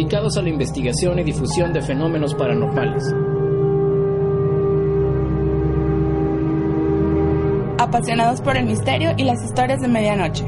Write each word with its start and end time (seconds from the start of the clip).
dedicados 0.00 0.38
a 0.38 0.42
la 0.42 0.48
investigación 0.48 1.18
y 1.18 1.24
difusión 1.24 1.74
de 1.74 1.82
fenómenos 1.82 2.34
paranormales. 2.34 3.04
Apasionados 7.78 8.40
por 8.40 8.56
el 8.56 8.64
misterio 8.64 9.10
y 9.18 9.24
las 9.24 9.42
historias 9.44 9.80
de 9.80 9.88
medianoche. 9.88 10.46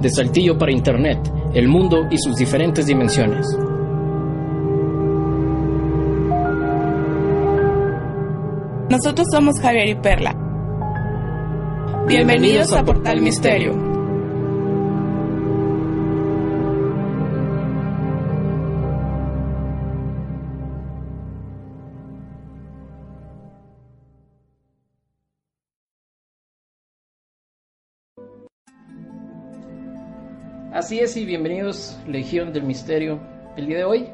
De 0.00 0.08
Saltillo 0.08 0.56
para 0.56 0.70
Internet, 0.70 1.18
el 1.52 1.66
mundo 1.66 2.06
y 2.12 2.18
sus 2.18 2.36
diferentes 2.36 2.86
dimensiones. 2.86 3.44
Nosotros 8.88 9.26
somos 9.32 9.60
Javier 9.60 9.88
y 9.88 9.94
Perla. 9.96 10.39
Bienvenidos 12.10 12.72
a 12.72 12.84
Portal 12.84 13.20
Misterio. 13.20 13.72
Así 30.72 30.98
es 30.98 31.16
y 31.16 31.24
bienvenidos 31.24 31.96
Legión 32.08 32.52
del 32.52 32.64
Misterio. 32.64 33.20
El 33.56 33.68
día 33.68 33.76
de 33.76 33.84
hoy, 33.84 34.08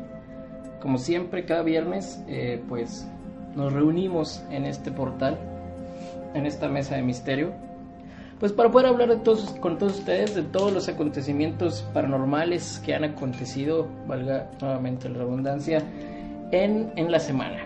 como 0.82 0.98
siempre, 0.98 1.46
cada 1.46 1.62
viernes, 1.62 2.22
eh, 2.28 2.62
pues 2.68 3.10
nos 3.54 3.72
reunimos 3.72 4.44
en 4.50 4.66
este 4.66 4.92
portal, 4.92 5.38
en 6.34 6.44
esta 6.44 6.68
mesa 6.68 6.96
de 6.96 7.02
misterio, 7.02 7.54
pues 8.38 8.52
para 8.52 8.70
poder 8.70 8.88
hablar 8.88 9.08
con 9.60 9.78
todos 9.78 9.98
ustedes 9.98 10.34
de 10.34 10.42
todos 10.42 10.72
los 10.72 10.88
acontecimientos 10.88 11.86
paranormales 11.94 12.82
que 12.84 12.94
han 12.94 13.04
acontecido, 13.04 13.88
valga 14.06 14.50
nuevamente 14.60 15.08
la 15.08 15.18
redundancia, 15.18 15.82
en, 16.52 16.92
en 16.96 17.10
la 17.10 17.18
semana. 17.18 17.58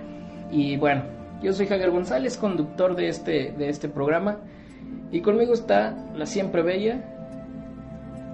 Y 0.50 0.76
bueno, 0.76 1.02
yo 1.42 1.52
soy 1.52 1.66
Javier 1.66 1.90
González, 1.90 2.36
conductor 2.36 2.94
de 2.94 3.08
este, 3.08 3.52
de 3.52 3.68
este 3.68 3.88
programa, 3.88 4.38
y 5.10 5.20
conmigo 5.20 5.54
está 5.54 5.96
la 6.14 6.26
siempre 6.26 6.62
bella 6.62 7.04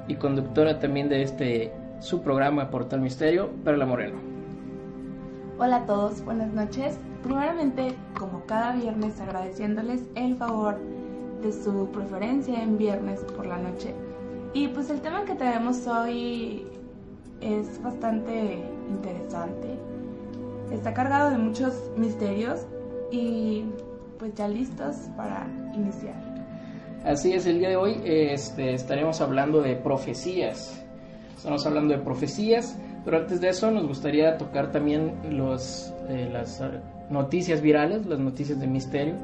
y 0.09 0.17
conductora 0.17 0.79
también 0.79 1.09
de 1.09 1.23
este 1.23 1.73
su 2.01 2.21
programa 2.23 2.71
Portal 2.71 3.01
Misterio, 3.01 3.51
Perla 3.65 3.87
Moreno. 3.87 4.19
Hola 5.59 5.77
a 5.77 5.87
todos, 5.87 6.23
buenas 6.23 6.53
noches. 6.53 6.99
Primeramente, 7.23 7.95
como 8.19 8.45
cada 8.45 8.75
viernes, 8.75 9.19
agradeciéndoles 9.21 10.03
el 10.15 10.37
favor 10.37 10.79
su 11.53 11.89
preferencia 11.93 12.63
en 12.63 12.79
viernes 12.79 13.21
por 13.37 13.47
la 13.47 13.59
noche. 13.59 13.95
Y 14.55 14.69
pues 14.69 14.91
el 14.91 15.01
tema 15.01 15.25
que 15.25 15.35
tenemos 15.35 15.87
hoy 15.87 16.67
es 17.41 17.83
bastante 17.83 18.59
interesante. 18.89 19.69
Está 20.73 20.95
cargado 20.95 21.31
de 21.31 21.39
muchos 21.39 21.75
misterios 21.97 22.61
y 23.11 23.65
pues 24.19 24.35
ya 24.35 24.49
listos 24.49 24.97
para 25.17 25.47
iniciar. 25.75 26.15
Así 27.05 27.33
es, 27.35 27.47
el 27.47 27.59
día 27.59 27.69
de 27.69 27.77
hoy 27.77 28.01
este, 28.05 28.75
estaremos 28.75 29.21
hablando 29.21 29.61
de 29.61 29.77
profecías. 29.77 30.83
Estamos 31.37 31.65
hablando 31.67 31.95
de 31.95 32.01
profecías, 32.01 32.77
pero 33.05 33.19
antes 33.19 33.41
de 33.41 33.51
eso 33.51 33.71
nos 33.71 33.87
gustaría 33.87 34.39
tocar 34.39 34.73
también 34.73 35.15
los, 35.31 35.93
eh, 36.09 36.29
las 36.33 36.63
noticias 37.11 37.61
virales, 37.61 38.07
las 38.07 38.19
noticias 38.19 38.59
de 38.59 38.67
misterio 38.67 39.15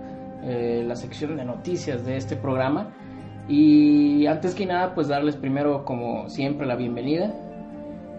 eh, 0.43 0.85
la 0.87 0.97
sección 0.97 1.37
de 1.37 1.45
noticias 1.45 2.05
de 2.05 2.17
este 2.17 2.37
programa. 2.37 2.93
Y 3.49 4.27
antes 4.27 4.55
que 4.55 4.67
nada, 4.67 4.95
pues 4.95 5.09
darles 5.09 5.37
primero, 5.37 5.85
como 5.85 6.29
siempre, 6.29 6.67
la 6.67 6.77
bienvenida 6.77 7.35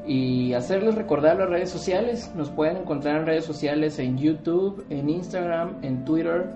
y 0.06 0.53
hacerles 0.53 0.95
recordar 0.95 1.38
las 1.38 1.50
redes 1.50 1.69
sociales. 1.69 2.31
Nos 2.35 2.50
pueden 2.50 2.78
encontrar 2.78 3.17
en 3.22 3.25
redes 3.25 3.45
sociales 3.45 4.00
en 4.00 4.17
YouTube, 4.17 4.85
en 4.89 5.09
Instagram, 5.09 5.78
en 5.81 6.03
Twitter, 6.03 6.50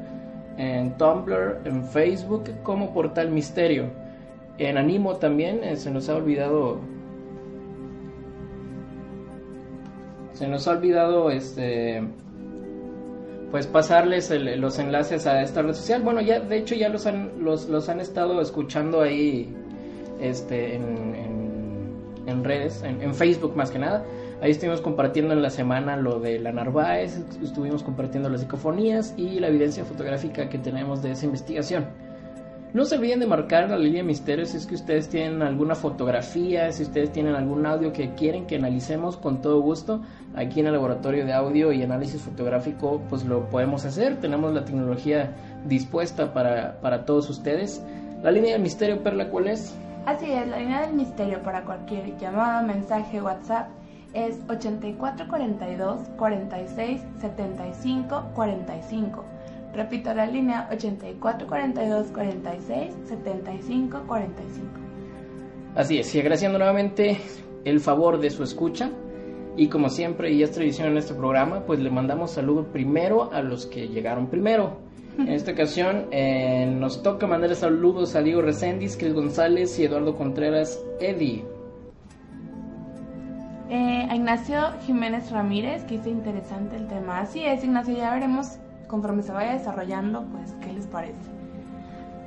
en 0.57 0.97
Tumblr, 0.97 1.61
en 1.65 1.83
Facebook 1.85 2.51
como 2.63 2.93
Portal 2.93 3.29
Misterio. 3.31 3.89
En 4.57 4.77
Animo 4.77 5.15
también 5.15 5.63
eh, 5.63 5.75
se 5.77 5.91
nos 5.91 6.09
ha 6.09 6.15
olvidado. 6.15 6.79
Se 10.33 10.47
nos 10.47 10.67
ha 10.67 10.71
olvidado 10.71 11.31
este 11.31 12.03
pues 13.51 13.65
pasarles 13.65 14.31
los 14.57 14.77
enlaces 14.79 15.25
a 15.25 15.41
esta 15.41 15.61
red 15.61 15.73
social. 15.73 16.01
Bueno, 16.01 16.21
ya 16.21 16.39
de 16.39 16.57
hecho 16.57 16.75
ya 16.75 16.89
los 16.89 17.05
han, 17.05 17.31
los, 17.43 17.89
han 17.89 17.99
estado 17.99 18.41
escuchando 18.41 19.01
ahí 19.01 19.53
este, 20.19 20.75
en, 20.75 21.15
en, 22.25 22.43
redes, 22.43 22.83
en, 22.83 23.13
Facebook 23.15 23.55
más 23.55 23.71
que 23.71 23.79
nada. 23.79 24.03
Ahí 24.41 24.51
estuvimos 24.51 24.81
compartiendo 24.81 25.33
en 25.33 25.41
la 25.41 25.49
semana 25.49 25.95
lo 25.97 26.19
de 26.19 26.39
la 26.39 26.51
Narváez, 26.51 27.19
estuvimos 27.41 27.81
compartiendo 27.81 28.29
las 28.29 28.41
psicofonías 28.41 29.15
y 29.17 29.39
la 29.39 29.47
evidencia 29.47 29.83
fotográfica 29.83 30.49
que 30.49 30.59
tenemos 30.59 31.01
de 31.01 31.11
esa 31.11 31.25
investigación. 31.25 31.87
No 32.77 32.85
se 32.85 32.95
olviden 32.95 33.19
de 33.19 33.25
marcar 33.25 33.71
la 33.71 33.77
línea 33.79 34.03
de 34.03 34.07
misterio 34.07 34.45
si 34.45 34.55
es 34.55 34.67
que 34.67 34.75
ustedes 34.75 35.09
tienen 35.09 35.41
alguna 35.41 35.73
fotografía, 35.73 36.71
si 36.71 36.83
ustedes 36.83 37.11
tienen 37.11 37.33
algún 37.33 37.65
audio 37.65 37.91
que 37.91 38.13
quieren 38.13 38.45
que 38.45 38.57
analicemos 38.57 39.17
con 39.17 39.41
todo 39.41 39.61
gusto. 39.61 40.01
Aquí 40.35 40.59
en 40.59 40.67
el 40.67 40.73
laboratorio 40.73 41.25
de 41.25 41.33
audio 41.33 41.71
y 41.73 41.81
análisis 41.81 42.21
fotográfico 42.21 43.01
pues 43.09 43.25
lo 43.25 43.49
podemos 43.49 43.83
hacer, 43.83 44.17
tenemos 44.17 44.53
la 44.53 44.63
tecnología 44.63 45.33
dispuesta 45.65 46.35
para, 46.35 46.79
para 46.79 47.03
todos 47.03 47.31
ustedes. 47.31 47.81
La 48.21 48.29
línea 48.29 48.53
del 48.53 48.61
misterio, 48.61 49.01
Perla, 49.01 49.31
¿cuál 49.31 49.47
es? 49.47 49.75
Así 50.05 50.31
es, 50.31 50.47
la 50.47 50.59
línea 50.59 50.81
del 50.81 50.93
misterio 50.93 51.41
para 51.41 51.63
cualquier 51.63 52.15
llamada, 52.19 52.61
mensaje, 52.61 53.19
WhatsApp 53.19 53.69
es 54.13 54.35
8442 54.47 56.09
46 56.15 57.01
75 57.21 58.23
45. 58.35 59.36
Repito 59.77 60.11
la 60.11 60.25
línea 60.25 60.67
84 60.71 61.47
42 61.47 62.07
46 62.07 62.95
75 63.05 64.01
45. 64.07 64.67
Así 65.75 65.99
es, 65.99 66.15
y 66.15 66.19
agradeciendo 66.19 66.57
nuevamente 66.57 67.19
el 67.63 67.79
favor 67.79 68.19
de 68.19 68.31
su 68.31 68.41
escucha. 68.41 68.89
Y 69.55 69.67
como 69.67 69.89
siempre, 69.89 70.31
y 70.31 70.41
es 70.41 70.49
tradición 70.49 70.87
en 70.87 70.97
este 70.97 71.13
programa, 71.13 71.63
pues 71.67 71.79
le 71.79 71.91
mandamos 71.91 72.31
saludo 72.31 72.71
primero 72.71 73.31
a 73.31 73.43
los 73.43 73.67
que 73.67 73.87
llegaron 73.87 74.31
primero. 74.31 74.79
En 75.19 75.29
esta 75.29 75.51
ocasión 75.51 76.07
eh, 76.09 76.65
nos 76.65 77.03
toca 77.03 77.27
mandar 77.27 77.53
saludos 77.53 78.15
a 78.15 78.23
Diego 78.23 78.41
Reséndiz, 78.41 78.97
Cris 78.97 79.13
González 79.13 79.77
y 79.77 79.85
Eduardo 79.85 80.15
Contreras 80.15 80.83
Eddie. 80.99 81.45
Eh, 83.69 84.07
a 84.09 84.15
Ignacio 84.15 84.57
Jiménez 84.87 85.29
Ramírez, 85.29 85.83
que 85.83 85.97
dice 85.97 86.09
interesante 86.09 86.77
el 86.77 86.87
tema. 86.87 87.19
Así 87.19 87.45
es, 87.45 87.63
Ignacio, 87.63 87.95
ya 87.95 88.11
veremos 88.11 88.57
conforme 88.87 89.23
se 89.23 89.31
vaya 89.31 89.53
desarrollando, 89.53 90.23
pues, 90.31 90.53
¿qué 90.61 90.73
les 90.73 90.87
parece? 90.87 91.31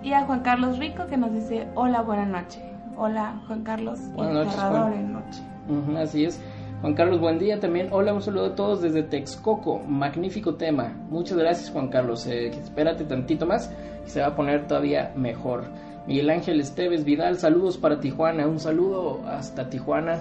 Y 0.03 0.13
a 0.13 0.25
Juan 0.25 0.41
Carlos 0.41 0.79
Rico 0.79 1.07
que 1.07 1.17
nos 1.17 1.33
dice, 1.33 1.69
hola, 1.75 2.03
buena 2.03 2.25
noche. 2.25 2.63
Hola, 2.97 3.41
Juan 3.47 3.63
Carlos, 3.63 3.99
buenas 4.15 4.47
noches, 4.47 4.95
en 4.95 5.13
noche. 5.13 6.01
así 6.01 6.25
es. 6.25 6.41
Juan 6.81 6.95
Carlos, 6.95 7.21
buen 7.21 7.39
día 7.39 7.61
también. 7.61 7.89
Hola, 7.91 8.15
un 8.15 8.23
saludo 8.23 8.47
a 8.47 8.55
todos 8.55 8.81
desde 8.81 9.03
Texcoco. 9.03 9.81
Magnífico 9.81 10.55
tema. 10.55 10.95
Muchas 11.11 11.37
gracias, 11.37 11.71
Juan 11.71 11.89
Carlos. 11.89 12.27
Eh, 12.27 12.49
espérate 12.49 13.05
tantito 13.05 13.47
más 13.47 13.71
se 14.07 14.21
va 14.21 14.29
a 14.29 14.37
poner 14.37 14.67
todavía 14.67 15.13
mejor. 15.17 15.65
Miguel 16.07 16.31
Ángel 16.31 16.61
Esteves 16.61 17.05
Vidal, 17.05 17.37
saludos 17.39 17.79
para 17.79 18.01
Tijuana. 18.01 18.47
Un 18.47 18.59
saludo 18.59 19.21
hasta 19.27 19.71
Tijuana. 19.71 20.19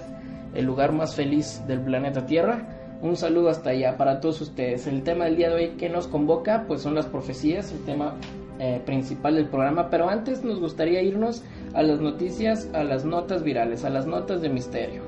el 0.53 0.65
lugar 0.65 0.91
más 0.93 1.15
feliz 1.15 1.63
del 1.67 1.79
planeta 1.79 2.25
Tierra. 2.25 2.63
Un 3.01 3.15
saludo 3.15 3.49
hasta 3.49 3.69
allá 3.69 3.95
para 3.95 4.19
todos 4.19 4.41
ustedes. 4.41 4.85
El 4.85 5.03
tema 5.03 5.25
del 5.25 5.37
día 5.37 5.49
de 5.49 5.55
hoy 5.55 5.67
que 5.77 5.87
nos 5.87 6.07
convoca 6.07 6.65
pues 6.67 6.81
son 6.81 6.95
las 6.95 7.05
profecías, 7.05 7.71
el 7.71 7.85
tema 7.85 8.15
eh, 8.59 8.81
principal 8.85 9.35
del 9.35 9.47
programa, 9.47 9.89
pero 9.89 10.09
antes 10.09 10.43
nos 10.43 10.59
gustaría 10.59 11.01
irnos 11.01 11.41
a 11.73 11.81
las 11.81 12.01
noticias, 12.01 12.67
a 12.73 12.83
las 12.83 13.05
notas 13.05 13.41
virales, 13.41 13.85
a 13.85 13.89
las 13.89 14.05
notas 14.05 14.41
de 14.41 14.49
misterio. 14.49 15.01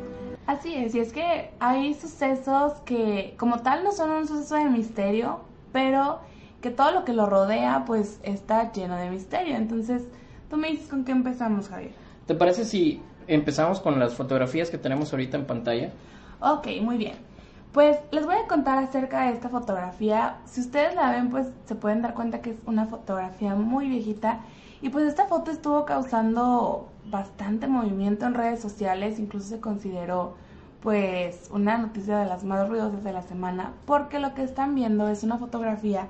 Así 0.48 0.74
es, 0.74 0.96
y 0.96 1.00
es 1.00 1.12
que 1.12 1.52
hay 1.60 1.94
sucesos 1.94 2.74
que 2.86 3.36
como 3.38 3.60
tal 3.60 3.84
no 3.84 3.92
son 3.92 4.10
un 4.12 4.26
suceso 4.26 4.56
de 4.56 4.70
misterio, 4.70 5.42
pero 5.74 6.20
que 6.62 6.70
todo 6.70 6.92
lo 6.92 7.04
que 7.04 7.12
lo 7.12 7.26
rodea 7.26 7.84
pues 7.86 8.22
está 8.24 8.72
lleno 8.72 8.96
de 8.96 9.10
misterio. 9.10 9.58
Entonces, 9.58 10.04
tú 10.50 10.56
me 10.56 10.70
dices 10.70 10.88
con 10.88 11.04
qué 11.04 11.12
empezamos, 11.12 11.68
Javier. 11.68 11.92
¿Te 12.26 12.36
parece 12.36 12.64
si 12.64 13.02
empezamos 13.28 13.82
con 13.82 14.00
las 14.00 14.14
fotografías 14.14 14.70
que 14.70 14.78
tenemos 14.78 15.12
ahorita 15.12 15.36
en 15.36 15.46
pantalla? 15.46 15.92
Ok, 16.40 16.68
muy 16.82 16.98
bien. 16.98 17.31
Pues 17.72 17.98
les 18.12 18.26
voy 18.26 18.36
a 18.36 18.48
contar 18.48 18.78
acerca 18.78 19.24
de 19.24 19.32
esta 19.32 19.48
fotografía. 19.48 20.40
Si 20.46 20.60
ustedes 20.60 20.94
la 20.94 21.12
ven, 21.12 21.30
pues 21.30 21.48
se 21.66 21.76
pueden 21.76 22.02
dar 22.02 22.14
cuenta 22.14 22.42
que 22.42 22.52
es 22.52 22.58
una 22.66 22.86
fotografía 22.86 23.56
muy 23.56 23.88
viejita. 23.88 24.42
Y 24.82 24.90
pues 24.90 25.06
esta 25.06 25.28
foto 25.28 25.52
estuvo 25.52 25.86
causando 25.86 26.90
bastante 27.06 27.68
movimiento 27.68 28.26
en 28.26 28.34
redes 28.34 28.60
sociales, 28.60 29.20
incluso 29.20 29.48
se 29.48 29.60
consideró 29.62 30.36
pues 30.82 31.50
una 31.54 31.78
noticia 31.78 32.18
de 32.18 32.26
las 32.26 32.44
más 32.44 32.68
ruidosas 32.68 33.04
de 33.04 33.14
la 33.14 33.22
semana, 33.22 33.74
porque 33.86 34.20
lo 34.20 34.34
que 34.34 34.44
están 34.44 34.74
viendo 34.74 35.08
es 35.08 35.24
una 35.24 35.38
fotografía 35.38 36.08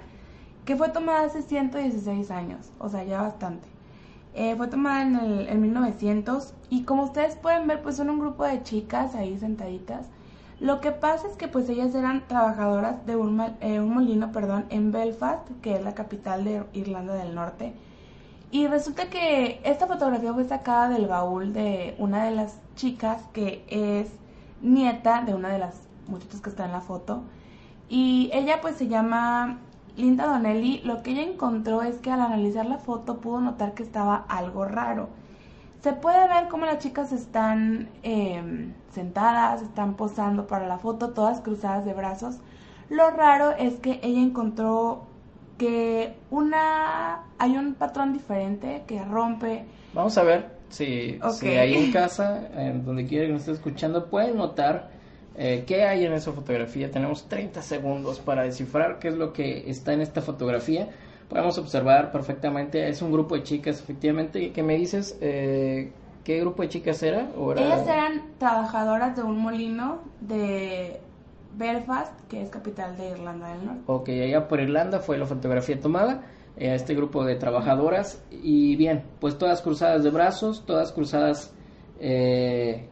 que 0.65 0.77
fue 0.77 0.89
tomada 0.89 1.25
hace 1.25 1.41
116 1.41 2.31
años, 2.31 2.71
o 2.79 2.87
sea, 2.87 3.03
ya 3.03 3.21
bastante. 3.21 3.67
Eh, 4.33 4.55
fue 4.55 4.67
tomada 4.67 5.01
en, 5.01 5.15
el, 5.17 5.49
en 5.49 5.61
1900 5.61 6.53
y 6.69 6.83
como 6.83 7.03
ustedes 7.03 7.35
pueden 7.35 7.67
ver, 7.67 7.81
pues 7.81 7.97
son 7.97 8.09
un 8.09 8.19
grupo 8.19 8.45
de 8.45 8.63
chicas 8.63 9.13
ahí 9.15 9.37
sentaditas. 9.37 10.07
Lo 10.61 10.79
que 10.79 10.91
pasa 10.91 11.27
es 11.27 11.35
que 11.37 11.47
pues 11.47 11.67
ellas 11.69 11.95
eran 11.95 12.27
trabajadoras 12.27 13.03
de 13.07 13.15
un, 13.15 13.41
eh, 13.61 13.79
un 13.79 13.95
molino, 13.95 14.31
perdón, 14.31 14.65
en 14.69 14.91
Belfast, 14.91 15.41
que 15.63 15.73
es 15.73 15.83
la 15.83 15.95
capital 15.95 16.43
de 16.43 16.63
Irlanda 16.73 17.15
del 17.15 17.33
Norte. 17.33 17.73
Y 18.51 18.67
resulta 18.67 19.09
que 19.09 19.59
esta 19.63 19.87
fotografía 19.87 20.31
fue 20.35 20.43
sacada 20.43 20.89
del 20.89 21.07
baúl 21.07 21.51
de 21.51 21.95
una 21.97 22.25
de 22.25 22.31
las 22.35 22.59
chicas 22.75 23.23
que 23.33 23.65
es 23.69 24.09
nieta 24.61 25.23
de 25.23 25.33
una 25.33 25.49
de 25.49 25.57
las 25.57 25.81
muchachas 26.07 26.41
que 26.41 26.51
está 26.51 26.65
en 26.65 26.73
la 26.73 26.81
foto. 26.81 27.23
Y 27.89 28.29
ella 28.31 28.61
pues 28.61 28.75
se 28.75 28.87
llama 28.87 29.57
Linda 29.97 30.27
Donnelly, 30.27 30.81
lo 30.83 31.01
que 31.01 31.11
ella 31.13 31.23
encontró 31.23 31.81
es 31.81 31.97
que 31.97 32.11
al 32.11 32.21
analizar 32.21 32.67
la 32.67 32.77
foto 32.77 33.17
pudo 33.19 33.41
notar 33.41 33.73
que 33.73 33.81
estaba 33.81 34.25
algo 34.29 34.65
raro. 34.65 35.09
Se 35.81 35.93
puede 35.93 36.27
ver 36.27 36.47
cómo 36.49 36.65
las 36.65 36.79
chicas 36.79 37.11
están 37.11 37.89
em, 38.03 38.73
sentadas, 38.91 39.61
están 39.61 39.95
posando 39.95 40.47
para 40.47 40.67
la 40.67 40.77
foto, 40.77 41.09
todas 41.09 41.41
cruzadas 41.41 41.85
de 41.85 41.93
brazos. 41.93 42.37
Lo 42.89 43.09
raro 43.09 43.51
es 43.57 43.75
que 43.75 43.99
ella 44.03 44.21
encontró 44.21 45.07
que 45.57 46.15
una 46.29 47.23
hay 47.37 47.57
un 47.57 47.73
patrón 47.75 48.13
diferente 48.13 48.83
que 48.85 49.03
rompe. 49.03 49.65
Vamos 49.93 50.17
a 50.17 50.23
ver 50.23 50.49
si, 50.69 51.19
si 51.31 51.47
ahí 51.49 51.73
en 51.75 51.91
casa, 51.93 52.47
en 52.55 52.85
donde 52.85 53.07
quiera 53.07 53.25
que 53.25 53.33
nos 53.33 53.41
esté 53.41 53.53
escuchando, 53.53 54.09
pueden 54.09 54.37
notar 54.37 54.89
eh, 55.35 55.63
¿Qué 55.65 55.83
hay 55.83 56.05
en 56.05 56.13
esa 56.13 56.33
fotografía? 56.33 56.91
Tenemos 56.91 57.27
30 57.29 57.61
segundos 57.61 58.19
para 58.19 58.43
descifrar 58.43 58.99
qué 58.99 59.07
es 59.07 59.15
lo 59.15 59.31
que 59.31 59.69
está 59.69 59.93
en 59.93 60.01
esta 60.01 60.21
fotografía. 60.21 60.89
Podemos 61.31 61.57
observar 61.59 62.11
perfectamente, 62.11 62.89
es 62.89 63.01
un 63.01 63.09
grupo 63.09 63.35
de 63.35 63.43
chicas, 63.43 63.79
efectivamente. 63.79 64.51
¿Qué 64.51 64.63
me 64.63 64.75
dices? 64.75 65.17
Eh, 65.21 65.93
¿Qué 66.25 66.41
grupo 66.41 66.61
de 66.61 66.67
chicas 66.67 67.01
era? 67.03 67.29
Ellas 67.55 67.87
eran 67.87 68.33
trabajadoras 68.37 69.15
de 69.15 69.23
un 69.23 69.37
molino 69.37 69.99
de 70.19 70.99
Belfast, 71.55 72.11
que 72.27 72.41
es 72.41 72.49
capital 72.49 72.97
de 72.97 73.11
Irlanda 73.11 73.47
del 73.47 73.65
Norte. 73.65 73.81
Ok, 73.85 74.09
allá 74.09 74.45
por 74.49 74.59
Irlanda 74.59 74.99
fue 74.99 75.17
la 75.17 75.25
fotografía 75.25 75.79
tomada 75.79 76.21
eh, 76.57 76.75
este 76.75 76.95
grupo 76.95 77.23
de 77.23 77.37
trabajadoras 77.37 78.21
y 78.29 78.75
bien, 78.75 79.05
pues 79.21 79.37
todas 79.37 79.61
cruzadas 79.61 80.03
de 80.03 80.09
brazos, 80.09 80.65
todas 80.65 80.91
cruzadas 80.91 81.53
eh, 82.01 82.89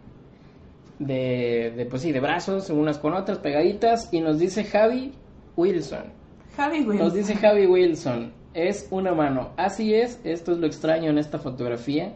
de, 0.98 1.74
de, 1.76 1.86
pues 1.88 2.04
sí, 2.04 2.14
de 2.14 2.22
brazos, 2.22 2.70
unas 2.70 3.00
con 3.00 3.16
otras, 3.16 3.40
pegaditas, 3.40 4.14
y 4.14 4.22
nos 4.22 4.40
dice 4.40 4.64
Javi 4.64 5.14
Wilson. 5.58 6.19
Javi 6.60 6.80
Wilson. 6.80 6.98
Nos 6.98 7.14
dice 7.14 7.36
Javi 7.36 7.66
Wilson, 7.66 8.34
es 8.54 8.88
una 8.92 9.14
mano. 9.14 9.50
Así 9.58 9.94
es, 9.94 10.20
esto 10.24 10.52
es 10.52 10.58
lo 10.58 10.68
extraño 10.68 11.10
en 11.10 11.18
esta 11.18 11.40
fotografía. 11.40 12.14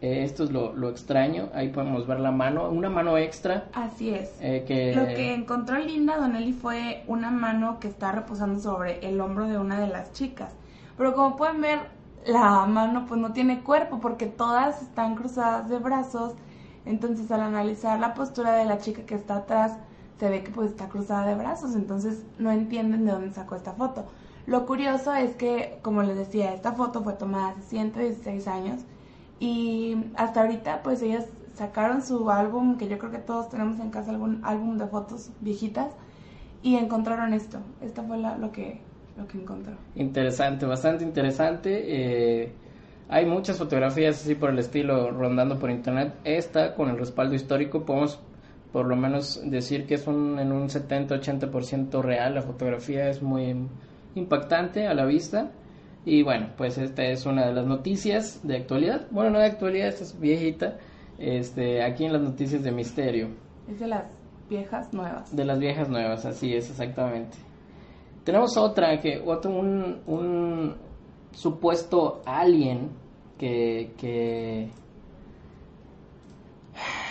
Eh, 0.00 0.22
esto 0.24 0.44
es 0.44 0.50
lo, 0.50 0.74
lo, 0.74 0.90
extraño, 0.90 1.48
ahí 1.54 1.70
podemos 1.70 2.06
ver 2.06 2.20
la 2.20 2.30
mano, 2.30 2.68
una 2.68 2.90
mano 2.90 3.16
extra. 3.16 3.68
Así 3.72 4.10
es. 4.10 4.30
Eh, 4.40 4.64
que... 4.68 4.94
Lo 4.94 5.06
que 5.06 5.34
encontró 5.34 5.78
Linda 5.78 6.18
Donnelly 6.18 6.52
fue 6.52 7.02
una 7.06 7.30
mano 7.30 7.80
que 7.80 7.88
está 7.88 8.12
reposando 8.12 8.60
sobre 8.60 9.06
el 9.08 9.20
hombro 9.20 9.48
de 9.48 9.58
una 9.58 9.80
de 9.80 9.88
las 9.88 10.12
chicas. 10.12 10.54
Pero 10.98 11.14
como 11.14 11.36
pueden 11.36 11.62
ver, 11.62 11.78
la 12.26 12.66
mano 12.66 13.06
pues 13.08 13.20
no 13.20 13.32
tiene 13.32 13.60
cuerpo 13.60 13.98
porque 14.00 14.26
todas 14.26 14.82
están 14.82 15.14
cruzadas 15.14 15.68
de 15.68 15.78
brazos 15.78 16.34
entonces 16.86 17.30
al 17.30 17.42
analizar 17.42 17.98
la 17.98 18.14
postura 18.14 18.54
de 18.54 18.64
la 18.64 18.78
chica 18.78 19.02
que 19.04 19.16
está 19.16 19.38
atrás, 19.38 19.76
se 20.18 20.28
ve 20.28 20.42
que 20.42 20.50
pues 20.50 20.70
está 20.70 20.88
cruzada 20.88 21.26
de 21.26 21.34
brazos, 21.34 21.74
entonces 21.74 22.24
no 22.38 22.50
entienden 22.50 23.04
de 23.04 23.12
dónde 23.12 23.32
sacó 23.32 23.56
esta 23.56 23.72
foto. 23.72 24.04
Lo 24.46 24.64
curioso 24.64 25.12
es 25.14 25.34
que, 25.34 25.78
como 25.82 26.02
les 26.02 26.16
decía, 26.16 26.54
esta 26.54 26.72
foto 26.72 27.02
fue 27.02 27.14
tomada 27.14 27.48
hace 27.48 27.62
116 27.62 28.46
años 28.48 28.82
y 29.40 29.96
hasta 30.16 30.42
ahorita 30.42 30.82
pues 30.82 31.02
ellas 31.02 31.26
sacaron 31.54 32.02
su 32.02 32.30
álbum, 32.30 32.78
que 32.78 32.88
yo 32.88 32.98
creo 32.98 33.10
que 33.10 33.18
todos 33.18 33.48
tenemos 33.48 33.80
en 33.80 33.90
casa 33.90 34.10
algún 34.10 34.40
álbum 34.44 34.78
de 34.78 34.86
fotos 34.86 35.30
viejitas 35.40 35.88
y 36.62 36.76
encontraron 36.76 37.34
esto. 37.34 37.58
Esta 37.80 38.02
fue 38.02 38.18
lo 38.18 38.52
que 38.52 38.80
lo 39.16 39.26
que 39.26 39.38
encontró. 39.38 39.74
Interesante, 39.94 40.66
bastante 40.66 41.04
interesante. 41.04 42.42
Eh, 42.42 42.52
hay 43.08 43.24
muchas 43.24 43.58
fotografías 43.58 44.20
así 44.20 44.34
por 44.34 44.50
el 44.50 44.58
estilo 44.58 45.10
rondando 45.10 45.58
por 45.58 45.70
internet. 45.70 46.14
Esta, 46.24 46.74
con 46.74 46.88
el 46.90 46.98
respaldo 46.98 47.34
histórico, 47.34 47.84
podemos 47.84 48.20
por 48.76 48.88
lo 48.88 48.94
menos 48.94 49.40
decir 49.42 49.86
que 49.86 49.94
es 49.94 50.06
un, 50.06 50.38
en 50.38 50.52
un 50.52 50.68
70-80% 50.68 52.02
real. 52.02 52.34
La 52.34 52.42
fotografía 52.42 53.08
es 53.08 53.22
muy 53.22 53.56
impactante 54.14 54.86
a 54.86 54.92
la 54.92 55.06
vista. 55.06 55.50
Y 56.04 56.22
bueno, 56.22 56.50
pues 56.58 56.76
esta 56.76 57.02
es 57.06 57.24
una 57.24 57.46
de 57.46 57.54
las 57.54 57.64
noticias 57.64 58.46
de 58.46 58.58
actualidad. 58.58 59.06
Bueno, 59.10 59.30
no 59.30 59.38
de 59.38 59.46
actualidad, 59.46 59.88
esta 59.88 60.04
es 60.04 60.20
viejita. 60.20 60.76
Este, 61.16 61.82
aquí 61.82 62.04
en 62.04 62.12
las 62.12 62.20
noticias 62.20 62.62
de 62.62 62.70
misterio. 62.70 63.30
Es 63.66 63.80
de 63.80 63.86
las 63.86 64.04
viejas 64.50 64.92
nuevas. 64.92 65.34
De 65.34 65.46
las 65.46 65.58
viejas 65.58 65.88
nuevas, 65.88 66.26
así 66.26 66.52
es, 66.52 66.68
exactamente. 66.68 67.38
Tenemos 68.24 68.58
otra, 68.58 69.00
que 69.00 69.22
otro, 69.24 69.52
un, 69.52 70.02
un, 70.06 70.76
supuesto 71.30 72.20
alien 72.26 72.90
que, 73.38 73.94
que 73.96 74.68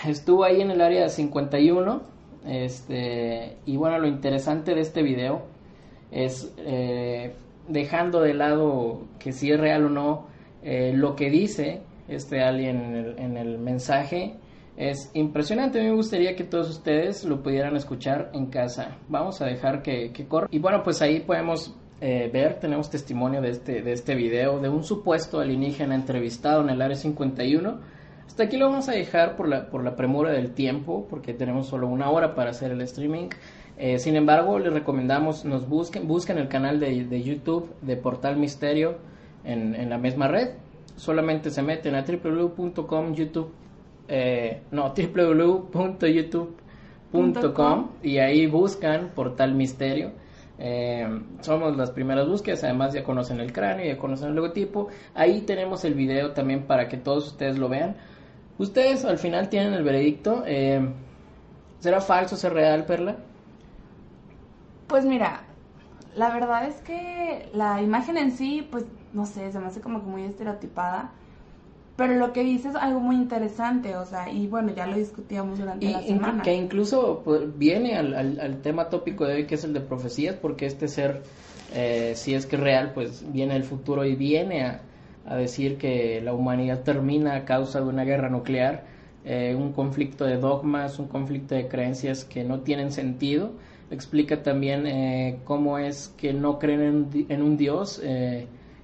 estuvo 0.08 0.44
ahí 0.44 0.62
en 0.62 0.72
el 0.72 0.82
área 0.82 1.10
51. 1.10 2.02
Este, 2.46 3.58
y 3.66 3.76
bueno, 3.78 4.00
lo 4.00 4.08
interesante 4.08 4.76
de 4.76 4.82
este 4.82 5.02
video 5.02 5.44
es 6.12 6.54
eh, 6.58 7.34
dejando 7.68 8.22
de 8.22 8.34
lado 8.34 9.02
que 9.20 9.32
si 9.32 9.52
es 9.52 9.60
real 9.60 9.86
o 9.86 9.90
no, 9.90 10.28
eh, 10.64 10.94
lo 10.94 11.16
que 11.16 11.30
dice 11.30 11.82
este 12.08 12.42
alien 12.42 12.82
en 12.82 12.96
el, 12.96 13.20
en 13.20 13.38
el 13.38 13.58
mensaje 13.58 14.36
es 14.78 15.10
impresionante. 15.14 15.82
Me 15.82 15.92
gustaría 15.92 16.36
que 16.36 16.44
todos 16.44 16.70
ustedes 16.70 17.24
lo 17.26 17.42
pudieran 17.42 17.76
escuchar 17.76 18.30
en 18.34 18.48
casa. 18.48 18.98
Vamos 19.08 19.42
a 19.42 19.46
dejar 19.46 19.82
que, 19.82 20.12
que 20.12 20.28
corra. 20.28 20.48
Y 20.52 20.60
bueno, 20.60 20.84
pues 20.84 21.02
ahí 21.02 21.22
podemos 21.22 21.76
eh, 22.02 22.30
ver, 22.32 22.60
tenemos 22.60 22.90
testimonio 22.90 23.42
de 23.42 23.50
este, 23.50 23.82
de 23.82 23.94
este 23.94 24.16
video 24.16 24.60
de 24.60 24.70
un 24.70 24.84
supuesto 24.84 25.40
alienígena 25.40 25.96
entrevistado 25.96 26.62
en 26.62 26.70
el 26.70 26.82
área 26.82 26.96
51. 26.96 27.95
Hasta 28.28 28.44
aquí 28.44 28.58
lo 28.58 28.70
vamos 28.70 28.90
a 28.90 28.94
dejar 28.94 29.36
por 29.36 29.48
la, 29.48 29.70
por 29.70 29.84
la 29.84 29.96
premura 29.96 30.32
del 30.32 30.52
tiempo, 30.52 31.08
porque 31.10 31.34
tenemos 31.34 31.68
solo 31.68 31.88
una 31.88 32.10
hora 32.10 32.36
para 32.36 32.52
hacer 32.52 32.72
el 32.72 32.82
streaming. 32.82 33.30
Eh, 33.78 34.00
sin 34.00 34.16
embargo, 34.16 34.58
les 34.60 34.74
recomendamos, 34.74 35.46
nos 35.46 35.68
busquen, 35.68 36.08
busquen 36.08 36.38
el 36.38 36.48
canal 36.48 36.80
de, 36.80 37.06
de 37.06 37.24
YouTube 37.24 37.74
de 37.82 37.98
Portal 37.98 38.38
Misterio 38.38 38.98
en, 39.44 39.76
en, 39.76 39.90
la 39.90 39.98
misma 39.98 40.28
red. 40.28 40.52
Solamente 40.96 41.50
se 41.50 41.62
meten 41.62 41.96
a 41.96 42.04
www.com 42.04 43.14
YouTube, 43.14 43.52
eh, 44.08 44.62
no, 44.72 44.94
www.youtube.com 44.96 47.90
y 48.02 48.18
ahí 48.18 48.48
buscan 48.48 49.12
Portal 49.14 49.56
Misterio 49.56 50.12
eh, 50.58 51.08
somos 51.42 51.76
las 51.76 51.92
primeras 51.92 52.28
búsquedas, 52.28 52.64
además 52.64 52.94
ya 52.94 53.04
conocen 53.04 53.40
el 53.40 53.52
cráneo, 53.52 53.86
ya 53.86 53.98
conocen 53.98 54.30
el 54.30 54.36
logotipo. 54.36 54.88
Ahí 55.14 55.42
tenemos 55.42 55.84
el 55.86 55.94
video 55.94 56.32
también 56.32 56.64
para 56.64 56.88
que 56.88 56.98
todos 56.98 57.28
ustedes 57.28 57.58
lo 57.58 57.70
vean. 57.70 57.96
Ustedes 58.58 59.04
al 59.06 59.18
final 59.18 59.50
tienen 59.50 59.74
el 59.74 59.84
veredicto. 59.84 60.44
Eh, 60.46 60.88
¿Será 61.80 62.02
falso, 62.02 62.36
será 62.36 62.54
real, 62.54 62.86
Perla? 62.86 63.18
Pues 64.88 65.06
mira, 65.06 65.44
la 66.16 66.34
verdad 66.34 66.68
es 66.68 66.76
que 66.78 67.50
la 67.54 67.82
imagen 67.82 68.18
en 68.18 68.32
sí, 68.32 68.68
pues 68.70 68.86
no 69.14 69.26
sé, 69.26 69.52
se 69.52 69.60
me 69.60 69.68
hace 69.68 69.82
como 69.82 70.02
que 70.02 70.08
muy 70.08 70.24
estereotipada. 70.24 71.12
Pero 71.98 72.16
lo 72.16 72.34
que 72.34 72.44
dices 72.44 72.72
es 72.72 72.76
algo 72.76 73.00
muy 73.00 73.16
interesante, 73.16 73.96
o 73.96 74.06
sea, 74.06 74.30
y 74.30 74.48
bueno, 74.48 74.74
ya 74.76 74.86
lo 74.86 74.98
discutíamos 74.98 75.60
durante 75.60 75.90
la 75.90 76.02
semana. 76.02 76.44
Que 76.44 76.54
incluso 76.54 77.22
pues, 77.24 77.58
viene 77.58 77.96
al, 77.96 78.14
al, 78.38 78.62
tema 78.62 78.90
tópico 78.90 79.26
de 79.26 79.36
hoy, 79.36 79.46
que 79.46 79.56
es 79.56 79.64
el 79.64 79.74
de 79.74 79.80
profecías, 79.80 80.36
porque 80.36 80.66
este 80.66 80.90
ser, 80.90 81.24
eh, 81.74 82.12
si 82.16 82.34
es 82.34 82.46
que 82.48 82.58
es 82.58 82.62
real, 82.62 82.92
pues 82.94 83.24
viene 83.32 83.56
el 83.56 83.64
futuro 83.64 84.04
y 84.04 84.16
viene 84.16 84.66
a, 84.66 84.82
a, 85.26 85.36
decir 85.36 85.78
que 85.78 86.22
la 86.22 86.34
humanidad 86.34 86.82
termina 86.84 87.36
a 87.36 87.46
causa 87.46 87.82
de 87.82 87.88
una 87.88 88.04
guerra 88.04 88.30
nuclear, 88.30 88.86
eh, 89.24 89.56
un 89.58 89.72
conflicto 89.74 90.26
de 90.26 90.38
dogmas, 90.38 91.00
un 91.00 91.08
conflicto 91.08 91.56
de 91.56 91.68
creencias 91.68 92.26
que 92.26 92.44
no 92.44 92.62
tienen 92.62 92.92
sentido. 92.92 93.52
Explica 93.92 94.44
también 94.44 94.88
eh, 94.88 95.40
cómo 95.46 95.78
es 95.78 96.14
que 96.18 96.34
no 96.34 96.60
creen 96.60 96.82
en, 96.82 97.26
en 97.30 97.42
un 97.42 97.58
Dios 97.58 98.02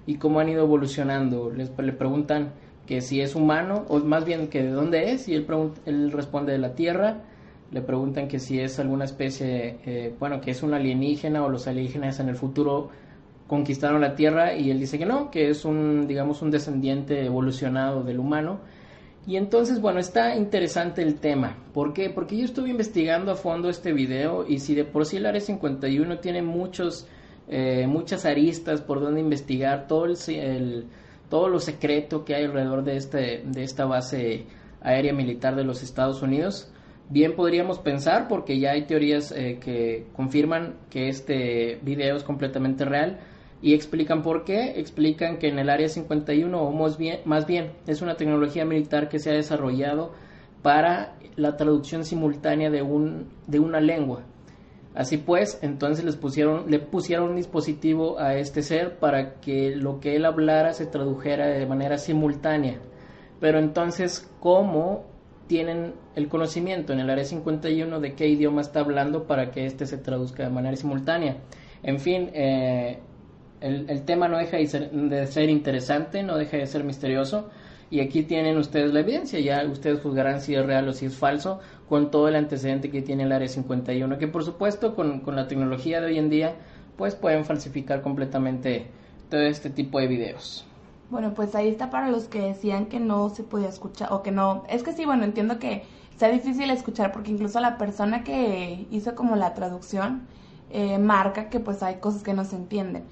y 0.05 0.15
cómo 0.15 0.39
han 0.39 0.49
ido 0.49 0.63
evolucionando. 0.63 1.51
Les, 1.51 1.71
le 1.77 1.93
preguntan 1.93 2.51
que 2.85 3.01
si 3.01 3.21
es 3.21 3.35
humano, 3.35 3.85
o 3.87 3.99
más 3.99 4.25
bien 4.25 4.47
que 4.47 4.63
de 4.63 4.71
dónde 4.71 5.11
es, 5.11 5.27
y 5.27 5.35
él, 5.35 5.45
él 5.85 6.11
responde 6.11 6.51
de 6.51 6.57
la 6.57 6.75
Tierra. 6.75 7.19
Le 7.71 7.81
preguntan 7.81 8.27
que 8.27 8.37
si 8.37 8.59
es 8.59 8.79
alguna 8.79 9.05
especie, 9.05 9.77
eh, 9.85 10.13
bueno, 10.19 10.41
que 10.41 10.51
es 10.51 10.61
un 10.61 10.73
alienígena 10.73 11.43
o 11.43 11.49
los 11.49 11.67
alienígenas 11.67 12.19
en 12.19 12.27
el 12.27 12.35
futuro 12.35 12.89
conquistaron 13.51 13.99
la 13.99 14.15
Tierra 14.15 14.55
y 14.55 14.71
él 14.71 14.79
dice 14.79 14.97
que 14.97 15.05
no, 15.05 15.29
que 15.29 15.49
es 15.49 15.65
un, 15.65 16.07
digamos, 16.07 16.41
un 16.41 16.51
descendiente 16.51 17.25
evolucionado 17.25 18.01
del 18.01 18.17
humano. 18.17 18.61
Y 19.27 19.35
entonces, 19.35 19.81
bueno, 19.81 19.99
está 19.99 20.37
interesante 20.37 21.01
el 21.01 21.15
tema. 21.15 21.57
¿Por 21.73 21.91
qué? 21.91 22.09
Porque 22.09 22.37
yo 22.37 22.45
estuve 22.45 22.69
investigando 22.69 23.29
a 23.29 23.35
fondo 23.35 23.67
este 23.67 23.91
video 23.91 24.47
y 24.47 24.59
si 24.59 24.73
de 24.73 24.85
por 24.85 25.05
sí 25.05 25.17
el 25.17 25.25
Área 25.25 25.41
51 25.41 26.19
tiene 26.19 26.41
muchos, 26.41 27.09
eh, 27.49 27.87
muchas 27.87 28.23
aristas 28.23 28.79
por 28.79 29.01
donde 29.01 29.19
investigar, 29.19 29.85
todo 29.85 30.05
el, 30.05 30.15
el 30.29 30.85
todo 31.27 31.49
lo 31.49 31.59
secreto 31.59 32.23
que 32.23 32.35
hay 32.35 32.45
alrededor 32.45 32.85
de, 32.85 32.95
este, 32.95 33.43
de 33.45 33.63
esta 33.63 33.83
base 33.83 34.45
aérea 34.79 35.11
militar 35.11 35.57
de 35.57 35.65
los 35.65 35.83
Estados 35.83 36.21
Unidos. 36.21 36.71
Bien 37.09 37.35
podríamos 37.35 37.79
pensar, 37.79 38.29
porque 38.29 38.57
ya 38.57 38.71
hay 38.71 38.83
teorías 38.83 39.33
eh, 39.33 39.59
que 39.59 40.07
confirman 40.15 40.75
que 40.89 41.09
este 41.09 41.79
video 41.83 42.15
es 42.15 42.23
completamente 42.23 42.85
real 42.85 43.19
y 43.61 43.73
explican 43.73 44.21
por 44.23 44.43
qué. 44.43 44.79
Explican 44.79 45.37
que 45.37 45.47
en 45.47 45.59
el 45.59 45.69
Área 45.69 45.87
51, 45.87 46.61
o 46.61 46.71
más 46.71 46.97
bien, 47.47 47.71
es 47.87 48.01
una 48.01 48.15
tecnología 48.15 48.65
militar 48.65 49.09
que 49.09 49.19
se 49.19 49.29
ha 49.29 49.33
desarrollado 49.33 50.11
para 50.61 51.15
la 51.35 51.57
traducción 51.57 52.03
simultánea 52.03 52.69
de, 52.69 52.81
un, 52.81 53.29
de 53.47 53.59
una 53.59 53.79
lengua. 53.79 54.23
Así 54.93 55.17
pues, 55.17 55.59
entonces 55.61 56.03
les 56.03 56.17
pusieron, 56.17 56.69
le 56.69 56.79
pusieron 56.79 57.29
un 57.29 57.35
dispositivo 57.37 58.19
a 58.19 58.35
este 58.35 58.61
ser 58.61 58.99
para 58.99 59.35
que 59.39 59.73
lo 59.75 60.01
que 60.01 60.17
él 60.17 60.25
hablara 60.25 60.73
se 60.73 60.85
tradujera 60.85 61.47
de 61.47 61.65
manera 61.65 61.97
simultánea. 61.97 62.79
Pero 63.39 63.57
entonces, 63.59 64.29
¿cómo 64.39 65.05
tienen 65.47 65.93
el 66.15 66.27
conocimiento 66.27 66.93
en 66.93 66.99
el 66.99 67.09
área 67.09 67.23
51 67.23 67.99
de 67.99 68.13
qué 68.15 68.27
idioma 68.27 68.61
está 68.61 68.81
hablando 68.81 69.27
para 69.27 69.51
que 69.51 69.65
éste 69.65 69.85
se 69.85 69.97
traduzca 69.97 70.43
de 70.43 70.49
manera 70.49 70.75
simultánea? 70.75 71.37
En 71.83 71.99
fin, 71.99 72.29
eh, 72.33 72.99
el, 73.61 73.89
el, 73.89 74.03
tema 74.03 74.27
no 74.27 74.37
deja 74.37 74.57
de 74.57 74.67
ser, 74.67 74.91
de 74.91 75.27
ser 75.27 75.49
interesante, 75.49 76.23
no 76.23 76.37
deja 76.37 76.57
de 76.57 76.67
ser 76.67 76.83
misterioso. 76.83 77.49
Y 77.89 77.99
aquí 77.99 78.23
tienen 78.23 78.57
ustedes 78.57 78.93
la 78.93 79.01
evidencia, 79.01 79.39
ya 79.39 79.65
ustedes 79.65 79.99
juzgarán 79.99 80.39
si 80.39 80.55
es 80.55 80.65
real 80.65 80.87
o 80.87 80.93
si 80.93 81.07
es 81.07 81.15
falso, 81.15 81.59
con 81.89 82.09
todo 82.09 82.29
el 82.29 82.35
antecedente 82.35 82.89
que 82.89 83.01
tiene 83.01 83.23
el 83.23 83.33
Área 83.33 83.49
51, 83.49 84.17
que 84.17 84.27
por 84.27 84.45
supuesto 84.45 84.95
con, 84.95 85.19
con 85.19 85.35
la 85.35 85.47
tecnología 85.47 85.99
de 85.99 86.07
hoy 86.07 86.17
en 86.17 86.29
día, 86.29 86.55
pues 86.95 87.15
pueden 87.15 87.43
falsificar 87.43 88.01
completamente 88.01 88.87
todo 89.29 89.41
este 89.41 89.69
tipo 89.69 89.99
de 89.99 90.07
videos. 90.07 90.65
Bueno, 91.09 91.33
pues 91.33 91.53
ahí 91.55 91.67
está 91.67 91.89
para 91.89 92.09
los 92.09 92.29
que 92.29 92.39
decían 92.39 92.85
que 92.85 93.01
no 93.01 93.29
se 93.29 93.43
podía 93.43 93.67
escuchar 93.67 94.13
o 94.13 94.23
que 94.23 94.31
no. 94.31 94.63
Es 94.69 94.83
que 94.83 94.93
sí, 94.93 95.03
bueno, 95.03 95.25
entiendo 95.25 95.59
que 95.59 95.83
sea 96.15 96.29
difícil 96.29 96.69
escuchar 96.69 97.11
porque 97.11 97.31
incluso 97.31 97.59
la 97.59 97.77
persona 97.77 98.23
que 98.23 98.87
hizo 98.91 99.15
como 99.15 99.35
la 99.35 99.53
traducción 99.53 100.27
eh, 100.73 100.97
marca 100.97 101.49
que 101.49 101.59
pues 101.59 101.83
hay 101.83 101.95
cosas 101.95 102.23
que 102.23 102.33
no 102.33 102.45
se 102.45 102.55
entienden. 102.55 103.03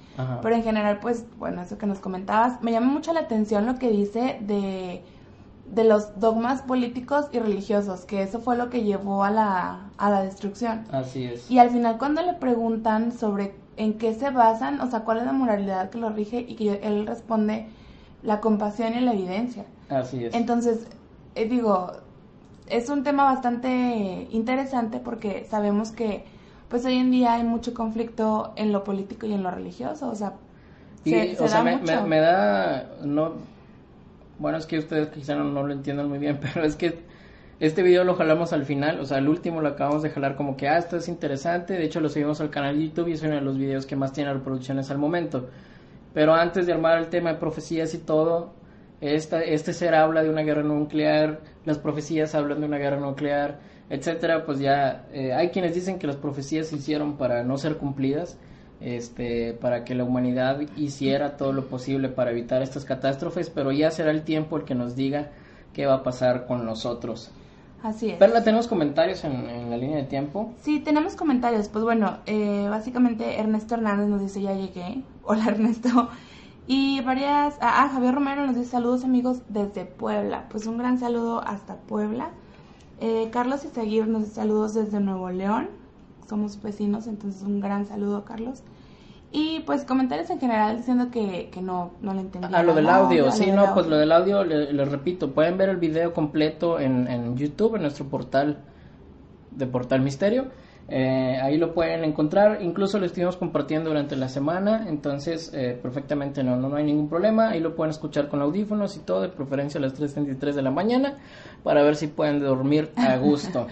Pero 0.42 0.54
en 0.54 0.62
general, 0.62 0.98
pues 1.00 1.24
bueno, 1.38 1.62
eso 1.62 1.78
que 1.78 1.86
nos 1.86 1.98
comentabas, 1.98 2.62
me 2.62 2.72
llama 2.72 2.88
mucho 2.92 3.12
la 3.12 3.20
atención 3.20 3.66
lo 3.66 3.76
que 3.76 3.90
dice 3.90 4.38
de 4.40 5.02
de 5.70 5.84
los 5.84 6.18
dogmas 6.18 6.62
políticos 6.62 7.26
y 7.32 7.38
religiosos, 7.38 8.04
que 8.04 8.22
eso 8.22 8.40
fue 8.40 8.56
lo 8.56 8.70
que 8.70 8.82
llevó 8.82 9.24
a 9.24 9.30
la, 9.30 9.90
a 9.98 10.10
la 10.10 10.22
destrucción. 10.22 10.84
Así 10.90 11.24
es. 11.24 11.50
Y 11.50 11.58
al 11.58 11.70
final 11.70 11.96
cuando 11.98 12.22
le 12.22 12.34
preguntan 12.34 13.12
sobre 13.12 13.54
en 13.76 13.96
qué 13.96 14.14
se 14.14 14.30
basan, 14.30 14.80
o 14.80 14.90
sea, 14.90 15.00
cuál 15.00 15.18
es 15.18 15.24
la 15.24 15.32
moralidad 15.32 15.90
que 15.90 15.98
lo 15.98 16.10
rige, 16.10 16.40
y 16.40 16.56
que 16.56 16.80
él 16.82 17.06
responde 17.06 17.68
la 18.22 18.40
compasión 18.40 18.94
y 18.94 19.00
la 19.00 19.12
evidencia. 19.12 19.64
Así 19.88 20.24
es. 20.24 20.34
Entonces, 20.34 20.86
eh, 21.34 21.48
digo, 21.48 21.92
es 22.66 22.88
un 22.90 23.04
tema 23.04 23.24
bastante 23.24 24.28
interesante 24.30 24.98
porque 24.98 25.46
sabemos 25.48 25.92
que 25.92 26.24
pues 26.70 26.84
hoy 26.86 26.96
en 26.96 27.10
día 27.10 27.34
hay 27.34 27.42
mucho 27.42 27.74
conflicto 27.74 28.52
en 28.56 28.72
lo 28.72 28.84
político 28.84 29.26
y 29.26 29.34
en 29.34 29.42
lo 29.42 29.50
religioso, 29.50 30.08
o 30.08 30.14
sea, 30.14 30.34
se, 31.04 31.36
o 31.40 31.48
sea, 31.48 31.62
me, 31.62 31.78
me, 31.78 32.20
da, 32.20 32.92
no, 33.02 33.32
bueno, 34.38 34.56
es 34.56 34.66
que 34.66 34.78
ustedes 34.78 35.08
quizá 35.08 35.34
no, 35.34 35.66
lo 35.66 35.72
entiendan 35.72 36.08
muy 36.08 36.18
bien, 36.18 36.38
pero 36.54 36.64
es 36.64 36.76
que 36.76 37.00
este 37.58 37.82
video 37.82 38.04
lo 38.04 38.14
jalamos 38.14 38.52
al 38.52 38.64
final, 38.64 39.00
o 39.00 39.04
sea, 39.04 39.18
el 39.18 39.28
último 39.28 39.60
lo 39.60 39.68
acabamos 39.68 40.02
de 40.02 40.10
jalar 40.10 40.36
como 40.36 40.56
que, 40.56 40.68
ah, 40.68 40.78
esto 40.78 40.96
es 40.96 41.08
interesante, 41.08 41.74
de 41.74 41.84
hecho 41.84 42.00
lo 42.00 42.08
seguimos 42.08 42.40
al 42.40 42.50
canal 42.50 42.78
de 42.78 42.86
YouTube 42.86 43.08
y 43.08 43.12
es 43.12 43.22
uno 43.22 43.34
de 43.34 43.40
los 43.40 43.58
videos 43.58 43.84
que 43.84 43.96
más 43.96 44.12
tiene 44.12 44.32
reproducciones 44.32 44.90
al 44.90 44.98
momento. 44.98 45.48
Pero 46.14 46.34
antes 46.34 46.66
de 46.66 46.72
armar 46.72 46.98
el 46.98 47.08
tema 47.08 47.32
de 47.32 47.38
profecías 47.38 47.94
y 47.94 47.98
todo, 47.98 48.52
esta, 49.00 49.42
este 49.42 49.72
ser 49.72 49.94
habla 49.94 50.22
de 50.22 50.30
una 50.30 50.42
guerra 50.42 50.62
nuclear, 50.62 51.40
las 51.64 51.78
profecías 51.78 52.34
hablan 52.34 52.60
de 52.60 52.66
una 52.66 52.78
guerra 52.78 52.98
nuclear, 52.98 53.58
etcétera, 53.90 54.46
pues 54.46 54.58
ya 54.60 55.04
eh, 55.12 55.34
hay 55.34 55.50
quienes 55.50 55.74
dicen 55.74 55.98
que 55.98 56.06
las 56.06 56.16
profecías 56.16 56.68
se 56.68 56.76
hicieron 56.76 57.18
para 57.18 57.44
no 57.44 57.58
ser 57.58 57.76
cumplidas 57.76 58.38
este, 58.80 59.52
para 59.52 59.84
que 59.84 59.94
la 59.94 60.04
humanidad 60.04 60.60
hiciera 60.76 61.36
todo 61.36 61.52
lo 61.52 61.68
posible 61.68 62.08
para 62.08 62.30
evitar 62.30 62.62
estas 62.62 62.84
catástrofes, 62.84 63.50
pero 63.50 63.72
ya 63.72 63.90
será 63.90 64.10
el 64.10 64.22
tiempo 64.22 64.56
el 64.56 64.64
que 64.64 64.74
nos 64.74 64.96
diga 64.96 65.30
qué 65.74 65.86
va 65.86 65.96
a 65.96 66.02
pasar 66.02 66.46
con 66.46 66.64
nosotros. 66.64 67.30
Así 67.82 68.10
es. 68.10 68.18
Perla, 68.18 68.42
¿tenemos 68.42 68.68
comentarios 68.68 69.24
en, 69.24 69.70
la 69.70 69.76
línea 69.76 69.98
de 69.98 70.04
tiempo? 70.04 70.52
Sí, 70.60 70.80
tenemos 70.80 71.14
comentarios. 71.16 71.68
Pues 71.68 71.82
bueno, 71.84 72.18
eh, 72.26 72.66
básicamente 72.68 73.38
Ernesto 73.38 73.74
Hernández 73.74 74.08
nos 74.08 74.20
dice, 74.20 74.42
ya 74.42 74.54
llegué. 74.54 75.02
Hola 75.24 75.46
Ernesto. 75.48 76.08
Y 76.66 77.00
varias... 77.00 77.56
Ah, 77.60 77.84
ah, 77.84 77.88
Javier 77.88 78.14
Romero 78.14 78.46
nos 78.46 78.54
dice, 78.54 78.70
saludos 78.70 79.04
amigos 79.04 79.42
desde 79.48 79.86
Puebla. 79.86 80.46
Pues 80.50 80.66
un 80.66 80.76
gran 80.78 80.98
saludo 80.98 81.42
hasta 81.42 81.76
Puebla. 81.76 82.30
Eh, 83.00 83.28
Carlos 83.32 83.64
Izaguirre 83.64 84.08
nos 84.08 84.28
saludos 84.28 84.74
desde 84.74 85.00
Nuevo 85.00 85.30
León 85.30 85.80
somos 86.30 86.62
vecinos, 86.62 87.08
entonces 87.08 87.42
un 87.42 87.60
gran 87.60 87.86
saludo, 87.86 88.24
Carlos. 88.24 88.62
Y 89.32 89.60
pues 89.60 89.84
comentarios 89.84 90.30
en 90.30 90.40
general 90.40 90.76
diciendo 90.76 91.10
que, 91.10 91.50
que 91.50 91.60
no, 91.60 91.90
no 92.00 92.14
le 92.14 92.20
entendí. 92.20 92.48
Ah, 92.52 92.62
lo 92.62 92.74
del 92.74 92.88
audio, 92.88 93.30
sí, 93.30 93.50
no, 93.50 93.74
pues 93.74 93.86
lo 93.86 93.96
del 93.96 94.10
audio, 94.10 94.44
les 94.44 94.88
repito, 94.90 95.32
pueden 95.32 95.58
ver 95.58 95.68
el 95.68 95.76
video 95.76 96.14
completo 96.14 96.80
en, 96.80 97.06
en 97.08 97.36
YouTube, 97.36 97.76
en 97.76 97.82
nuestro 97.82 98.06
portal 98.06 98.58
de 99.50 99.66
Portal 99.66 100.00
Misterio. 100.00 100.46
Eh, 100.92 101.38
ahí 101.40 101.56
lo 101.56 101.72
pueden 101.72 102.02
encontrar, 102.02 102.60
incluso 102.62 102.98
lo 102.98 103.06
estuvimos 103.06 103.36
compartiendo 103.36 103.90
durante 103.90 104.16
la 104.16 104.28
semana, 104.28 104.86
entonces 104.88 105.52
eh, 105.54 105.78
perfectamente 105.80 106.42
no, 106.42 106.56
no, 106.56 106.68
no, 106.68 106.74
hay 106.74 106.82
ningún 106.82 107.08
problema, 107.08 107.50
ahí 107.50 107.60
lo 107.60 107.76
pueden 107.76 107.90
escuchar 107.90 108.28
con 108.28 108.42
audífonos 108.42 108.96
y 108.96 109.00
todo, 109.00 109.20
de 109.20 109.28
preferencia 109.28 109.78
a 109.78 109.82
las 109.82 109.94
3.33 109.94 110.52
de 110.52 110.62
la 110.62 110.72
mañana, 110.72 111.14
para 111.62 111.84
ver 111.84 111.94
si 111.94 112.08
pueden 112.08 112.40
dormir 112.40 112.90
a 112.96 113.16
gusto. 113.18 113.68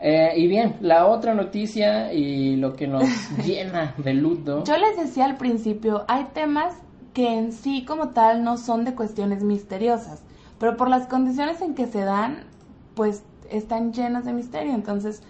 Eh, 0.00 0.32
y 0.36 0.46
bien, 0.46 0.76
la 0.80 1.06
otra 1.06 1.34
noticia 1.34 2.14
y 2.14 2.56
lo 2.56 2.72
que 2.72 2.86
nos 2.86 3.04
llena 3.44 3.94
de 3.98 4.14
luto. 4.14 4.64
Yo 4.64 4.78
les 4.78 4.96
decía 4.96 5.26
al 5.26 5.36
principio, 5.36 6.06
hay 6.08 6.28
temas 6.32 6.74
que 7.12 7.28
en 7.30 7.52
sí 7.52 7.84
como 7.84 8.10
tal 8.10 8.42
no 8.42 8.56
son 8.56 8.86
de 8.86 8.94
cuestiones 8.94 9.42
misteriosas, 9.42 10.22
pero 10.58 10.78
por 10.78 10.88
las 10.88 11.08
condiciones 11.08 11.60
en 11.60 11.74
que 11.74 11.86
se 11.86 12.00
dan, 12.04 12.44
pues 12.94 13.22
están 13.50 13.92
llenas 13.92 14.24
de 14.24 14.32
misterio. 14.32 14.72
Entonces, 14.72 15.22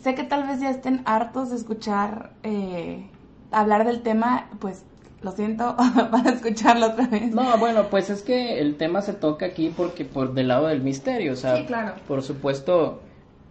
sé 0.00 0.14
que 0.14 0.24
tal 0.24 0.46
vez 0.46 0.60
ya 0.60 0.70
estén 0.70 1.02
hartos 1.04 1.50
de 1.50 1.56
escuchar 1.56 2.32
eh, 2.42 3.06
hablar 3.50 3.84
del 3.84 4.02
tema, 4.02 4.48
pues 4.58 4.84
lo 5.22 5.32
siento, 5.32 5.76
para 6.10 6.30
escucharlo 6.30 6.86
otra 6.86 7.06
vez. 7.06 7.32
No, 7.32 7.56
bueno, 7.58 7.88
pues 7.90 8.10
es 8.10 8.22
que 8.22 8.58
el 8.58 8.76
tema 8.76 9.02
se 9.02 9.12
toca 9.12 9.46
aquí 9.46 9.72
porque 9.76 10.04
por 10.04 10.34
del 10.34 10.48
lado 10.48 10.66
del 10.66 10.82
misterio, 10.82 11.32
o 11.32 11.36
sea, 11.36 11.56
sí, 11.56 11.64
claro. 11.64 11.94
por 12.08 12.22
supuesto 12.22 13.00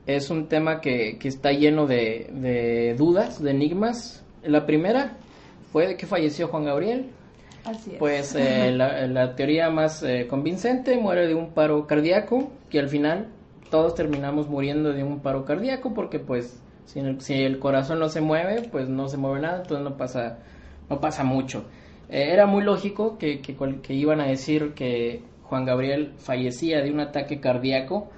es 0.05 0.29
un 0.29 0.47
tema 0.47 0.81
que, 0.81 1.17
que 1.17 1.27
está 1.27 1.51
lleno 1.51 1.87
de, 1.87 2.29
de, 2.33 2.95
dudas, 2.97 3.41
de 3.41 3.51
enigmas. 3.51 4.23
La 4.43 4.65
primera 4.65 5.13
fue 5.71 5.87
de 5.87 5.97
que 5.97 6.05
falleció 6.05 6.47
Juan 6.47 6.65
Gabriel. 6.65 7.09
Así 7.63 7.91
es. 7.91 7.97
Pues 7.99 8.35
eh, 8.35 8.71
la, 8.75 9.35
teoría 9.35 9.69
más 9.69 10.03
eh, 10.03 10.27
convincente 10.27 10.97
muere 10.97 11.27
de 11.27 11.35
un 11.35 11.51
paro 11.51 11.85
cardíaco, 11.87 12.51
que 12.69 12.79
al 12.79 12.89
final 12.89 13.27
todos 13.71 13.95
terminamos 13.95 14.47
muriendo 14.47 14.93
de 14.93 15.03
un 15.03 15.21
paro 15.21 15.45
cardíaco 15.45 15.95
porque 15.95 16.19
pues 16.19 16.61
si 16.85 17.33
el, 17.33 17.57
corazón 17.57 17.99
no 17.99 18.09
se 18.09 18.21
mueve, 18.21 18.67
pues 18.69 18.87
no 18.87 19.07
se 19.07 19.17
mueve 19.17 19.39
nada, 19.39 19.61
entonces 19.61 19.83
no 19.83 19.97
pasa, 19.97 20.39
no 20.89 20.99
pasa 20.99 21.23
mucho. 21.23 21.65
Eh, 22.09 22.29
era 22.31 22.45
muy 22.45 22.63
lógico 22.63 23.17
que, 23.17 23.41
que, 23.41 23.55
que 23.81 23.93
iban 23.93 24.19
a 24.19 24.25
decir 24.25 24.73
que 24.73 25.23
Juan 25.43 25.65
Gabriel 25.65 26.13
fallecía 26.17 26.81
de 26.81 26.91
un 26.91 26.99
ataque 26.99 27.39
cardíaco. 27.39 28.09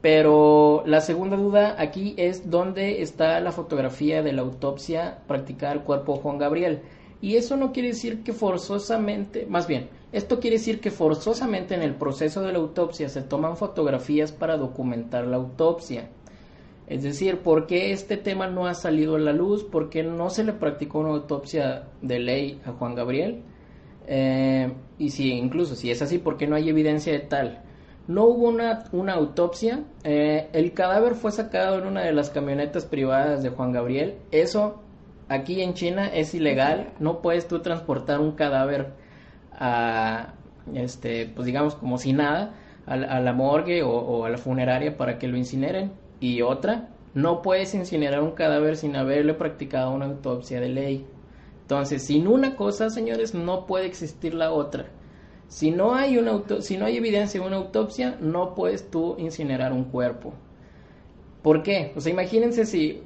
Pero 0.00 0.84
la 0.86 1.00
segunda 1.00 1.36
duda 1.36 1.74
aquí 1.76 2.14
es 2.16 2.50
dónde 2.50 3.02
está 3.02 3.40
la 3.40 3.50
fotografía 3.50 4.22
de 4.22 4.32
la 4.32 4.42
autopsia 4.42 5.18
practicada 5.26 5.72
al 5.72 5.82
cuerpo 5.82 6.14
de 6.14 6.20
Juan 6.20 6.38
Gabriel. 6.38 6.82
Y 7.20 7.36
eso 7.36 7.56
no 7.56 7.72
quiere 7.72 7.88
decir 7.88 8.22
que 8.22 8.32
forzosamente, 8.32 9.46
más 9.46 9.66
bien, 9.66 9.88
esto 10.12 10.38
quiere 10.38 10.56
decir 10.56 10.80
que 10.80 10.90
forzosamente 10.90 11.74
en 11.74 11.82
el 11.82 11.94
proceso 11.94 12.42
de 12.42 12.52
la 12.52 12.58
autopsia 12.58 13.08
se 13.08 13.22
toman 13.22 13.56
fotografías 13.56 14.32
para 14.32 14.56
documentar 14.56 15.26
la 15.26 15.36
autopsia. 15.36 16.10
Es 16.86 17.02
decir, 17.02 17.40
¿por 17.40 17.66
qué 17.66 17.92
este 17.92 18.16
tema 18.16 18.46
no 18.46 18.66
ha 18.66 18.74
salido 18.74 19.16
a 19.16 19.18
la 19.18 19.32
luz? 19.32 19.64
¿Por 19.64 19.90
qué 19.90 20.02
no 20.02 20.30
se 20.30 20.44
le 20.44 20.54
practicó 20.54 21.00
una 21.00 21.10
autopsia 21.10 21.88
de 22.00 22.18
ley 22.18 22.60
a 22.64 22.72
Juan 22.72 22.94
Gabriel? 22.94 23.42
Eh, 24.06 24.72
y 24.98 25.10
si 25.10 25.32
incluso 25.32 25.74
si 25.74 25.90
es 25.90 26.00
así, 26.00 26.16
¿por 26.16 26.38
qué 26.38 26.46
no 26.46 26.56
hay 26.56 26.70
evidencia 26.70 27.12
de 27.12 27.18
tal? 27.18 27.62
No 28.06 28.24
hubo 28.24 28.48
una, 28.48 28.84
una 28.92 29.12
autopsia. 29.12 29.84
Eh, 30.02 30.48
el 30.54 30.72
cadáver 30.72 31.14
fue 31.14 31.30
sacado 31.30 31.78
en 31.78 31.86
una 31.86 32.04
de 32.04 32.12
las 32.14 32.30
camionetas 32.30 32.86
privadas 32.86 33.42
de 33.42 33.50
Juan 33.50 33.72
Gabriel. 33.72 34.14
Eso 34.30 34.80
aquí 35.28 35.62
en 35.62 35.74
China 35.74 36.08
es 36.12 36.34
ilegal. 36.34 36.92
No 36.98 37.20
puedes 37.22 37.48
tú 37.48 37.60
transportar 37.60 38.20
un 38.20 38.32
cadáver 38.32 38.92
a, 39.52 40.34
este, 40.74 41.26
pues 41.26 41.46
digamos 41.46 41.74
como 41.74 41.98
si 41.98 42.12
nada, 42.12 42.54
a, 42.86 42.96
la 42.96 43.32
morgue 43.32 43.82
o, 43.82 44.24
a 44.24 44.30
la 44.30 44.38
funeraria 44.38 44.96
para 44.96 45.18
que 45.18 45.28
lo 45.28 45.36
incineren. 45.36 45.92
Y 46.20 46.42
otra, 46.42 46.88
no 47.14 47.42
puedes 47.42 47.74
incinerar 47.74 48.22
un 48.22 48.32
cadáver 48.32 48.76
sin 48.76 48.96
haberle 48.96 49.34
practicado 49.34 49.92
una 49.92 50.06
autopsia 50.06 50.60
de 50.60 50.68
ley. 50.68 51.06
Entonces, 51.62 52.02
sin 52.02 52.26
una 52.26 52.56
cosa, 52.56 52.88
señores, 52.88 53.34
no 53.34 53.66
puede 53.66 53.86
existir 53.86 54.34
la 54.34 54.52
otra. 54.52 54.86
Si 55.48 55.70
no 55.70 55.94
hay, 55.94 56.18
una 56.18 56.42
si 56.60 56.76
no 56.76 56.86
hay 56.86 56.96
evidencia 56.96 57.40
de 57.40 57.46
una 57.46 57.56
autopsia, 57.56 58.16
no 58.20 58.54
puedes 58.54 58.90
tú 58.90 59.16
incinerar 59.18 59.72
un 59.72 59.84
cuerpo. 59.84 60.32
¿Por 61.42 61.62
qué? 61.62 61.92
O 61.96 62.00
sea, 62.00 62.12
imagínense 62.12 62.66
si... 62.66 63.02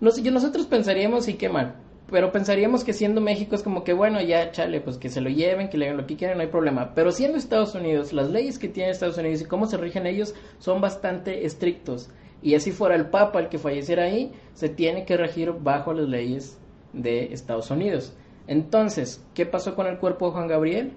No 0.00 0.10
sé, 0.10 0.30
nosotros 0.30 0.66
pensaríamos, 0.66 1.28
y 1.28 1.34
qué 1.34 1.48
mal, 1.48 1.76
pero 2.10 2.30
pensaríamos 2.30 2.84
que 2.84 2.92
siendo 2.92 3.20
México 3.20 3.54
es 3.54 3.62
como 3.62 3.82
que, 3.82 3.92
bueno, 3.92 4.20
ya, 4.20 4.52
chale, 4.52 4.80
pues 4.80 4.98
que 4.98 5.08
se 5.08 5.20
lo 5.20 5.28
lleven, 5.30 5.68
que 5.68 5.78
le 5.78 5.86
hagan 5.86 5.96
lo 5.96 6.06
que 6.06 6.16
quieran, 6.16 6.36
no 6.36 6.42
hay 6.42 6.50
problema. 6.50 6.92
Pero 6.94 7.10
siendo 7.10 7.38
Estados 7.38 7.74
Unidos, 7.74 8.12
las 8.12 8.30
leyes 8.30 8.58
que 8.58 8.68
tiene 8.68 8.90
Estados 8.90 9.18
Unidos 9.18 9.40
y 9.40 9.46
cómo 9.46 9.66
se 9.66 9.76
rigen 9.76 10.06
ellos 10.06 10.34
son 10.58 10.80
bastante 10.80 11.46
estrictos. 11.46 12.10
Y 12.42 12.54
así 12.54 12.70
fuera 12.70 12.94
el 12.94 13.06
Papa 13.06 13.40
el 13.40 13.48
que 13.48 13.58
falleciera 13.58 14.04
ahí, 14.04 14.32
se 14.54 14.68
tiene 14.68 15.04
que 15.04 15.16
regir 15.16 15.52
bajo 15.52 15.92
las 15.92 16.08
leyes 16.08 16.58
de 16.92 17.32
Estados 17.32 17.70
Unidos. 17.70 18.14
Entonces, 18.46 19.24
¿qué 19.34 19.46
pasó 19.46 19.74
con 19.74 19.86
el 19.86 19.98
cuerpo 19.98 20.26
de 20.26 20.32
Juan 20.32 20.46
Gabriel? 20.46 20.92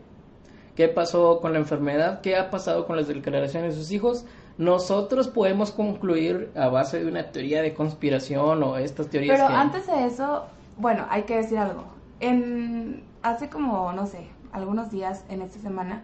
qué 0.80 0.88
pasó 0.88 1.42
con 1.42 1.52
la 1.52 1.60
enfermedad, 1.60 2.22
qué 2.22 2.38
ha 2.38 2.50
pasado 2.50 2.88
con 2.88 2.96
las 2.96 3.10
declaraciones 3.10 3.76
de 3.76 3.82
sus 3.82 3.92
hijos, 3.92 4.26
nosotros 4.60 5.30
podemos 5.30 5.72
concluir 5.72 6.52
a 6.54 6.68
base 6.68 7.00
de 7.00 7.10
una 7.10 7.32
teoría 7.32 7.62
de 7.62 7.74
conspiración 7.74 8.62
o 8.62 8.76
estas 8.76 9.08
teorías. 9.08 9.40
Pero 9.40 9.58
antes 9.58 9.88
de 9.88 10.06
eso, 10.06 10.48
bueno, 10.78 11.08
hay 11.10 11.24
que 11.24 11.38
decir 11.38 11.58
algo. 11.58 11.86
En 12.20 13.02
hace 13.24 13.50
como, 13.50 13.94
no 13.94 14.06
sé, 14.06 14.28
algunos 14.52 14.92
días 14.92 15.24
en 15.30 15.42
esta 15.42 15.60
semana 15.60 16.04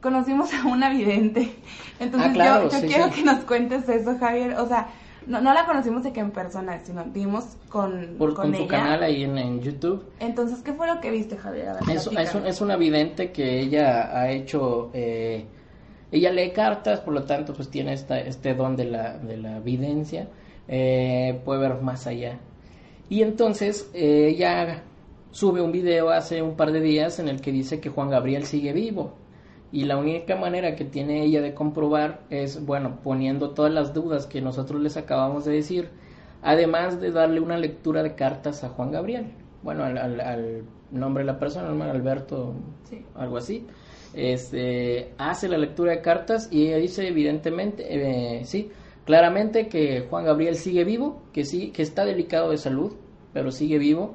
conocimos 0.00 0.54
a 0.54 0.66
una 0.66 0.88
vidente. 0.88 1.54
Entonces 2.00 2.32
ah, 2.40 2.62
yo, 2.72 2.80
quiero 2.80 3.10
que 3.10 3.24
nos 3.24 3.40
cuentes 3.40 3.86
eso, 3.90 4.16
Javier. 4.18 4.54
O 4.54 4.66
sea, 4.66 4.88
no, 5.26 5.42
no 5.42 5.52
la 5.52 5.66
conocimos 5.66 6.02
de 6.02 6.14
que 6.14 6.20
en 6.20 6.30
persona, 6.30 6.80
sino 6.84 7.04
vimos 7.04 7.58
con, 7.68 8.14
Por, 8.16 8.32
con, 8.32 8.54
su 8.54 8.66
canal 8.68 9.02
ahí 9.02 9.24
en, 9.24 9.60
YouTube. 9.60 10.02
Entonces, 10.18 10.62
¿qué 10.62 10.72
fue 10.72 10.86
lo 10.86 10.98
que 11.02 11.10
viste, 11.10 11.36
Javier? 11.36 11.76
es, 11.90 12.08
es, 12.46 12.60
una 12.62 12.76
vidente 12.76 13.32
que 13.32 13.60
ella 13.60 14.18
ha 14.18 14.30
hecho... 14.30 14.88
Eh, 14.94 15.44
ella 16.12 16.30
lee 16.30 16.52
cartas, 16.52 17.00
por 17.00 17.14
lo 17.14 17.24
tanto, 17.24 17.52
pues 17.54 17.68
tiene 17.68 17.94
esta, 17.94 18.20
este 18.20 18.54
don 18.54 18.76
de 18.76 18.84
la, 18.84 19.18
de 19.18 19.36
la 19.38 19.58
videncia. 19.58 20.28
Eh, 20.68 21.40
puede 21.44 21.60
ver 21.60 21.80
más 21.82 22.06
allá. 22.06 22.38
Y 23.08 23.22
entonces, 23.22 23.90
eh, 23.94 24.28
ella 24.28 24.84
sube 25.32 25.60
un 25.60 25.72
video 25.72 26.10
hace 26.10 26.42
un 26.42 26.54
par 26.54 26.70
de 26.70 26.80
días 26.80 27.18
en 27.18 27.28
el 27.28 27.40
que 27.40 27.50
dice 27.50 27.80
que 27.80 27.88
Juan 27.88 28.10
Gabriel 28.10 28.44
sigue 28.44 28.72
vivo 28.72 29.14
y 29.72 29.84
la 29.86 29.96
única 29.96 30.36
manera 30.36 30.76
que 30.76 30.84
tiene 30.84 31.24
ella 31.24 31.40
de 31.40 31.54
comprobar 31.54 32.20
es, 32.28 32.64
bueno, 32.64 32.98
poniendo 33.02 33.50
todas 33.50 33.72
las 33.72 33.94
dudas 33.94 34.26
que 34.26 34.42
nosotros 34.42 34.82
les 34.82 34.98
acabamos 34.98 35.46
de 35.46 35.54
decir, 35.54 35.88
además 36.42 37.00
de 37.00 37.10
darle 37.10 37.40
una 37.40 37.56
lectura 37.56 38.02
de 38.02 38.14
cartas 38.14 38.62
a 38.64 38.68
Juan 38.68 38.92
Gabriel, 38.92 39.32
bueno, 39.62 39.82
al, 39.84 40.64
nombre 40.90 41.24
de 41.24 41.32
la 41.32 41.38
persona, 41.38 41.90
Alberto, 41.90 42.52
algo 43.14 43.38
así, 43.38 43.66
este, 44.14 45.12
hace 45.18 45.48
la 45.48 45.58
lectura 45.58 45.92
de 45.92 46.00
cartas 46.00 46.48
y 46.50 46.66
ella 46.66 46.76
dice 46.76 47.06
evidentemente, 47.08 47.84
eh, 47.88 48.44
sí, 48.44 48.70
claramente 49.04 49.68
que 49.68 50.06
Juan 50.08 50.24
Gabriel 50.24 50.56
sigue 50.56 50.84
vivo, 50.84 51.22
que 51.32 51.44
sí, 51.44 51.70
que 51.70 51.82
está 51.82 52.04
delicado 52.04 52.50
de 52.50 52.58
salud, 52.58 52.92
pero 53.32 53.50
sigue 53.50 53.78
vivo, 53.78 54.14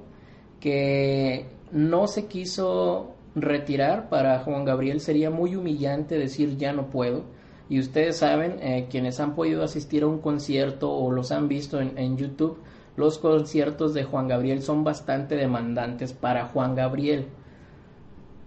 que 0.59 1.45
no 1.71 2.07
se 2.07 2.27
quiso 2.27 3.13
retirar 3.35 4.09
para 4.09 4.39
Juan 4.39 4.65
Gabriel 4.65 4.99
sería 4.99 5.29
muy 5.29 5.55
humillante 5.55 6.17
decir 6.17 6.57
ya 6.57 6.73
no 6.73 6.89
puedo. 6.89 7.23
Y 7.69 7.79
ustedes 7.79 8.17
saben, 8.17 8.59
eh, 8.61 8.87
quienes 8.89 9.19
han 9.19 9.35
podido 9.35 9.63
asistir 9.63 10.03
a 10.03 10.07
un 10.07 10.19
concierto 10.19 10.91
o 10.91 11.11
los 11.11 11.31
han 11.31 11.47
visto 11.49 11.81
en, 11.81 12.17
YouTube, 12.17 12.57
los 12.95 13.17
conciertos 13.17 13.93
de 13.93 14.05
Juan 14.05 14.27
Gabriel 14.27 14.61
son 14.61 14.83
bastante 14.83 15.35
demandantes 15.35 16.13
para 16.13 16.45
Juan 16.45 16.75
Gabriel. 16.75 17.27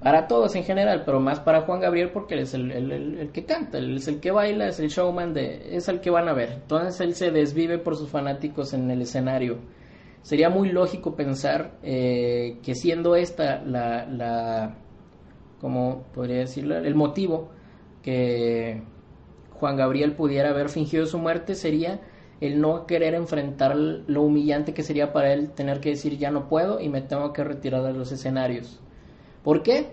Para 0.02 0.26
todos 0.26 0.54
en 0.56 0.64
general, 0.64 1.02
pero 1.04 1.20
más 1.20 1.40
para 1.40 1.62
Juan 1.62 1.80
Gabriel 1.80 2.10
porque 2.10 2.34
él 2.34 2.40
es 2.40 2.54
el, 2.54 3.30
que 3.32 3.44
canta, 3.44 3.78
él 3.78 3.96
es 3.96 4.08
el 4.08 4.18
que 4.18 4.30
baila, 4.30 4.68
es 4.68 4.80
el 4.80 4.88
showman, 4.88 5.34
de, 5.34 5.76
es 5.76 5.88
el 5.88 6.00
que 6.00 6.08
van 6.08 6.28
a 6.28 6.32
ver. 6.32 6.52
Entonces 6.52 7.00
él 7.02 7.14
se 7.14 7.30
desvive 7.30 7.78
por 7.78 7.96
sus 7.96 8.08
fanáticos 8.08 8.72
en 8.72 8.90
el 8.90 9.02
escenario 9.02 9.58
sería 10.22 10.50
muy 10.50 10.70
lógico 10.70 11.16
pensar 11.16 11.72
eh, 11.82 12.58
que 12.62 12.74
siendo 12.74 13.16
esta 13.16 13.62
la, 13.62 14.06
la, 14.06 14.76
como 15.60 16.04
podría 16.14 16.38
decirlo, 16.38 16.76
el 16.76 16.94
motivo 16.94 17.50
que 18.02 18.82
Juan 19.52 19.76
Gabriel 19.76 20.14
pudiera 20.14 20.50
haber 20.50 20.68
fingido 20.68 21.06
su 21.06 21.18
muerte 21.18 21.54
sería 21.54 22.00
el 22.40 22.60
no 22.60 22.86
querer 22.86 23.14
enfrentar 23.14 23.76
lo 23.76 24.22
humillante 24.22 24.72
que 24.72 24.82
sería 24.82 25.12
para 25.12 25.32
él 25.32 25.50
tener 25.50 25.80
que 25.80 25.90
decir 25.90 26.16
ya 26.16 26.30
no 26.30 26.48
puedo 26.48 26.80
y 26.80 26.88
me 26.88 27.02
tengo 27.02 27.32
que 27.32 27.44
retirar 27.44 27.82
de 27.82 27.92
los 27.92 28.12
escenarios. 28.12 28.80
¿Por 29.42 29.62
qué? 29.62 29.88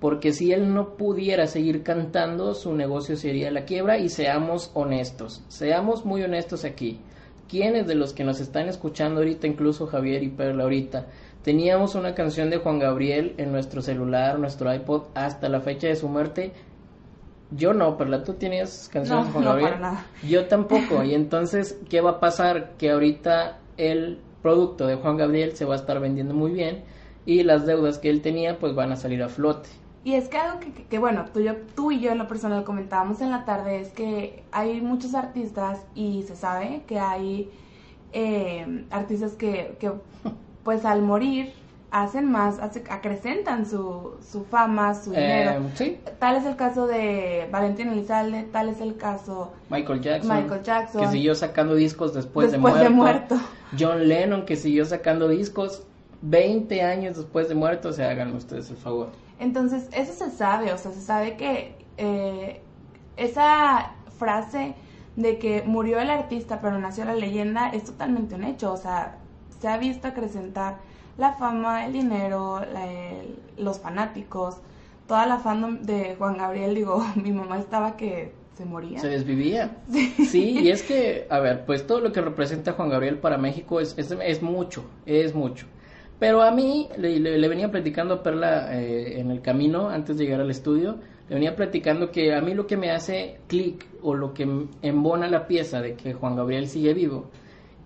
Porque 0.00 0.32
si 0.32 0.52
él 0.52 0.74
no 0.74 0.96
pudiera 0.96 1.46
seguir 1.46 1.82
cantando, 1.82 2.54
su 2.54 2.74
negocio 2.74 3.16
sería 3.16 3.50
la 3.50 3.64
quiebra 3.64 3.98
y 3.98 4.08
seamos 4.08 4.70
honestos, 4.74 5.44
seamos 5.48 6.04
muy 6.04 6.22
honestos 6.22 6.64
aquí. 6.64 7.00
¿Quiénes 7.48 7.86
de 7.86 7.94
los 7.94 8.12
que 8.12 8.24
nos 8.24 8.40
están 8.40 8.68
escuchando 8.68 9.20
ahorita, 9.20 9.46
incluso 9.46 9.86
Javier 9.86 10.22
y 10.22 10.30
Perla 10.30 10.64
ahorita, 10.64 11.06
teníamos 11.42 11.94
una 11.94 12.14
canción 12.14 12.50
de 12.50 12.56
Juan 12.56 12.78
Gabriel 12.78 13.34
en 13.36 13.52
nuestro 13.52 13.82
celular, 13.82 14.38
nuestro 14.38 14.74
iPod, 14.74 15.04
hasta 15.14 15.48
la 15.48 15.60
fecha 15.60 15.86
de 15.86 15.96
su 15.96 16.08
muerte? 16.08 16.52
Yo 17.50 17.74
no, 17.74 17.96
Perla, 17.96 18.24
¿tú 18.24 18.32
tienes 18.34 18.88
canciones 18.90 19.26
de 19.26 19.32
Juan 19.32 19.44
Gabriel? 19.44 19.80
nada. 19.80 20.06
Yo 20.26 20.46
tampoco. 20.48 21.04
y 21.04 21.14
entonces, 21.14 21.78
¿qué 21.90 22.00
va 22.00 22.12
a 22.12 22.20
pasar? 22.20 22.72
Que 22.78 22.90
ahorita 22.90 23.60
el 23.76 24.18
producto 24.40 24.86
de 24.86 24.96
Juan 24.96 25.16
Gabriel 25.16 25.52
se 25.52 25.64
va 25.64 25.74
a 25.74 25.76
estar 25.76 26.00
vendiendo 26.00 26.34
muy 26.34 26.52
bien 26.52 26.82
y 27.26 27.42
las 27.42 27.66
deudas 27.66 27.98
que 27.98 28.10
él 28.10 28.22
tenía 28.22 28.58
pues 28.58 28.74
van 28.74 28.92
a 28.92 28.96
salir 28.96 29.22
a 29.22 29.28
flote. 29.28 29.68
Y 30.04 30.14
es 30.14 30.28
que 30.28 30.36
algo 30.36 30.58
que, 30.90 30.98
bueno, 30.98 31.26
tú, 31.32 31.40
yo, 31.40 31.54
tú 31.76 31.92
y 31.92 32.00
yo 32.00 32.10
en 32.10 32.18
lo 32.18 32.26
personal 32.26 32.64
comentábamos 32.64 33.20
en 33.20 33.30
la 33.30 33.44
tarde 33.44 33.80
es 33.80 33.90
que 33.90 34.42
hay 34.50 34.80
muchos 34.80 35.14
artistas 35.14 35.78
y 35.94 36.24
se 36.24 36.34
sabe 36.34 36.82
que 36.88 36.98
hay 36.98 37.50
eh, 38.12 38.84
artistas 38.90 39.32
que, 39.34 39.76
que, 39.78 39.92
pues 40.64 40.84
al 40.84 41.02
morir 41.02 41.52
hacen 41.92 42.30
más, 42.32 42.58
acrecentan 42.58 43.66
su, 43.66 44.14
su 44.28 44.44
fama, 44.44 44.94
su 44.94 45.10
dinero. 45.10 45.60
Eh, 45.78 46.00
tal 46.18 46.36
es 46.36 46.46
el 46.46 46.56
caso 46.56 46.86
de 46.86 47.46
Valentín 47.52 47.88
Elizalde, 47.88 48.44
tal 48.50 48.70
es 48.70 48.80
el 48.80 48.96
caso 48.96 49.52
Michael 49.68 50.00
Jackson, 50.00 50.42
Michael 50.42 50.62
Jackson 50.62 51.02
que 51.02 51.08
siguió 51.08 51.34
sacando 51.34 51.74
discos 51.74 52.14
después, 52.14 52.50
de, 52.50 52.56
muerto. 52.56 52.82
de 52.82 52.88
muerto. 52.88 53.36
John 53.78 54.08
Lennon 54.08 54.46
que 54.46 54.56
siguió 54.56 54.86
sacando 54.86 55.28
discos 55.28 55.86
20 56.22 56.82
años 56.82 57.16
después 57.16 57.48
de 57.48 57.54
muerto, 57.54 57.88
o 57.88 57.92
sea, 57.92 58.10
hagan 58.10 58.34
ustedes 58.34 58.70
el 58.70 58.76
favor. 58.76 59.10
Entonces, 59.38 59.88
eso 59.92 60.12
se 60.12 60.30
sabe, 60.30 60.72
o 60.72 60.78
sea, 60.78 60.92
se 60.92 61.00
sabe 61.00 61.36
que 61.36 61.74
eh, 61.96 62.60
esa 63.16 63.92
frase 64.18 64.74
de 65.16 65.38
que 65.38 65.62
murió 65.66 66.00
el 66.00 66.10
artista 66.10 66.60
pero 66.60 66.78
nació 66.78 67.04
la 67.04 67.14
leyenda 67.14 67.68
es 67.68 67.84
totalmente 67.84 68.34
un 68.34 68.44
hecho, 68.44 68.72
o 68.72 68.76
sea, 68.76 69.18
se 69.60 69.68
ha 69.68 69.76
visto 69.76 70.08
acrecentar 70.08 70.78
la 71.18 71.34
fama, 71.34 71.86
el 71.86 71.92
dinero, 71.92 72.60
los 73.58 73.78
fanáticos, 73.80 74.56
toda 75.06 75.26
la 75.26 75.38
fandom 75.38 75.82
de 75.82 76.14
Juan 76.16 76.38
Gabriel, 76.38 76.74
digo, 76.74 77.04
mi 77.16 77.32
mamá 77.32 77.58
estaba 77.58 77.96
que 77.96 78.32
se 78.56 78.64
moría. 78.64 79.00
Se 79.00 79.08
desvivía. 79.08 79.76
Sí. 80.30 80.60
y 80.60 80.70
es 80.70 80.82
que, 80.82 81.26
a 81.30 81.38
ver, 81.40 81.64
pues 81.66 81.86
todo 81.86 82.00
lo 82.00 82.12
que 82.12 82.20
representa 82.20 82.72
Juan 82.72 82.88
Gabriel 82.88 83.18
para 83.18 83.38
México 83.38 83.80
es, 83.80 83.94
es, 83.98 84.10
es 84.10 84.42
mucho, 84.42 84.84
es 85.04 85.34
mucho. 85.34 85.66
Pero 86.22 86.40
a 86.40 86.52
mí, 86.52 86.88
le, 86.98 87.48
venía 87.48 87.72
platicando 87.72 88.14
a 88.14 88.22
Perla 88.22 88.80
eh, 88.80 89.18
en 89.18 89.32
el 89.32 89.42
camino 89.42 89.88
antes 89.88 90.16
de 90.16 90.22
llegar 90.22 90.40
al 90.40 90.52
estudio, 90.52 90.92
le 90.92 91.30
le 91.30 91.34
venía 91.34 91.56
platicando 91.56 92.12
que 92.12 92.32
a 92.32 92.40
mí 92.40 92.54
lo 92.54 92.68
que 92.68 92.76
me 92.76 92.92
hace 92.92 93.40
clic 93.48 93.84
o 94.02 94.14
lo 94.14 94.32
que 94.32 94.46
embona 94.82 95.26
la 95.26 95.48
pieza 95.48 95.80
de 95.80 95.94
que 95.96 96.14
Juan 96.14 96.36
Gabriel 96.36 96.68
sigue 96.68 96.94
vivo 96.94 97.24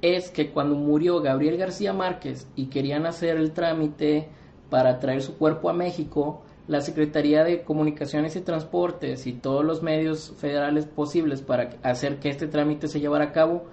es 0.03 0.31
que 0.31 0.51
cuando 0.51 0.75
murió 0.75 1.23
Gabriel 1.23 1.57
García 1.57 1.95
Márquez 1.95 2.47
y 2.57 2.67
querían 2.67 3.07
hacer 3.07 3.39
el 3.39 3.53
trámite 3.53 4.29
para 4.69 4.99
traer 4.99 5.23
su 5.23 5.39
cuerpo 5.39 5.71
a 5.71 5.73
México, 5.73 6.43
la 6.69 6.83
Secretaría 6.83 7.43
de 7.43 7.63
Comunicaciones 7.63 8.37
y 8.37 8.43
Transportes 8.43 9.27
y 9.27 9.33
todos 9.33 9.65
los 9.65 9.83
medios 9.83 10.35
federales 10.37 10.85
posibles 10.85 11.41
para 11.41 11.71
hacer 11.83 12.19
que 12.19 12.29
este 12.29 12.49
trámite 12.49 12.87
se 12.89 13.01
llevara 13.01 13.25
a 13.25 13.33
cabo, 13.33 13.65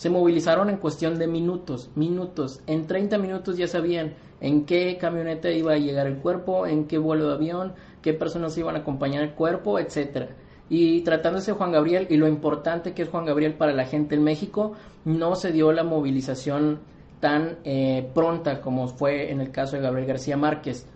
se 0.00 0.08
movilizaron 0.08 0.70
en 0.70 0.78
cuestión 0.78 1.18
de 1.18 1.26
minutos, 1.26 1.90
minutos. 1.94 2.62
En 2.66 2.86
30 2.86 3.18
minutos 3.18 3.58
ya 3.58 3.68
sabían 3.68 4.14
en 4.40 4.64
qué 4.64 4.96
camioneta 4.98 5.50
iba 5.50 5.74
a 5.74 5.76
llegar 5.76 6.06
el 6.06 6.16
cuerpo, 6.16 6.66
en 6.66 6.86
qué 6.86 6.96
vuelo 6.96 7.28
de 7.28 7.34
avión, 7.34 7.74
qué 8.00 8.14
personas 8.14 8.56
iban 8.56 8.76
a 8.76 8.78
acompañar 8.78 9.22
el 9.22 9.34
cuerpo, 9.34 9.78
etcétera. 9.78 10.30
Y 10.70 11.02
tratándose 11.02 11.50
de 11.50 11.58
Juan 11.58 11.72
Gabriel 11.72 12.06
y 12.08 12.16
lo 12.16 12.28
importante 12.28 12.94
que 12.94 13.02
es 13.02 13.10
Juan 13.10 13.26
Gabriel 13.26 13.52
para 13.52 13.74
la 13.74 13.84
gente 13.84 14.14
en 14.14 14.24
México, 14.24 14.72
no 15.04 15.34
se 15.34 15.52
dio 15.52 15.70
la 15.70 15.84
movilización 15.84 16.80
tan 17.20 17.58
eh, 17.64 18.08
pronta 18.14 18.62
como 18.62 18.88
fue 18.88 19.30
en 19.30 19.42
el 19.42 19.50
caso 19.50 19.76
de 19.76 19.82
Gabriel 19.82 20.08
García 20.08 20.38
Márquez. 20.38 20.86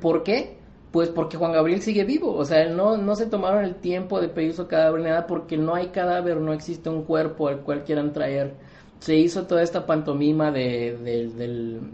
¿Por 0.00 0.22
qué? 0.22 0.57
Pues 0.98 1.10
porque 1.10 1.36
Juan 1.36 1.52
Gabriel 1.52 1.80
sigue 1.80 2.02
vivo, 2.02 2.34
o 2.34 2.44
sea, 2.44 2.68
no, 2.70 2.96
no 2.96 3.14
se 3.14 3.26
tomaron 3.26 3.64
el 3.64 3.76
tiempo 3.76 4.20
de 4.20 4.28
pedir 4.28 4.52
su 4.52 4.66
cadáver 4.66 4.98
ni 5.00 5.06
nada 5.06 5.28
porque 5.28 5.56
no 5.56 5.76
hay 5.76 5.90
cadáver, 5.90 6.38
no 6.38 6.52
existe 6.52 6.90
un 6.90 7.04
cuerpo 7.04 7.46
al 7.46 7.60
cual 7.60 7.84
quieran 7.84 8.12
traer. 8.12 8.54
Se 8.98 9.14
hizo 9.14 9.46
toda 9.46 9.62
esta 9.62 9.86
pantomima 9.86 10.50
de, 10.50 10.98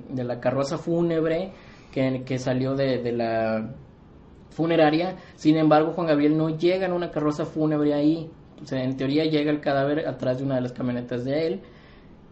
de, 0.09 0.25
la 0.25 0.40
carroza 0.40 0.79
fúnebre 0.79 1.53
que, 1.93 2.23
que 2.25 2.38
salió 2.38 2.75
de, 2.77 3.12
la 3.12 3.75
funeraria, 4.49 5.17
sin 5.35 5.59
embargo 5.59 5.93
Juan 5.93 6.07
Gabriel 6.07 6.38
no 6.38 6.57
llega 6.57 6.87
en 6.87 6.95
una 6.95 7.11
carroza 7.11 7.45
fúnebre 7.45 7.93
ahí, 7.93 8.31
o 8.62 8.64
sea, 8.64 8.83
en 8.83 8.97
teoría 8.97 9.27
llega 9.27 9.51
el 9.51 9.61
cadáver 9.61 10.09
atrás 10.09 10.38
de 10.38 10.45
una 10.45 10.55
de 10.55 10.62
las 10.62 10.73
camionetas 10.73 11.27
de 11.27 11.47
él. 11.47 11.61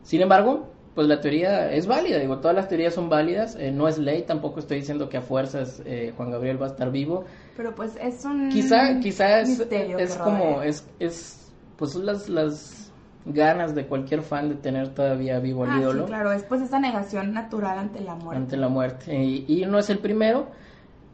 Sin 0.05 0.23
embargo, 0.23 0.72
pues 0.95 1.09
la 1.09 1.21
teoría 1.21 1.73
es 1.73 1.87
válida, 1.87 2.19
digo, 2.19 2.39
todas 2.39 2.55
las 2.55 2.69
teorías 2.69 2.95
son 2.95 3.09
válidas, 3.09 3.57
eh, 3.57 3.71
no 3.71 3.89
es 3.89 3.99
ley, 3.99 4.23
tampoco 4.23 4.61
estoy 4.61 4.79
diciendo 4.79 5.09
que 5.09 5.17
a 5.17 5.23
fuerzas 5.23 5.83
eh, 5.87 6.13
Juan 6.17 6.31
Gabriel 6.31 6.61
va 6.61 6.67
a 6.67 6.71
estar 6.71 6.91
vivo. 6.91 7.25
Pero 7.57 7.75
pues 7.75 7.97
es 8.01 8.25
un 8.25 8.51
quizá, 8.51 9.01
quizá 9.01 9.41
es, 9.41 9.59
es 9.59 10.17
como, 10.17 10.63
es, 10.63 10.87
es, 10.99 11.51
pues 11.77 11.95
las, 11.95 12.29
las 12.29 12.93
ganas 13.25 13.75
de 13.75 13.87
cualquier 13.87 14.21
fan 14.21 14.51
de 14.51 14.57
tener 14.57 14.91
todavía 14.91 15.39
vivo 15.39 15.65
al 15.65 15.71
ah, 15.71 15.81
ídolo. 15.81 16.03
Sí, 16.03 16.09
claro, 16.09 16.33
es 16.33 16.43
pues 16.43 16.61
esa 16.61 16.79
negación 16.79 17.33
natural 17.33 17.79
ante 17.79 18.01
la 18.01 18.15
muerte. 18.15 18.37
Ante 18.43 18.57
la 18.59 18.69
muerte, 18.69 19.15
y, 19.17 19.65
no 19.67 19.79
es 19.79 19.89
el 19.89 19.99
primero, 19.99 20.49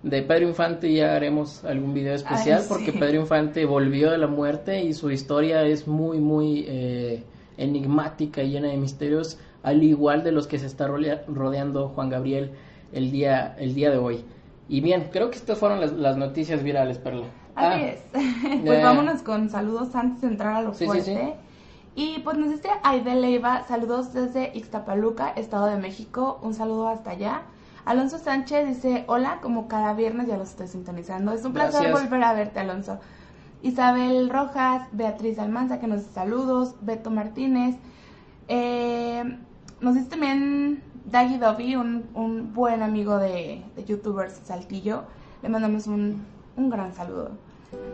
de 0.02 0.22
Pedro 0.22 0.48
Infante 0.48 0.92
ya 0.92 1.14
haremos 1.14 1.64
algún 1.64 1.94
video 1.94 2.14
especial, 2.14 2.64
porque 2.68 2.92
Pedro 2.92 3.20
Infante 3.20 3.64
volvió 3.64 4.10
de 4.10 4.18
la 4.18 4.26
muerte 4.26 4.82
y 4.82 4.92
su 4.92 5.08
historia 5.12 5.62
es 5.62 5.86
muy, 5.86 6.18
muy... 6.18 6.64
Eh, 6.66 7.24
enigmática 7.58 8.42
y 8.42 8.50
llena 8.50 8.68
de 8.68 8.76
misterios 8.76 9.38
al 9.62 9.82
igual 9.82 10.24
de 10.24 10.32
los 10.32 10.46
que 10.46 10.58
se 10.58 10.66
está 10.66 10.86
rodeando 10.86 11.88
Juan 11.88 12.10
Gabriel 12.10 12.52
el 12.92 13.10
día, 13.10 13.54
el 13.58 13.74
día 13.74 13.90
de 13.90 13.98
hoy. 13.98 14.24
Y 14.68 14.80
bien, 14.80 15.08
creo 15.10 15.30
que 15.30 15.36
estas 15.36 15.58
fueron 15.58 15.80
las, 15.80 16.16
noticias 16.16 16.62
virales, 16.62 16.98
Perla. 16.98 17.26
Así 17.54 17.82
ah. 17.82 17.88
es. 17.88 18.00
pues 18.64 18.82
vámonos 18.82 19.22
con 19.22 19.48
saludos 19.50 19.94
antes 19.94 20.20
de 20.20 20.28
entrar 20.28 20.54
a 20.54 20.62
lo 20.62 20.72
fuerte. 20.72 21.34
Y 21.94 22.20
pues 22.20 22.38
nos 22.38 22.50
dice 22.50 22.68
Aide 22.84 23.16
Leiva, 23.16 23.64
saludos 23.66 24.12
desde 24.12 24.52
Ixtapaluca, 24.54 25.30
Estado 25.30 25.66
de 25.66 25.78
México, 25.78 26.38
un 26.42 26.54
saludo 26.54 26.86
hasta 26.86 27.10
allá. 27.10 27.42
Alonso 27.86 28.18
Sánchez 28.18 28.68
dice, 28.68 29.04
hola, 29.08 29.38
como 29.40 29.66
cada 29.66 29.94
viernes 29.94 30.28
ya 30.28 30.36
los 30.36 30.50
estoy 30.50 30.68
sintonizando. 30.68 31.32
Es 31.32 31.44
un 31.44 31.54
placer 31.54 31.90
volver 31.90 32.22
a 32.22 32.34
verte, 32.34 32.60
Alonso. 32.60 33.00
Isabel 33.62 34.28
Rojas, 34.28 34.86
Beatriz 34.92 35.38
Almanza, 35.38 35.80
que 35.80 35.88
nos 35.88 36.00
dice 36.00 36.12
saludos, 36.12 36.76
Beto 36.82 37.10
Martínez, 37.10 37.76
eh, 38.48 39.22
nos 39.80 39.94
dice 39.94 40.08
también 40.08 40.82
Daggy 41.04 41.38
Dobby, 41.38 41.76
un, 41.76 42.52
buen 42.54 42.82
amigo 42.82 43.18
de, 43.18 43.62
YouTubers 43.86 44.40
Saltillo. 44.44 45.04
Le 45.42 45.48
mandamos 45.48 45.86
un, 45.86 46.24
gran 46.56 46.92
saludo. 46.94 47.30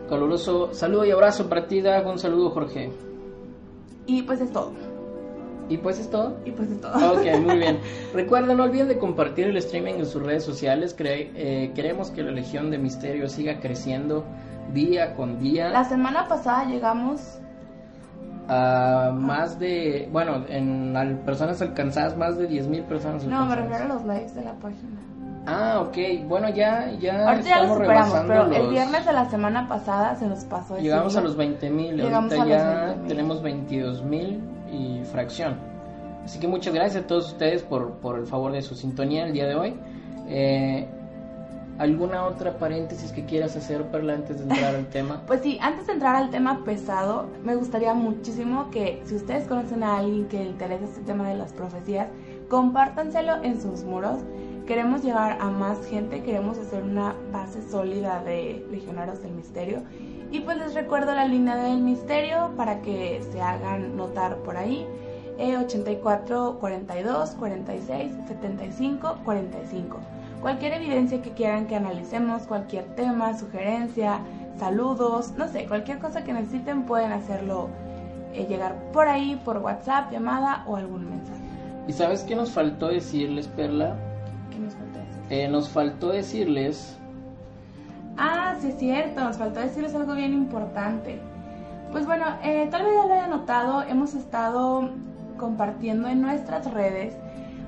Caluroso 0.09 0.73
saludo 0.73 1.05
y 1.05 1.11
abrazo 1.11 1.47
para 1.47 1.67
ti, 1.67 1.81
Dag. 1.81 2.07
Un 2.07 2.17
saludo, 2.17 2.49
Jorge. 2.49 2.91
Y 4.07 4.23
pues 4.23 4.41
es 4.41 4.51
todo. 4.51 4.71
¿Y 5.67 5.77
pues 5.77 5.99
es 5.99 6.09
todo? 6.09 6.37
Y 6.45 6.51
pues 6.51 6.69
es 6.69 6.79
todo. 6.79 7.13
Ok, 7.13 7.25
muy 7.41 7.57
bien. 7.57 7.79
Recuerden, 8.13 8.57
no 8.57 8.63
olviden 8.63 8.87
de 8.87 8.97
compartir 8.97 9.47
el 9.47 9.57
streaming 9.57 9.95
en 9.95 10.05
sus 10.05 10.21
redes 10.21 10.43
sociales. 10.43 10.95
Eh, 10.99 11.71
queremos 11.75 12.11
que 12.11 12.23
la 12.23 12.31
Legión 12.31 12.69
de 12.69 12.77
Misterio 12.77 13.27
siga 13.29 13.59
creciendo 13.59 14.25
día 14.73 15.15
con 15.15 15.39
día. 15.39 15.69
La 15.69 15.83
semana 15.83 16.27
pasada 16.27 16.65
llegamos 16.65 17.39
a 18.47 19.11
más 19.13 19.59
de, 19.59 20.09
bueno, 20.11 20.43
en 20.47 21.21
personas 21.25 21.61
alcanzadas, 21.61 22.17
más 22.17 22.37
de 22.37 22.49
10.000 22.49 22.83
personas 22.83 23.23
No, 23.25 23.45
me 23.45 23.55
refiero 23.55 23.83
a 23.85 23.87
los 23.87 24.05
likes 24.05 24.33
de 24.33 24.43
la 24.43 24.53
página. 24.53 24.99
Ah, 25.47 25.79
ok. 25.81 26.27
Bueno, 26.27 26.49
ya, 26.49 26.91
ya 26.99 27.27
Ahorita 27.27 27.49
ya 27.49 27.63
lo 27.63 27.73
superamos, 27.75 28.19
pero 28.27 28.51
el 28.51 28.69
viernes 28.69 29.05
de 29.05 29.13
la 29.13 29.29
semana 29.29 29.67
pasada 29.67 30.15
se 30.15 30.27
nos 30.27 30.43
pasó. 30.45 30.77
Llegamos 30.77 31.15
a 31.15 31.21
los 31.21 31.37
20.000, 31.37 32.13
ahorita 32.13 32.45
ya 32.47 32.95
tenemos 33.07 33.43
22.000 33.43 34.39
y 34.71 35.03
fracción. 35.05 35.57
Así 36.23 36.39
que 36.39 36.47
muchas 36.47 36.73
gracias 36.73 37.03
a 37.03 37.07
todos 37.07 37.27
ustedes 37.33 37.61
por, 37.61 37.93
por 37.97 38.17
el 38.17 38.25
favor 38.25 38.51
de 38.51 38.63
su 38.63 38.73
sintonía 38.73 39.25
el 39.25 39.33
día 39.33 39.45
de 39.45 39.55
hoy. 39.55 39.79
Eh, 40.27 40.87
¿Alguna 41.77 42.23
otra 42.23 42.57
paréntesis 42.57 43.11
que 43.11 43.25
quieras 43.25 43.57
hacer, 43.57 43.83
Perla, 43.87 44.13
antes 44.13 44.37
de 44.37 44.43
entrar 44.43 44.75
al 44.75 44.87
tema? 44.87 45.23
Pues 45.27 45.41
sí, 45.41 45.57
antes 45.61 45.87
de 45.87 45.93
entrar 45.93 46.15
al 46.15 46.29
tema 46.29 46.63
pesado, 46.63 47.27
me 47.43 47.55
gustaría 47.55 47.93
muchísimo 47.93 48.69
que 48.71 49.01
si 49.03 49.15
ustedes 49.15 49.45
conocen 49.45 49.83
a 49.83 49.97
alguien 49.97 50.27
que 50.29 50.37
le 50.37 50.51
interesa 50.51 50.85
este 50.85 51.01
tema 51.01 51.27
de 51.27 51.35
las 51.35 51.51
profecías, 51.51 52.07
compártanselo 52.49 53.43
en 53.43 53.61
sus 53.61 53.83
muros. 53.83 54.19
Queremos 54.65 55.03
llegar 55.03 55.37
a 55.41 55.49
más 55.51 55.85
gente, 55.85 56.23
queremos 56.23 56.57
hacer 56.57 56.81
una 56.81 57.13
base 57.31 57.61
sólida 57.69 58.23
de 58.23 58.65
legionarios 58.71 59.21
del 59.21 59.33
misterio. 59.33 59.81
Y 60.31 60.39
pues 60.39 60.57
les 60.57 60.73
recuerdo 60.73 61.13
la 61.13 61.27
línea 61.27 61.57
del 61.57 61.81
misterio 61.81 62.53
para 62.55 62.81
que 62.81 63.21
se 63.31 63.41
hagan 63.41 63.97
notar 63.97 64.37
por 64.37 64.55
ahí. 64.55 64.87
E 65.37 65.57
84 65.57 66.57
42 66.61 67.31
46 67.31 68.13
75 68.27 69.19
45 69.25 69.99
cualquier 70.45 70.73
evidencia 70.73 71.23
que 71.23 71.31
quieran 71.31 71.65
que 71.65 71.75
analicemos, 71.75 72.43
cualquier 72.43 72.83
tema, 72.95 73.35
sugerencia, 73.35 74.19
saludos, 74.59 75.33
no 75.35 75.47
sé, 75.47 75.65
cualquier 75.65 75.97
cosa 75.97 76.23
que 76.23 76.33
necesiten 76.33 76.83
pueden 76.83 77.13
hacerlo 77.13 77.69
eh, 78.31 78.45
llegar 78.47 78.75
por 78.93 79.07
ahí, 79.07 79.41
por 79.43 79.57
WhatsApp, 79.57 80.11
llamada 80.11 80.63
o 80.67 80.75
algún 80.75 81.09
mensaje. 81.09 81.41
¿Y 81.87 81.93
sabes 81.93 82.21
qué 82.21 82.35
nos 82.35 82.51
faltó 82.51 82.89
decirles, 82.89 83.47
Perla? 83.47 83.95
¿Qué 84.51 84.59
nos 84.59 84.75
faltó 84.75 84.99
decirles? 84.99 85.31
Eh, 85.31 85.47
nos 85.47 85.67
faltó 85.67 86.09
decirles... 86.09 86.95
Ah, 88.15 88.53
sí 88.61 88.67
es 88.67 88.77
cierto, 88.77 89.23
nos 89.23 89.37
faltó 89.39 89.61
decirles 89.61 89.95
algo 89.95 90.13
bien 90.13 90.31
importante. 90.31 91.17
Pues 91.91 92.05
bueno, 92.05 92.23
eh, 92.43 92.67
tal 92.69 92.83
vez 92.83 92.93
ya 92.93 93.07
lo 93.07 93.13
haya 93.15 93.27
notado, 93.27 93.81
hemos 93.81 94.13
estado 94.13 94.91
compartiendo 95.37 96.07
en 96.07 96.21
nuestras 96.21 96.71
redes 96.71 97.15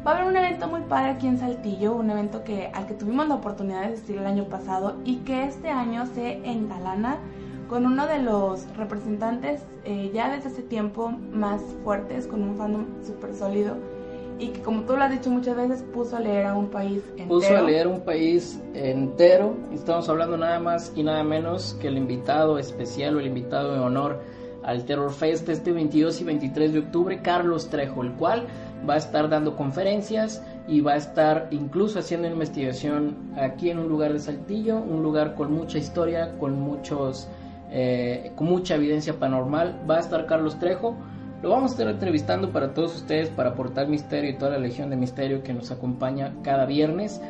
Va 0.08 0.13
a 0.13 0.15
haber 0.20 0.30
un 0.30 0.38
evento 0.38 0.70
muy 0.70 0.80
padre 0.84 1.10
aquí 1.10 1.28
en 1.28 1.38
Saltillo, 1.38 1.93
un 1.93 2.10
evento 2.10 2.46
que, 2.46 2.72
al 2.74 2.88
que 2.88 2.93
tuvimos 2.93 3.28
la 3.28 3.36
oportunidad 3.36 3.82
de 3.82 3.88
asistir 3.88 4.15
el 4.15 4.26
año 4.26 4.46
pasado 4.46 4.96
y 5.04 5.17
que 5.17 5.43
este 5.43 5.70
año 5.70 6.06
se 6.06 6.36
engalana 6.46 7.17
con 7.67 7.86
uno 7.86 8.08
de 8.08 8.20
los 8.20 8.65
representantes 8.78 9.63
eh, 9.84 10.10
ya 10.13 10.34
desde 10.34 10.48
hace 10.48 10.62
tiempo 10.62 11.10
más 11.10 11.62
fuertes, 11.84 12.26
con 12.26 12.41
un 12.41 12.56
fandom 12.56 12.86
súper 13.06 13.36
sólido 13.36 13.76
y 14.39 14.48
que 14.52 14.62
como 14.62 14.84
tú 14.84 14.96
lo 14.96 15.04
has 15.04 15.12
dicho 15.12 15.30
muchas 15.30 15.58
veces 15.58 15.84
puso 15.93 16.15
a 16.15 16.22
leer 16.22 16.46
a 16.46 16.56
un 16.56 16.70
país 16.70 17.04
entero. 17.10 17.28
Puso 17.28 17.58
a 17.58 17.62
leer 17.62 17.89
un 17.89 18.00
país 18.00 18.62
entero. 18.74 19.58
Estamos 19.74 20.08
hablando 20.08 20.38
nada 20.38 20.62
más 20.62 20.93
y 20.96 21.04
nada 21.04 21.26
menos 21.26 21.76
que 21.82 21.89
el 21.89 21.98
invitado 21.98 22.60
especial 22.60 23.17
o 23.17 23.20
el 23.20 23.28
invitado 23.28 23.74
de 23.74 23.80
honor 23.80 24.22
al 24.63 24.86
Terror 24.86 25.12
Fest 25.12 25.48
este 25.50 25.72
22 25.72 26.22
y 26.22 26.24
23 26.26 26.74
de 26.74 26.80
octubre, 26.80 27.22
Carlos 27.22 27.70
Trejo, 27.70 28.04
el 28.04 28.13
cual 28.13 28.48
va 28.88 28.96
a 28.96 28.98
estar 28.98 29.30
dando 29.30 29.56
conferencias 29.56 30.44
y 30.68 30.82
va 30.82 30.94
a 30.94 30.98
estar 30.98 31.48
incluso 31.52 32.00
haciendo 32.00 32.28
investigación 32.28 33.16
aquí 33.38 33.70
en 33.70 33.80
un 33.80 33.88
lugar 33.88 34.13
de 34.13 34.20
Saltillo, 34.20 34.78
un 34.78 35.02
lugar 35.02 35.36
con 35.36 35.54
mucha 35.54 35.78
historia, 35.78 36.38
con 36.40 36.60
muchos, 36.60 37.28
eh, 37.72 38.32
con 38.36 38.48
mucha 38.48 38.76
evidencia 38.76 39.18
paranormal. 39.18 39.82
Va 39.90 39.98
a 39.98 40.00
estar 40.00 40.26
Carlos 40.26 40.60
Trejo. 40.60 40.96
Lo 41.42 41.50
vamos 41.50 41.72
a 41.72 41.74
estar 41.76 41.88
entrevistando 41.88 42.52
para 42.52 42.74
todos 42.74 42.96
ustedes, 42.96 43.30
para 43.30 43.52
aportar 43.52 43.88
misterio 43.88 44.32
y 44.32 44.38
toda 44.38 44.52
la 44.52 44.58
legión 44.58 44.90
de 44.90 44.96
misterio 44.96 45.44
que 45.44 45.54
nos 45.54 45.72
acompaña 45.72 46.34
cada 46.44 46.66
viernes. 46.66 47.22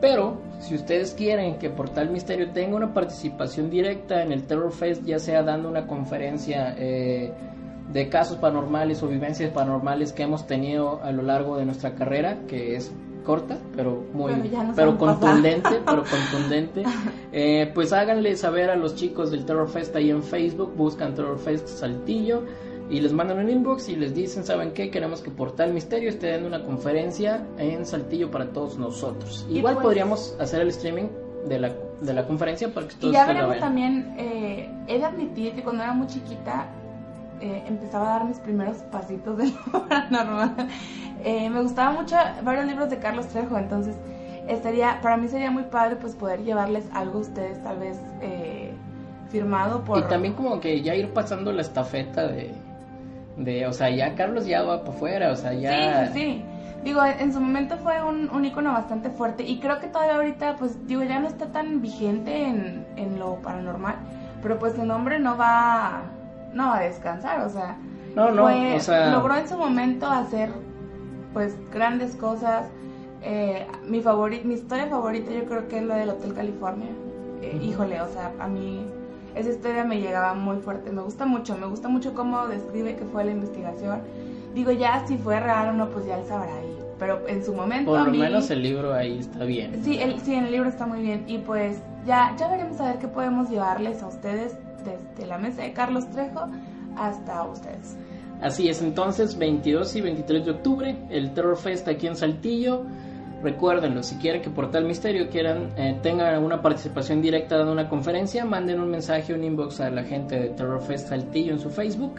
Pero 0.00 0.36
si 0.60 0.74
ustedes 0.74 1.14
quieren 1.14 1.58
que 1.58 1.70
Portal 1.70 2.10
Misterio 2.10 2.50
tenga 2.50 2.76
una 2.76 2.92
participación 2.92 3.70
directa 3.70 4.22
en 4.22 4.32
el 4.32 4.42
Terror 4.42 4.70
Fest, 4.70 5.02
ya 5.04 5.18
sea 5.18 5.42
dando 5.42 5.66
una 5.66 5.86
conferencia 5.86 6.74
eh, 6.76 7.32
de 7.92 8.08
casos 8.08 8.38
paranormales 8.38 9.02
o 9.02 9.08
vivencias 9.08 9.52
paranormales 9.52 10.12
que 10.12 10.22
hemos 10.22 10.46
tenido 10.46 11.02
a 11.02 11.12
lo 11.12 11.22
largo 11.22 11.56
de 11.56 11.64
nuestra 11.64 11.94
carrera, 11.94 12.38
que 12.48 12.76
es 12.76 12.92
corta, 13.24 13.58
pero 13.74 14.04
muy, 14.12 14.32
pero, 14.76 14.96
contundente, 14.96 15.80
pero 15.84 16.04
contundente. 16.10 16.84
Eh, 17.32 17.70
pues 17.74 17.92
háganle 17.92 18.36
saber 18.36 18.70
a 18.70 18.76
los 18.76 18.94
chicos 18.94 19.30
del 19.30 19.44
Terror 19.44 19.68
Fest 19.68 19.96
ahí 19.96 20.10
en 20.10 20.22
Facebook, 20.22 20.74
buscan 20.76 21.14
Terror 21.14 21.38
Fest 21.38 21.66
Saltillo 21.68 22.42
y 22.90 23.00
les 23.00 23.12
mandan 23.12 23.38
un 23.38 23.50
inbox 23.50 23.88
y 23.88 23.96
les 23.96 24.14
dicen, 24.14 24.44
¿saben 24.44 24.72
qué? 24.72 24.90
Queremos 24.90 25.22
que 25.22 25.30
Portal 25.30 25.72
Misterio 25.72 26.10
esté 26.10 26.30
dando 26.30 26.48
una 26.48 26.62
conferencia 26.62 27.46
en 27.58 27.86
Saltillo 27.86 28.30
para 28.30 28.52
todos 28.52 28.78
nosotros. 28.78 29.46
Igual 29.50 29.74
pues 29.74 29.84
podríamos 29.84 30.36
hacer 30.38 30.60
el 30.60 30.68
streaming 30.68 31.08
de 31.48 31.58
la, 31.58 31.72
de 32.00 32.14
la 32.14 32.26
conferencia 32.26 32.72
para 32.72 32.86
que 32.88 32.94
todos 32.96 33.12
Y 33.12 33.16
ya 33.16 33.26
veremos 33.26 33.58
también, 33.58 34.14
eh, 34.18 34.70
he 34.86 34.98
de 34.98 35.04
admitir 35.04 35.54
que 35.54 35.62
cuando 35.62 35.82
era 35.82 35.94
muy 35.94 36.06
chiquita 36.06 36.68
eh, 37.40 37.64
empezaba 37.66 38.06
a 38.06 38.18
dar 38.18 38.28
mis 38.28 38.38
primeros 38.38 38.78
pasitos 38.90 39.36
de 39.38 39.46
lo 39.72 39.86
paranormal. 39.88 40.68
Eh, 41.24 41.48
me 41.50 41.62
gustaba 41.62 41.92
mucho 41.92 42.16
varios 42.42 42.66
libros 42.66 42.90
de 42.90 42.98
Carlos 42.98 43.26
Trejo, 43.28 43.56
entonces 43.56 43.96
estaría, 44.48 45.00
para 45.00 45.16
mí 45.16 45.28
sería 45.28 45.50
muy 45.50 45.64
padre 45.64 45.96
pues 45.96 46.14
poder 46.14 46.42
llevarles 46.42 46.84
algo 46.92 47.18
a 47.18 47.22
ustedes 47.22 47.62
tal 47.62 47.78
vez 47.78 47.98
eh, 48.20 48.72
firmado 49.30 49.84
por... 49.84 49.98
Y 49.98 50.02
también 50.02 50.34
como 50.34 50.60
que 50.60 50.82
ya 50.82 50.94
ir 50.94 51.10
pasando 51.12 51.52
la 51.52 51.62
estafeta 51.62 52.26
de, 52.28 52.52
de 53.36 53.66
o 53.66 53.72
sea, 53.72 53.90
ya 53.90 54.14
Carlos 54.14 54.46
ya 54.46 54.62
va 54.62 54.84
para 54.84 54.96
afuera, 54.96 55.32
o 55.32 55.36
sea, 55.36 55.52
ya... 55.54 56.06
Sí, 56.08 56.12
sí, 56.12 56.20
sí. 56.20 56.44
Digo, 56.84 57.02
en 57.02 57.32
su 57.32 57.40
momento 57.40 57.78
fue 57.78 58.02
un, 58.04 58.28
un 58.28 58.44
icono 58.44 58.72
bastante 58.72 59.08
fuerte 59.08 59.42
y 59.42 59.58
creo 59.58 59.80
que 59.80 59.86
todavía 59.86 60.16
ahorita, 60.16 60.56
pues 60.56 60.86
digo, 60.86 61.02
ya 61.02 61.18
no 61.18 61.28
está 61.28 61.46
tan 61.46 61.80
vigente 61.80 62.44
en, 62.44 62.84
en 62.96 63.18
lo 63.18 63.36
paranormal, 63.36 63.96
pero 64.42 64.58
pues 64.58 64.74
su 64.74 64.84
nombre 64.84 65.18
no 65.18 65.38
va 65.38 66.02
no 66.54 66.68
va 66.68 66.78
a 66.78 66.82
descansar, 66.82 67.40
o 67.40 67.50
sea, 67.50 67.76
no, 68.14 68.30
no, 68.30 68.44
o 68.44 68.80
sea... 68.80 69.10
logró 69.10 69.36
en 69.36 69.48
su 69.48 69.56
momento 69.56 70.06
hacer 70.06 70.50
pues 71.32 71.56
grandes 71.72 72.14
cosas. 72.14 72.66
Eh, 73.22 73.66
mi 73.86 74.00
favorita, 74.00 74.46
mi 74.46 74.54
historia 74.54 74.86
favorita 74.86 75.32
yo 75.32 75.44
creo 75.44 75.66
que 75.68 75.78
es 75.78 75.82
la 75.82 75.96
del 75.96 76.10
Hotel 76.10 76.34
California. 76.34 76.90
Eh, 77.42 77.58
híjole, 77.62 78.00
o 78.00 78.08
sea, 78.08 78.32
a 78.38 78.46
mí 78.46 78.86
esa 79.34 79.50
historia 79.50 79.84
me 79.84 80.00
llegaba 80.00 80.34
muy 80.34 80.58
fuerte, 80.58 80.92
me 80.92 81.02
gusta 81.02 81.26
mucho, 81.26 81.56
me 81.58 81.66
gusta 81.66 81.88
mucho 81.88 82.14
cómo 82.14 82.46
describe 82.46 82.96
que 82.96 83.04
fue 83.04 83.24
la 83.24 83.32
investigación. 83.32 84.02
Digo, 84.54 84.70
ya 84.70 85.04
si 85.06 85.18
fue 85.18 85.40
real 85.40 85.70
o 85.70 85.72
no, 85.72 85.90
pues 85.90 86.06
ya 86.06 86.18
él 86.18 86.24
sabrá 86.26 86.54
ahí. 86.54 86.78
Pero 86.98 87.26
en 87.26 87.44
su 87.44 87.52
momento. 87.52 87.90
Por 87.90 88.06
lo 88.06 88.12
menos 88.12 88.48
el 88.50 88.62
libro 88.62 88.94
ahí 88.94 89.18
está 89.18 89.44
bien. 89.44 89.82
Sí, 89.82 89.98
el, 89.98 90.20
sí, 90.20 90.34
en 90.34 90.44
el 90.44 90.52
libro 90.52 90.68
está 90.68 90.86
muy 90.86 91.02
bien. 91.02 91.24
Y 91.26 91.38
pues 91.38 91.78
ya, 92.06 92.34
ya 92.38 92.46
veremos 92.46 92.80
a 92.80 92.86
ver 92.86 92.98
qué 92.98 93.08
podemos 93.08 93.50
llevarles 93.50 94.00
a 94.04 94.06
ustedes 94.06 94.56
desde 94.84 95.26
la 95.26 95.38
mesa 95.38 95.62
de 95.62 95.72
Carlos 95.72 96.08
Trejo 96.10 96.48
hasta 96.96 97.44
ustedes. 97.44 97.96
Así 98.40 98.68
es, 98.68 98.82
entonces 98.82 99.38
22 99.38 99.96
y 99.96 100.00
23 100.00 100.44
de 100.44 100.50
octubre, 100.50 100.96
el 101.08 101.32
Terror 101.32 101.56
Fest 101.56 101.88
aquí 101.88 102.06
en 102.06 102.16
Saltillo. 102.16 102.84
Recuérdenlo, 103.42 104.02
si 104.02 104.16
quieren 104.16 104.40
que 104.42 104.50
Portal 104.50 104.84
Misterio 104.84 105.28
quieran 105.28 105.72
eh, 105.76 105.98
tengan 106.02 106.42
una 106.42 106.62
participación 106.62 107.20
directa 107.20 107.58
dando 107.58 107.72
una 107.72 107.88
conferencia, 107.88 108.44
manden 108.44 108.80
un 108.80 108.90
mensaje, 108.90 109.34
un 109.34 109.44
inbox 109.44 109.80
a 109.80 109.90
la 109.90 110.02
gente 110.02 110.38
de 110.38 110.48
Terror 110.50 110.82
Fest 110.82 111.08
Saltillo 111.08 111.52
en 111.52 111.58
su 111.58 111.70
Facebook, 111.70 112.14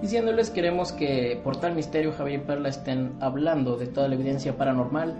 diciéndoles 0.00 0.50
queremos 0.50 0.92
que 0.92 1.40
Portal 1.44 1.74
Misterio, 1.74 2.12
Javier 2.12 2.42
Perla 2.42 2.70
estén 2.70 3.12
hablando 3.20 3.76
de 3.76 3.86
toda 3.86 4.08
la 4.08 4.14
evidencia 4.14 4.56
paranormal 4.56 5.14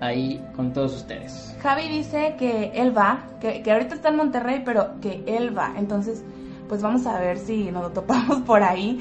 ahí 0.00 0.44
con 0.56 0.72
todos 0.72 0.94
ustedes. 0.96 1.56
Javi 1.62 1.88
dice 1.88 2.34
que 2.38 2.72
él 2.74 2.96
va, 2.96 3.26
que, 3.40 3.62
que 3.62 3.70
ahorita 3.70 3.94
está 3.94 4.08
en 4.08 4.16
Monterrey, 4.16 4.62
pero 4.64 5.00
que 5.00 5.22
él 5.26 5.56
va. 5.56 5.74
Entonces, 5.76 6.24
pues 6.68 6.82
vamos 6.82 7.06
a 7.06 7.18
ver 7.18 7.38
si 7.38 7.70
nos 7.70 7.82
lo 7.82 7.90
topamos 7.90 8.40
por 8.46 8.62
ahí. 8.62 9.00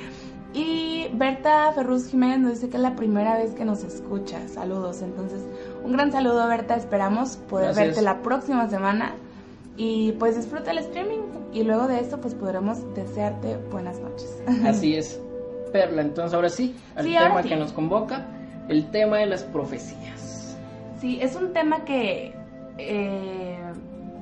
Y 0.54 1.08
Berta 1.14 1.72
Ferruz 1.74 2.10
Jiménez 2.10 2.40
nos 2.40 2.54
dice 2.54 2.70
que 2.70 2.78
es 2.78 2.84
la 2.84 2.96
primera 2.96 3.38
vez 3.38 3.54
que 3.54 3.66
nos 3.66 3.84
escucha. 3.84 4.48
Saludos. 4.48 5.02
Entonces, 5.02 5.42
un 5.84 5.92
gran 5.94 6.12
saludo, 6.12 6.48
Berta. 6.48 6.76
Esperamos 6.76 7.38
poder 7.38 7.76
verte 7.76 8.02
la 8.02 8.22
próxima 8.22 8.68
semana. 8.68 9.16
Y 9.78 10.14
pues 10.14 10.36
disfruta 10.36 10.72
el 10.72 10.80
streaming. 10.80 11.20
Y 11.54 11.64
luego 11.64 11.88
de 11.88 12.00
esto, 12.00 12.20
pues 12.20 12.34
podremos 12.34 12.80
desearte 12.96 13.58
buenas 13.72 14.00
noches. 14.00 14.42
Así 14.66 14.96
es. 14.96 15.20
Perla, 15.72 16.02
entonces 16.02 16.34
ahora 16.34 16.50
sí, 16.50 16.76
al 16.96 17.06
tema 17.06 17.44
que 17.44 17.56
nos 17.56 17.72
convoca, 17.74 18.26
el 18.70 18.90
tema 18.90 19.18
de 19.18 19.28
las 19.28 19.44
profecías. 19.44 20.19
Sí, 21.00 21.20
es 21.22 21.36
un 21.36 21.54
tema 21.54 21.86
que 21.86 22.34
eh, 22.78 23.58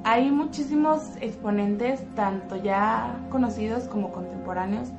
hay 0.03 0.29
muchísimos 0.29 1.01
exponentes, 1.21 2.03
tanto 2.15 2.55
ya 2.55 3.15
conocidos 3.31 3.85
como 3.85 4.11
contemporáneos, 4.11 4.89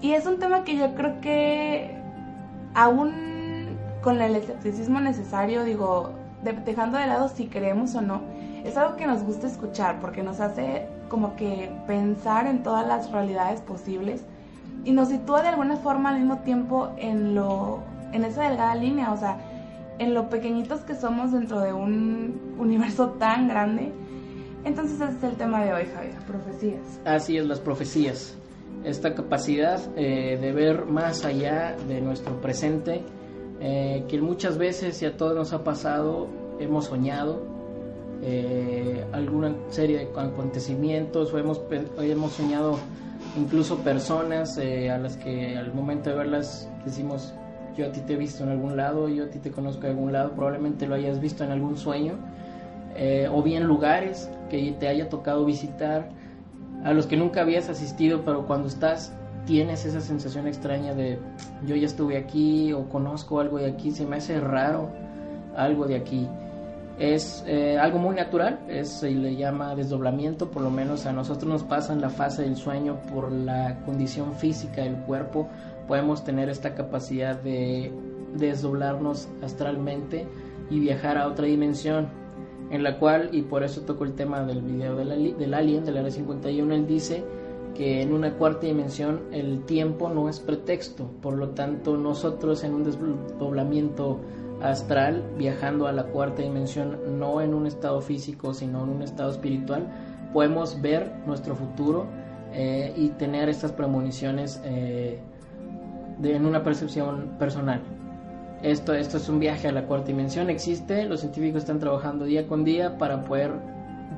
y 0.00 0.12
es 0.12 0.26
un 0.26 0.38
tema 0.38 0.64
que 0.64 0.76
yo 0.76 0.94
creo 0.94 1.20
que 1.20 1.96
aún 2.74 3.76
con 4.02 4.20
el 4.20 4.36
escepticismo 4.36 5.00
necesario, 5.00 5.64
digo, 5.64 6.10
dejando 6.64 6.98
de 6.98 7.06
lado 7.06 7.28
si 7.28 7.46
creemos 7.46 7.94
o 7.94 8.00
no, 8.00 8.20
es 8.64 8.76
algo 8.76 8.96
que 8.96 9.06
nos 9.06 9.22
gusta 9.24 9.46
escuchar 9.46 9.98
porque 10.00 10.22
nos 10.22 10.40
hace 10.40 10.86
como 11.08 11.34
que 11.36 11.72
pensar 11.86 12.46
en 12.46 12.62
todas 12.62 12.86
las 12.86 13.10
realidades 13.10 13.60
posibles 13.62 14.24
y 14.84 14.92
nos 14.92 15.08
sitúa 15.08 15.42
de 15.42 15.48
alguna 15.48 15.76
forma 15.76 16.10
al 16.10 16.18
mismo 16.18 16.38
tiempo 16.38 16.90
en 16.98 17.34
lo 17.34 17.80
en 18.12 18.24
esa 18.24 18.42
delgada 18.42 18.76
línea, 18.76 19.12
o 19.12 19.16
sea, 19.16 19.38
en 19.98 20.14
lo 20.14 20.28
pequeñitos 20.28 20.80
que 20.80 20.94
somos 20.94 21.32
dentro 21.32 21.60
de 21.60 21.72
un 21.72 22.56
universo 22.58 23.10
tan 23.10 23.48
grande. 23.48 23.92
Entonces 24.64 25.00
ese 25.00 25.16
es 25.18 25.22
el 25.24 25.36
tema 25.36 25.64
de 25.64 25.72
hoy, 25.74 25.84
Javier, 25.94 26.14
profecías. 26.26 27.00
Así 27.04 27.36
es, 27.36 27.46
las 27.46 27.60
profecías. 27.60 28.36
Esta 28.82 29.14
capacidad 29.14 29.80
eh, 29.96 30.38
de 30.40 30.52
ver 30.52 30.86
más 30.86 31.24
allá 31.24 31.76
de 31.86 32.00
nuestro 32.00 32.40
presente, 32.40 33.02
eh, 33.60 34.04
que 34.08 34.20
muchas 34.20 34.58
veces 34.58 35.00
y 35.02 35.06
a 35.06 35.16
todos 35.16 35.34
nos 35.34 35.52
ha 35.52 35.64
pasado, 35.64 36.28
hemos 36.58 36.86
soñado 36.86 37.42
eh, 38.22 39.04
alguna 39.12 39.54
serie 39.70 39.98
de 39.98 40.20
acontecimientos 40.20 41.32
o 41.32 41.38
hemos, 41.38 41.60
hemos 41.98 42.32
soñado 42.32 42.78
incluso 43.36 43.78
personas 43.78 44.58
a 44.58 44.98
las 44.98 45.16
que 45.16 45.56
al 45.56 45.72
momento 45.74 46.10
de 46.10 46.16
verlas 46.16 46.68
decimos, 46.84 47.34
yo 47.76 47.86
a 47.86 47.92
ti 47.92 48.00
te 48.00 48.14
he 48.14 48.16
visto 48.16 48.44
en 48.44 48.50
algún 48.50 48.76
lado, 48.76 49.08
yo 49.08 49.24
a 49.24 49.30
ti 49.30 49.38
te 49.38 49.50
conozco 49.50 49.82
de 49.82 49.90
algún 49.90 50.12
lado, 50.12 50.32
probablemente 50.32 50.86
lo 50.86 50.94
hayas 50.94 51.20
visto 51.20 51.44
en 51.44 51.50
algún 51.50 51.76
sueño, 51.76 52.14
eh, 52.96 53.28
o 53.32 53.42
bien 53.42 53.64
lugares 53.64 54.30
que 54.48 54.74
te 54.78 54.88
haya 54.88 55.08
tocado 55.08 55.44
visitar, 55.44 56.08
a 56.84 56.92
los 56.92 57.06
que 57.06 57.16
nunca 57.16 57.40
habías 57.40 57.68
asistido, 57.68 58.22
pero 58.24 58.46
cuando 58.46 58.68
estás 58.68 59.12
tienes 59.46 59.84
esa 59.84 60.00
sensación 60.00 60.46
extraña 60.46 60.94
de 60.94 61.18
yo 61.66 61.76
ya 61.76 61.86
estuve 61.86 62.16
aquí 62.16 62.72
o 62.72 62.88
conozco 62.88 63.40
algo 63.40 63.58
de 63.58 63.66
aquí, 63.66 63.90
se 63.90 64.06
me 64.06 64.16
hace 64.16 64.40
raro 64.40 64.90
algo 65.56 65.86
de 65.86 65.96
aquí. 65.96 66.28
Es 66.98 67.42
eh, 67.48 67.76
algo 67.76 67.98
muy 67.98 68.14
natural, 68.14 68.60
es, 68.68 68.88
se 68.88 69.10
le 69.10 69.34
llama 69.34 69.74
desdoblamiento, 69.74 70.50
por 70.50 70.62
lo 70.62 70.70
menos 70.70 71.06
a 71.06 71.12
nosotros 71.12 71.50
nos 71.50 71.64
pasa 71.64 71.92
en 71.92 72.00
la 72.00 72.08
fase 72.08 72.42
del 72.42 72.56
sueño 72.56 73.00
por 73.12 73.32
la 73.32 73.80
condición 73.84 74.32
física 74.34 74.82
del 74.82 74.94
cuerpo, 74.98 75.48
podemos 75.86 76.24
tener 76.24 76.48
esta 76.48 76.74
capacidad 76.74 77.40
de 77.40 77.92
desdoblarnos 78.36 79.28
astralmente 79.42 80.26
y 80.70 80.80
viajar 80.80 81.18
a 81.18 81.28
otra 81.28 81.46
dimensión 81.46 82.08
en 82.70 82.82
la 82.82 82.98
cual, 82.98 83.28
y 83.32 83.42
por 83.42 83.62
eso 83.62 83.82
toco 83.82 84.04
el 84.04 84.14
tema 84.14 84.42
del 84.42 84.62
video 84.62 84.96
del, 84.96 85.36
del 85.36 85.54
Alien, 85.54 85.84
del 85.84 85.98
Área 85.98 86.10
51, 86.10 86.74
él 86.74 86.86
dice 86.86 87.24
que 87.74 88.00
en 88.02 88.12
una 88.12 88.34
cuarta 88.34 88.66
dimensión 88.66 89.22
el 89.32 89.64
tiempo 89.64 90.08
no 90.08 90.28
es 90.28 90.40
pretexto, 90.40 91.10
por 91.20 91.34
lo 91.34 91.50
tanto 91.50 91.96
nosotros 91.96 92.64
en 92.64 92.74
un 92.74 92.84
desdoblamiento 92.84 94.20
astral, 94.62 95.22
viajando 95.36 95.86
a 95.86 95.92
la 95.92 96.04
cuarta 96.04 96.42
dimensión, 96.42 97.18
no 97.18 97.40
en 97.40 97.52
un 97.52 97.66
estado 97.66 98.00
físico, 98.00 98.54
sino 98.54 98.84
en 98.84 98.90
un 98.90 99.02
estado 99.02 99.30
espiritual, 99.30 99.88
podemos 100.32 100.80
ver 100.80 101.12
nuestro 101.26 101.54
futuro 101.54 102.06
eh, 102.52 102.94
y 102.96 103.10
tener 103.10 103.48
estas 103.48 103.72
premoniciones 103.72 104.60
eh, 104.64 105.20
en 106.32 106.46
una 106.46 106.62
percepción 106.62 107.36
personal. 107.38 107.80
Esto, 108.62 108.94
esto 108.94 109.18
es 109.18 109.28
un 109.28 109.40
viaje 109.40 109.68
a 109.68 109.72
la 109.72 109.84
cuarta 109.84 110.06
dimensión, 110.06 110.48
existe, 110.48 111.04
los 111.04 111.20
científicos 111.20 111.62
están 111.62 111.80
trabajando 111.80 112.24
día 112.24 112.46
con 112.46 112.64
día 112.64 112.96
para 112.96 113.24
poder 113.24 113.52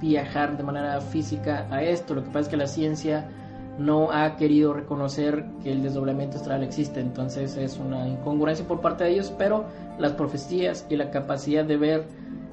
viajar 0.01 0.57
de 0.57 0.63
manera 0.63 1.01
física 1.01 1.67
a 1.71 1.83
esto. 1.83 2.15
Lo 2.15 2.23
que 2.23 2.29
pasa 2.29 2.41
es 2.41 2.49
que 2.49 2.57
la 2.57 2.67
ciencia 2.67 3.29
no 3.79 4.11
ha 4.13 4.37
querido 4.37 4.73
reconocer 4.73 5.45
que 5.63 5.73
el 5.73 5.83
desdoblamiento 5.83 6.37
astral 6.39 6.63
existe, 6.63 7.01
entonces 7.01 7.57
es 7.57 7.79
una 7.79 8.09
incongruencia 8.09 8.67
por 8.67 8.81
parte 8.81 9.05
de 9.05 9.11
ellos, 9.11 9.33
pero 9.37 9.67
las 9.99 10.13
profecías 10.13 10.87
y 10.89 10.97
la 10.97 11.11
capacidad 11.11 11.65
de 11.65 11.77
ver 11.77 12.05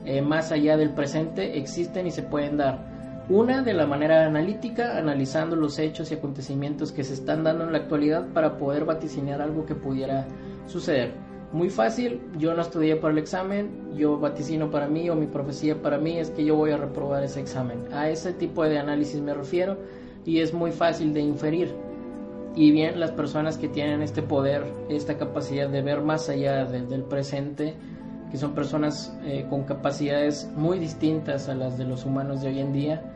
eh, 0.06 0.22
más 0.22 0.52
allá 0.52 0.76
del 0.76 0.90
presente 0.90 1.58
existen 1.58 2.08
y 2.08 2.12
se 2.12 2.24
pueden 2.24 2.58
dar. 2.58 2.93
Una 3.30 3.62
de 3.62 3.74
la 3.74 3.86
manera 3.86 4.26
analítica, 4.26 4.98
analizando 4.98 5.56
los 5.56 5.80
hechos 5.80 6.12
y 6.12 6.16
acontecimientos 6.16 6.92
que 6.92 7.06
se 7.06 7.14
están 7.14 7.46
dando 7.46 7.64
en 7.64 7.72
la 7.72 7.78
actualidad 7.78 8.28
para 8.34 8.58
poder 8.58 8.84
vaticinar 8.84 9.42
algo 9.42 9.66
que 9.66 9.76
pudiera 9.76 10.28
suceder. 10.68 11.14
Muy 11.54 11.70
fácil, 11.70 12.20
yo 12.38 12.54
no 12.54 12.64
estudié 12.64 12.98
para 12.98 13.14
el 13.14 13.20
examen, 13.20 13.94
yo 13.96 14.20
vaticino 14.20 14.72
para 14.72 14.88
mí 14.88 15.10
o 15.10 15.16
mi 15.16 15.28
profecía 15.28 15.82
para 15.82 16.00
mí 16.00 16.18
es 16.18 16.32
que 16.32 16.44
yo 16.44 16.56
voy 16.56 16.72
a 16.72 16.78
reprobar 16.78 17.24
ese 17.24 17.40
examen. 17.40 17.86
A 17.94 18.10
ese 18.10 18.34
tipo 18.34 18.64
de 18.64 18.80
análisis 18.80 19.22
me 19.22 19.34
refiero 19.34 19.78
y 20.26 20.40
es 20.40 20.54
muy 20.54 20.72
fácil 20.72 21.14
de 21.14 21.22
inferir. 21.22 21.74
Y 22.56 22.72
bien, 22.72 23.00
las 23.00 23.12
personas 23.12 23.58
que 23.58 23.68
tienen 23.68 24.02
este 24.02 24.22
poder, 24.22 24.66
esta 24.90 25.18
capacidad 25.18 25.70
de 25.70 25.82
ver 25.82 26.02
más 26.02 26.28
allá 26.28 26.66
del 26.66 27.04
presente, 27.04 27.76
que 28.32 28.38
son 28.38 28.54
personas 28.54 29.16
eh, 29.24 29.46
con 29.48 29.64
capacidades 29.64 30.50
muy 30.56 30.80
distintas 30.80 31.50
a 31.50 31.56
las 31.56 31.78
de 31.78 31.86
los 31.86 32.04
humanos 32.04 32.42
de 32.42 32.50
hoy 32.50 32.60
en 32.60 32.74
día. 32.74 33.13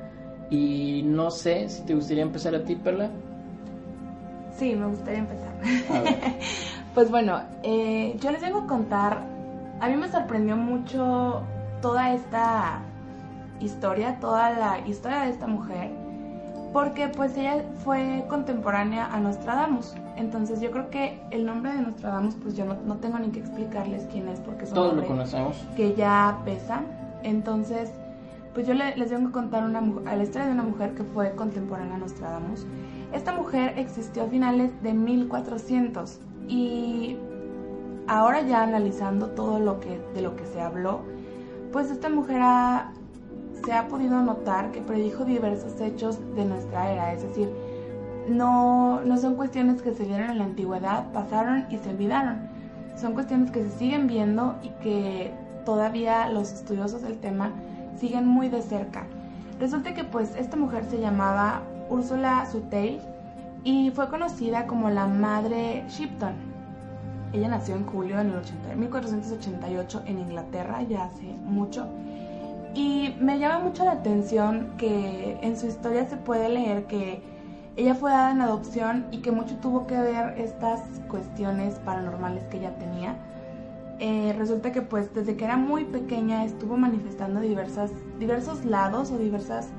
Y 0.50 1.04
no 1.06 1.30
sé 1.32 1.68
si 1.70 1.84
te 1.84 1.94
gustaría 1.94 2.24
empezar 2.24 2.56
a 2.56 2.64
ti, 2.64 2.76
Perla. 2.76 3.10
Sí, 4.58 4.76
me 4.76 4.88
gustaría 4.88 5.20
empezar. 5.20 5.52
pues 6.94 7.12
bueno, 7.12 7.42
eh, 7.64 8.16
yo 8.20 8.32
les 8.32 8.42
vengo 8.42 8.60
a 8.60 8.68
contar, 8.68 9.24
a 9.80 9.88
mí 9.88 9.96
me 9.96 10.10
sorprendió 10.10 10.56
mucho 10.56 11.44
toda 11.82 12.14
esta 12.14 12.82
historia, 13.60 14.20
toda 14.20 14.52
la 14.52 14.80
historia 14.88 15.22
de 15.22 15.30
esta 15.30 15.48
mujer, 15.48 15.92
porque 16.74 17.08
pues 17.08 17.38
ella 17.38 17.64
fue 17.84 18.26
contemporánea 18.30 19.06
a 19.14 19.20
Nostradamus. 19.20 19.94
Entonces 20.16 20.60
yo 20.60 20.72
creo 20.72 20.90
que 20.90 21.22
el 21.32 21.46
nombre 21.46 21.74
de 21.74 21.82
Nostradamus, 21.82 22.36
pues 22.36 22.56
yo 22.56 22.66
no, 22.66 22.96
tengo 22.96 23.20
ni 23.20 23.30
que 23.30 23.40
explicarles 23.40 24.08
quién 24.12 24.28
es, 24.28 24.40
porque 24.40 24.64
es 24.64 24.72
Todos 24.72 24.96
lo 24.96 25.06
conocemos. 25.06 25.58
que 25.76 25.94
ya 25.94 26.40
pesa. 26.46 26.82
Entonces, 27.24 27.92
pues 28.58 28.66
yo 28.66 28.74
les 28.74 29.12
vengo 29.12 29.30
a 29.30 29.32
contar 29.32 29.64
una, 29.64 29.82
la 29.82 30.24
historia 30.24 30.48
de 30.48 30.54
una 30.54 30.64
mujer 30.64 30.96
que 30.96 31.04
fue 31.04 31.36
contemporánea 31.36 31.94
a 31.94 32.00
Nostradamus. 32.00 32.66
Esta 33.14 33.32
mujer 33.32 33.78
existió 33.78 34.24
a 34.24 34.26
finales 34.26 34.72
de 34.82 34.96
1400 34.96 36.18
y 36.48 37.18
ahora 38.08 38.42
ya 38.42 38.64
analizando 38.64 39.28
todo 39.28 39.60
lo 39.60 39.80
que 39.80 40.02
de 40.16 40.24
lo 40.24 40.36
que 40.36 40.44
se 40.48 40.60
habló, 40.60 41.02
pues 41.72 41.92
esta 41.92 42.10
mujer 42.10 42.42
se 43.64 43.74
ha 43.74 43.88
podido 43.90 44.24
notar 44.24 44.72
que 44.72 44.82
predijo 44.82 45.24
diversos 45.24 45.80
hechos 45.80 46.18
de 46.36 46.46
nuestra 46.46 46.92
era, 46.92 47.14
es 47.14 47.22
decir, 47.22 47.52
no, 48.28 49.02
no 49.02 49.18
son 49.18 49.36
cuestiones 49.36 49.84
que 49.84 49.94
se 49.94 50.04
dieron 50.04 50.32
en 50.32 50.40
la 50.40 50.46
antigüedad, 50.46 51.12
pasaron 51.14 51.66
y 51.70 51.78
se 51.78 51.92
olvidaron. 51.92 52.40
Son 53.00 53.14
cuestiones 53.14 53.52
que 53.52 53.62
se 53.62 53.70
siguen 53.78 54.08
viendo 54.08 54.56
y 54.64 54.70
que 54.82 55.32
todavía 55.64 56.28
los 56.30 56.52
estudiosos 56.52 57.04
del 57.04 57.20
tema 57.20 57.52
siguen 58.00 58.28
muy 58.28 58.50
de 58.50 58.62
cerca. 58.62 59.06
Resulta 59.60 59.94
que 59.94 60.04
pues 60.04 60.36
esta 60.36 60.56
mujer 60.56 60.86
se 60.86 61.00
llamaba 61.00 61.62
Úrsula 61.90 62.46
Suteil 62.52 63.00
y 63.64 63.92
fue 63.92 64.10
conocida 64.10 64.68
como 64.68 64.90
la 64.90 65.08
Madre 65.08 65.84
Shipton. 65.90 66.36
Ella 67.34 67.50
nació 67.50 67.76
en 67.76 67.86
julio 67.86 68.18
de 68.18 68.76
1488 68.76 70.04
en 70.06 70.20
Inglaterra, 70.20 70.82
ya 70.84 71.06
hace 71.06 71.24
mucho. 71.44 71.88
Y 72.74 73.16
me 73.20 73.40
llama 73.40 73.60
mucho 73.60 73.84
la 73.84 73.94
atención 73.94 74.74
que 74.78 75.38
en 75.42 75.58
su 75.58 75.68
historia 75.68 76.06
se 76.06 76.16
puede 76.16 76.48
leer 76.50 76.86
que 76.86 77.22
ella 77.76 77.96
fue 77.96 78.12
dada 78.12 78.32
en 78.32 78.42
adopción 78.42 79.06
y 79.12 79.18
que 79.20 79.32
mucho 79.32 79.56
tuvo 79.58 79.88
que 79.88 79.98
ver 79.98 80.40
estas 80.40 80.82
cuestiones 81.10 81.76
paranormales 81.80 82.44
que 82.46 82.58
ella 82.58 82.76
tenía. 82.78 83.16
Eh, 84.00 84.34
resulta 84.38 84.72
que 84.72 84.82
pues 84.82 85.14
desde 85.14 85.36
que 85.36 85.46
era 85.46 85.58
muy 85.58 85.86
pequeña 85.86 86.46
estuvo 86.46 86.78
manifestando 86.78 87.40
diversas, 87.40 87.92
diversos 88.20 88.64
lados 88.66 89.12
o 89.12 89.18
diversas 89.18 89.70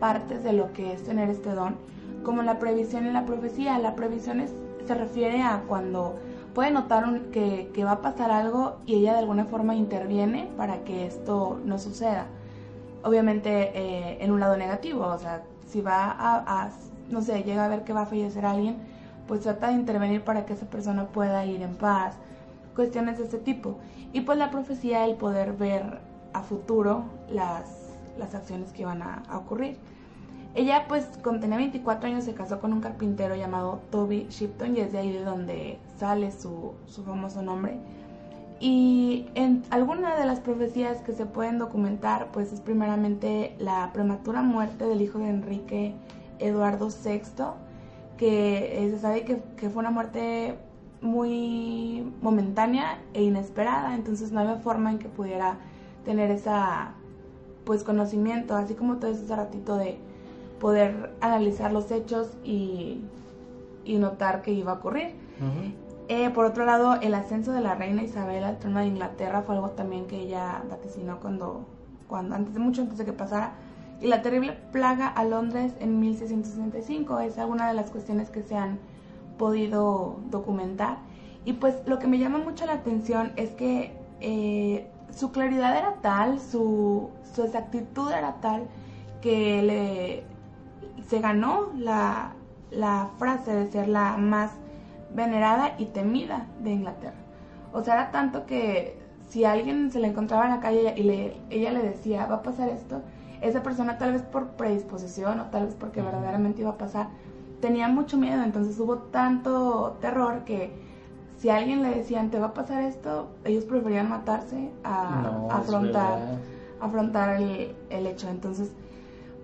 partes 0.00 0.42
de 0.42 0.52
lo 0.52 0.72
que 0.72 0.92
es 0.92 1.04
tener 1.04 1.30
este 1.30 1.50
don, 1.50 1.76
como 2.24 2.42
la 2.42 2.58
previsión 2.58 3.06
y 3.06 3.12
la 3.12 3.24
profecía. 3.24 3.78
La 3.78 3.94
previsión 3.94 4.42
se 4.86 4.94
refiere 4.94 5.42
a 5.42 5.62
cuando 5.68 6.16
puede 6.54 6.70
notar 6.70 7.04
que, 7.30 7.70
va 7.84 7.92
a 7.92 8.02
pasar 8.02 8.30
algo 8.30 8.78
y 8.86 8.96
ella 8.96 9.12
de 9.12 9.20
alguna 9.20 9.44
forma 9.44 9.74
interviene 9.74 10.50
para 10.56 10.84
que 10.84 11.06
esto 11.06 11.60
no 11.64 11.78
suceda. 11.78 12.26
Obviamente 13.04 13.70
eh, 13.74 14.18
en 14.20 14.32
un 14.32 14.40
lado 14.40 14.56
negativo, 14.56 15.06
o 15.06 15.18
sea, 15.18 15.42
si 15.66 15.80
va 15.80 16.16
a 16.18 16.70
no 17.10 17.22
sé, 17.22 17.42
llega 17.42 17.64
a 17.64 17.68
ver 17.68 17.84
que 17.84 17.92
va 17.92 18.02
a 18.02 18.06
fallecer 18.06 18.44
alguien, 18.44 18.76
pues 19.26 19.40
trata 19.40 19.68
de 19.68 19.74
intervenir 19.74 20.22
para 20.22 20.46
que 20.46 20.54
esa 20.54 20.66
persona 20.66 21.08
pueda 21.08 21.44
ir 21.44 21.62
en 21.62 21.74
paz, 21.74 22.14
cuestiones 22.78 23.18
de 23.18 23.24
ese 23.24 23.38
tipo. 23.38 23.76
Y 24.12 24.20
pues 24.20 24.38
la 24.38 24.52
profecía, 24.52 25.04
el 25.04 25.16
poder 25.16 25.54
ver 25.54 25.98
a 26.32 26.42
futuro 26.42 27.06
las, 27.28 27.96
las 28.16 28.36
acciones 28.36 28.72
que 28.72 28.82
iban 28.82 29.02
a, 29.02 29.24
ocurrir. 29.34 29.78
Ella 30.54 30.84
pues 30.86 31.08
cuando 31.24 31.40
tenía 31.40 31.56
24 31.56 32.08
años 32.08 32.22
se 32.22 32.34
casó 32.34 32.60
con 32.60 32.72
un 32.72 32.80
carpintero 32.80 33.34
llamado 33.34 33.80
Toby 33.90 34.28
Shipton 34.30 34.76
y 34.76 34.80
es 34.80 34.92
de 34.92 34.98
ahí 34.98 35.12
de 35.12 35.24
donde 35.24 35.80
sale 35.98 36.30
su, 36.30 36.74
su 36.86 37.02
famoso 37.02 37.42
nombre. 37.42 37.78
Y 38.60 39.26
en 39.34 39.64
alguna 39.70 40.14
de 40.14 40.24
las 40.24 40.38
profecías 40.38 40.98
que 40.98 41.12
se 41.12 41.26
pueden 41.26 41.58
documentar 41.58 42.28
pues 42.30 42.52
es 42.52 42.60
primeramente 42.60 43.56
la 43.58 43.90
prematura 43.92 44.42
muerte 44.42 44.84
del 44.84 45.02
hijo 45.02 45.18
de 45.18 45.30
Enrique 45.30 45.94
Eduardo 46.38 46.90
VI, 46.90 47.22
que 48.16 48.88
se 48.92 48.98
sabe 49.00 49.24
que, 49.24 49.68
fue 49.68 49.80
una 49.80 49.90
muerte 49.90 50.58
muy 51.00 52.12
momentánea 52.22 52.98
e 53.14 53.22
inesperada, 53.22 53.94
entonces 53.94 54.32
no 54.32 54.40
había 54.40 54.56
forma 54.56 54.90
en 54.90 54.98
que 54.98 55.08
pudiera 55.08 55.58
tener 56.04 56.30
esa 56.30 56.94
pues 57.64 57.84
conocimiento, 57.84 58.56
así 58.56 58.74
como 58.74 58.96
todo 58.96 59.10
ese 59.10 59.34
ratito 59.34 59.76
de 59.76 59.98
poder 60.58 61.12
analizar 61.20 61.72
los 61.72 61.90
hechos 61.90 62.28
y, 62.44 63.02
notar 63.86 64.42
que 64.42 64.52
iba 64.52 64.72
a 64.72 64.74
ocurrir. 64.76 65.14
Eh, 66.08 66.30
por 66.30 66.44
otro 66.44 66.64
lado, 66.64 66.94
el 67.00 67.14
ascenso 67.14 67.52
de 67.52 67.60
la 67.60 67.74
reina 67.74 68.02
Isabel 68.02 68.44
al 68.44 68.58
trono 68.58 68.80
de 68.80 68.86
Inglaterra 68.86 69.42
fue 69.42 69.54
algo 69.54 69.70
también 69.70 70.06
que 70.06 70.20
ella 70.20 70.62
vaticinó 70.68 71.20
cuando, 71.20 71.66
cuando 72.06 72.34
antes 72.34 72.54
de 72.54 72.60
mucho 72.60 72.82
antes 72.82 72.98
de 72.98 73.04
que 73.04 73.12
pasara 73.12 73.52
y 74.00 74.06
la 74.06 74.22
terrible 74.22 74.58
plaga 74.72 75.08
a 75.08 75.24
Londres 75.24 75.72
en 75.80 76.00
1665. 76.00 77.20
Es 77.20 77.38
alguna 77.38 77.68
de 77.68 77.74
las 77.74 77.90
cuestiones 77.90 78.30
que 78.30 78.42
se 78.42 78.56
han 78.56 78.78
podido 79.38 80.18
documentar. 80.30 80.98
Y 81.44 81.54
pues 81.54 81.76
lo 81.86 81.98
que 81.98 82.06
me 82.06 82.18
llama 82.18 82.38
mucho 82.38 82.66
la 82.66 82.74
atención 82.74 83.32
es 83.36 83.50
que 83.50 83.96
eh, 84.20 84.86
su 85.10 85.32
claridad 85.32 85.76
era 85.76 85.94
tal, 86.02 86.40
su, 86.40 87.10
su, 87.34 87.44
exactitud 87.44 88.10
era 88.10 88.34
tal, 88.40 88.68
que 89.22 89.62
le, 89.62 90.24
se 91.08 91.20
ganó 91.20 91.70
la, 91.76 92.34
la 92.70 93.08
frase 93.18 93.54
de 93.54 93.70
ser 93.70 93.88
la 93.88 94.16
más 94.16 94.50
venerada 95.14 95.74
y 95.78 95.86
temida 95.86 96.46
de 96.60 96.72
Inglaterra. 96.72 97.16
O 97.72 97.82
sea, 97.82 97.94
era 97.94 98.10
tanto 98.10 98.46
que 98.46 98.98
si 99.28 99.44
alguien 99.44 99.90
se 99.90 100.00
le 100.00 100.08
encontraba 100.08 100.44
en 100.44 100.50
la 100.50 100.60
calle 100.60 100.94
y 100.96 101.02
le, 101.02 101.36
ella 101.50 101.70
le 101.72 101.82
decía, 101.82 102.26
va 102.26 102.36
a 102.36 102.42
pasar 102.42 102.68
esto, 102.68 103.02
esa 103.40 103.62
persona 103.62 103.98
tal 103.98 104.12
vez 104.12 104.22
por 104.22 104.50
predisposición 104.50 105.40
o 105.40 105.44
tal 105.46 105.66
vez 105.66 105.74
porque 105.74 106.02
verdaderamente 106.02 106.62
iba 106.62 106.70
a 106.70 106.78
pasar, 106.78 107.08
tenía 107.60 107.88
mucho 107.88 108.16
miedo, 108.16 108.42
entonces 108.42 108.78
hubo 108.78 108.98
tanto 108.98 109.96
terror 110.00 110.44
que 110.44 110.72
si 111.38 111.50
alguien 111.50 111.82
le 111.82 111.90
decían 111.90 112.30
te 112.30 112.38
va 112.38 112.48
a 112.48 112.54
pasar 112.54 112.82
esto, 112.82 113.28
ellos 113.44 113.64
preferían 113.64 114.08
matarse 114.08 114.70
a, 114.82 115.46
afrontar, 115.50 116.18
afrontar 116.80 117.40
el, 117.40 117.74
el, 117.90 118.06
hecho. 118.06 118.28
Entonces, 118.28 118.72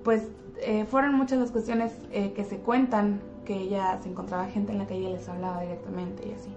pues 0.03 0.29
eh, 0.61 0.85
fueron 0.87 1.15
muchas 1.15 1.39
las 1.39 1.51
cuestiones 1.53 1.93
eh, 2.11 2.33
que 2.33 2.45
se 2.45 2.59
cuentan, 2.59 3.21
que 3.45 3.55
ella 3.55 3.99
se 4.03 4.09
encontraba 4.09 4.47
gente 4.47 4.73
en 4.73 4.79
la 4.79 4.87
calle 4.87 5.03
y 5.03 5.13
les 5.13 5.29
hablaba 5.29 5.61
directamente 5.61 6.27
y 6.27 6.33
así. 6.33 6.51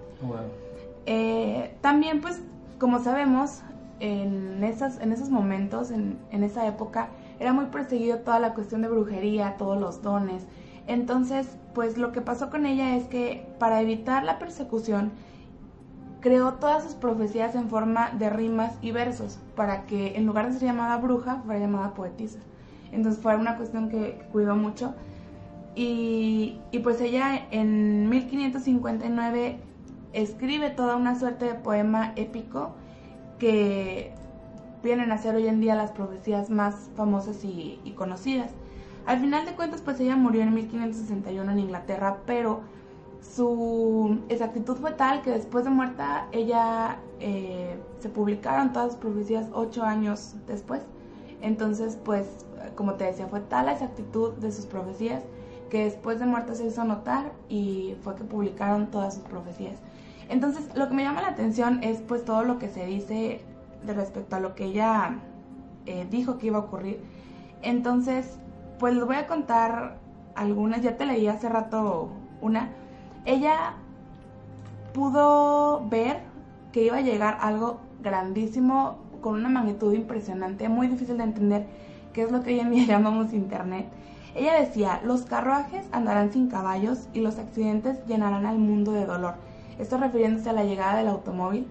Eh, 1.06 1.76
también, 1.80 2.20
pues, 2.20 2.40
como 2.80 2.98
sabemos, 2.98 3.62
en, 4.00 4.62
esas, 4.64 5.00
en 5.00 5.12
esos 5.12 5.30
momentos, 5.30 5.90
en, 5.90 6.18
en 6.30 6.42
esa 6.42 6.66
época, 6.66 7.10
era 7.38 7.52
muy 7.52 7.66
perseguido 7.66 8.18
toda 8.18 8.40
la 8.40 8.54
cuestión 8.54 8.82
de 8.82 8.88
brujería, 8.88 9.56
todos 9.56 9.78
los 9.78 10.02
dones. 10.02 10.46
Entonces, 10.88 11.46
pues 11.74 11.98
lo 11.98 12.10
que 12.10 12.20
pasó 12.20 12.50
con 12.50 12.66
ella 12.66 12.96
es 12.96 13.04
que 13.04 13.46
para 13.60 13.80
evitar 13.80 14.24
la 14.24 14.38
persecución, 14.40 15.12
creó 16.20 16.54
todas 16.54 16.82
sus 16.82 16.94
profecías 16.94 17.54
en 17.54 17.68
forma 17.68 18.10
de 18.10 18.30
rimas 18.30 18.72
y 18.82 18.90
versos, 18.90 19.38
para 19.54 19.84
que 19.84 20.16
en 20.16 20.26
lugar 20.26 20.46
de 20.46 20.58
ser 20.58 20.68
llamada 20.68 20.96
bruja, 20.96 21.42
fuera 21.44 21.60
llamada 21.60 21.94
poetisa. 21.94 22.38
Entonces 22.90 23.22
fue 23.22 23.36
una 23.36 23.56
cuestión 23.56 23.88
que, 23.88 24.26
cuidó 24.32 24.56
mucho. 24.56 24.94
Y, 25.74 26.58
pues 26.82 27.00
ella 27.00 27.46
en 27.50 28.08
1559 28.08 29.60
escribe 30.12 30.70
toda 30.70 30.96
una 30.96 31.18
suerte 31.18 31.44
de 31.44 31.54
poema 31.54 32.12
épico 32.16 32.72
que 33.38 34.12
vienen 34.82 35.12
a 35.12 35.18
ser 35.18 35.36
hoy 35.36 35.46
en 35.46 35.60
día 35.60 35.76
las 35.76 35.92
profecías 35.92 36.50
más 36.50 36.90
famosas 36.96 37.44
y, 37.44 37.94
conocidas. 37.96 38.50
Al 39.08 39.20
final 39.20 39.46
de 39.46 39.54
cuentas, 39.54 39.80
pues 39.80 39.98
ella 40.00 40.16
murió 40.16 40.42
en 40.42 40.52
1561 40.52 41.50
en 41.50 41.58
Inglaterra, 41.60 42.18
pero 42.26 42.60
su 43.22 44.20
exactitud 44.28 44.76
fue 44.76 44.92
tal 44.92 45.22
que 45.22 45.30
después 45.30 45.64
de 45.64 45.70
muerta 45.70 46.28
ella 46.30 46.98
eh, 47.18 47.78
se 48.00 48.10
publicaron 48.10 48.74
todas 48.74 48.92
sus 48.92 49.00
profecías 49.00 49.46
ocho 49.54 49.82
años 49.82 50.34
después. 50.46 50.82
Entonces, 51.40 51.98
pues, 52.04 52.44
como 52.74 52.96
te 52.96 53.04
decía, 53.04 53.26
fue 53.28 53.40
tal 53.40 53.64
la 53.64 53.72
exactitud 53.72 54.34
de 54.34 54.52
sus 54.52 54.66
profecías 54.66 55.22
que 55.70 55.84
después 55.84 56.18
de 56.18 56.26
muerta 56.26 56.54
se 56.54 56.66
hizo 56.66 56.84
notar 56.84 57.32
y 57.48 57.94
fue 58.02 58.14
que 58.14 58.24
publicaron 58.24 58.88
todas 58.88 59.14
sus 59.14 59.22
profecías. 59.22 59.78
Entonces, 60.28 60.68
lo 60.74 60.86
que 60.86 60.94
me 60.94 61.02
llama 61.02 61.22
la 61.22 61.28
atención 61.28 61.82
es 61.82 62.02
pues 62.02 62.26
todo 62.26 62.44
lo 62.44 62.58
que 62.58 62.68
se 62.68 62.84
dice 62.84 63.40
de 63.86 63.94
respecto 63.94 64.36
a 64.36 64.40
lo 64.40 64.54
que 64.54 64.66
ella 64.66 65.18
eh, 65.86 66.06
dijo 66.10 66.36
que 66.36 66.48
iba 66.48 66.58
a 66.58 66.60
ocurrir. 66.60 67.00
Entonces, 67.62 68.38
pues 68.78 68.94
les 68.94 69.04
voy 69.04 69.16
a 69.16 69.26
contar 69.26 69.98
algunas, 70.34 70.82
ya 70.82 70.96
te 70.96 71.06
leí 71.06 71.26
hace 71.26 71.48
rato 71.48 72.10
una. 72.40 72.70
Ella 73.24 73.74
pudo 74.92 75.86
ver 75.88 76.20
que 76.72 76.84
iba 76.84 76.96
a 76.96 77.00
llegar 77.00 77.38
algo 77.40 77.80
grandísimo, 78.02 78.98
con 79.20 79.34
una 79.34 79.48
magnitud 79.48 79.92
impresionante, 79.92 80.68
muy 80.68 80.86
difícil 80.86 81.18
de 81.18 81.24
entender, 81.24 81.66
que 82.12 82.22
es 82.22 82.32
lo 82.32 82.42
que 82.42 82.54
hoy 82.54 82.60
en 82.60 82.70
día 82.70 82.86
llamamos 82.88 83.32
Internet. 83.32 83.86
Ella 84.34 84.54
decía, 84.60 85.00
los 85.04 85.22
carruajes 85.22 85.86
andarán 85.90 86.32
sin 86.32 86.48
caballos 86.48 87.08
y 87.12 87.20
los 87.20 87.38
accidentes 87.38 88.04
llenarán 88.06 88.46
al 88.46 88.58
mundo 88.58 88.92
de 88.92 89.06
dolor. 89.06 89.34
Esto 89.78 89.96
refiriéndose 89.96 90.50
a 90.50 90.52
la 90.52 90.64
llegada 90.64 90.96
del 90.96 91.08
automóvil. 91.08 91.66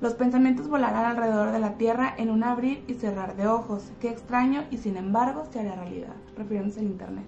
Los 0.00 0.14
pensamientos 0.14 0.68
volarán 0.68 1.04
alrededor 1.04 1.50
de 1.50 1.58
la 1.58 1.74
Tierra 1.74 2.14
en 2.16 2.30
un 2.30 2.44
abrir 2.44 2.84
y 2.86 2.94
cerrar 2.94 3.36
de 3.36 3.48
ojos. 3.48 3.90
Qué 4.00 4.08
extraño 4.08 4.64
y 4.70 4.76
sin 4.76 4.96
embargo 4.96 5.44
se 5.50 5.58
hará 5.58 5.74
realidad, 5.74 6.14
refiriéndose 6.36 6.80
al 6.80 6.86
Internet. 6.86 7.24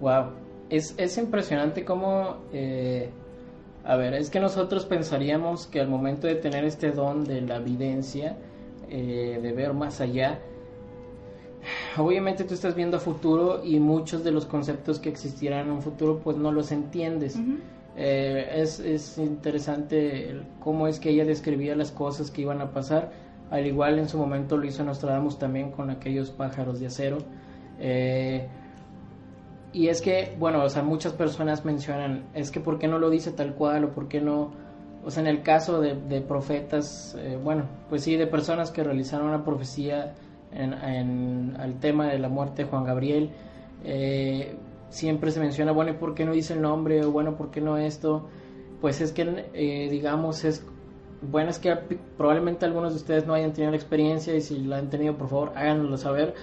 Wow, 0.00 0.30
es, 0.70 0.94
es 0.96 1.18
impresionante 1.18 1.84
cómo... 1.84 2.36
Eh, 2.52 3.10
a 3.84 3.96
ver, 3.96 4.14
es 4.14 4.30
que 4.30 4.38
nosotros 4.40 4.86
pensaríamos 4.86 5.66
que 5.66 5.80
al 5.80 5.88
momento 5.88 6.28
de 6.28 6.36
tener 6.36 6.64
este 6.64 6.92
don 6.92 7.24
de 7.24 7.40
la 7.40 7.56
evidencia, 7.56 8.36
eh, 8.88 9.40
de 9.42 9.52
ver 9.52 9.74
más 9.74 10.00
allá, 10.00 10.38
obviamente 11.98 12.44
tú 12.44 12.54
estás 12.54 12.74
viendo 12.74 12.96
a 12.96 13.00
futuro 13.00 13.62
y 13.64 13.80
muchos 13.80 14.22
de 14.22 14.30
los 14.30 14.46
conceptos 14.46 14.98
que 14.98 15.08
existirán 15.08 15.66
en 15.66 15.72
un 15.72 15.82
futuro 15.82 16.20
pues 16.20 16.36
no 16.36 16.52
los 16.52 16.72
entiendes. 16.72 17.38
Eh, 17.96 18.48
es, 18.54 18.80
es, 18.80 19.18
interesante 19.18 20.40
cómo 20.60 20.86
es 20.86 20.98
que 20.98 21.10
ella 21.10 21.24
describía 21.24 21.76
las 21.76 21.92
cosas 21.92 22.30
que 22.30 22.42
iban 22.42 22.60
a 22.60 22.70
pasar. 22.70 23.12
Al 23.50 23.66
igual 23.66 23.98
en 23.98 24.08
su 24.08 24.16
momento 24.16 24.56
lo 24.56 24.66
hizo 24.66 24.82
Nostradamus 24.82 25.38
también 25.38 25.70
con 25.72 25.90
aquellos 25.90 26.30
pájaros 26.30 26.80
de 26.80 26.86
acero. 26.86 27.18
Eh, 27.78 28.48
y 29.74 29.88
es 29.88 30.00
que, 30.00 30.34
bueno, 30.38 30.62
o 30.62 30.68
sea, 30.68 30.82
muchas 30.82 31.12
personas 31.12 31.64
mencionan, 31.64 32.24
es 32.34 32.50
que 32.50 32.60
¿por 32.60 32.78
qué 32.78 32.88
no 32.88 32.98
lo 32.98 33.10
dice 33.10 33.32
tal 33.32 33.54
cual 33.54 33.84
o 33.84 33.90
por 33.90 34.08
qué 34.08 34.20
no? 34.20 34.52
O 35.04 35.10
sea, 35.10 35.22
en 35.22 35.26
el 35.26 35.42
caso 35.42 35.80
de, 35.80 36.20
profetas, 36.20 37.16
eh, 37.18 37.38
bueno, 37.42 37.64
pues 37.88 38.04
sí, 38.04 38.16
de 38.16 38.26
personas 38.26 38.70
que 38.70 38.84
realizaron 38.84 39.28
una 39.28 39.44
profecía 39.44 40.14
en, 40.52 40.72
en, 40.74 41.56
al 41.58 41.80
tema 41.80 42.06
de 42.08 42.18
la 42.18 42.28
muerte 42.28 42.64
de 42.64 42.70
Juan 42.70 42.84
Gabriel, 42.84 43.30
siempre 44.92 45.30
se 45.30 45.40
menciona, 45.40 45.72
bueno, 45.72 45.90
¿y 45.90 45.94
por 45.94 46.14
qué 46.14 46.24
no 46.24 46.32
dice 46.32 46.54
el 46.54 46.62
nombre? 46.62 47.04
O 47.04 47.10
bueno, 47.10 47.34
¿por 47.36 47.50
qué 47.50 47.60
no 47.60 47.76
esto? 47.78 48.28
Pues 48.80 49.00
es 49.00 49.12
que, 49.12 49.46
eh, 49.54 49.88
digamos, 49.90 50.44
es 50.44 50.64
bueno, 51.22 51.50
es 51.50 51.58
que 51.58 51.74
probablemente 52.16 52.64
algunos 52.64 52.92
de 52.92 52.96
ustedes 52.96 53.26
no 53.26 53.34
hayan 53.34 53.52
tenido 53.52 53.70
la 53.70 53.76
experiencia 53.76 54.34
y 54.34 54.40
si 54.40 54.58
la 54.58 54.78
han 54.78 54.90
tenido, 54.90 55.16
por 55.16 55.28
favor, 55.28 55.52
háganlo 55.54 55.96
saber. 55.96 56.34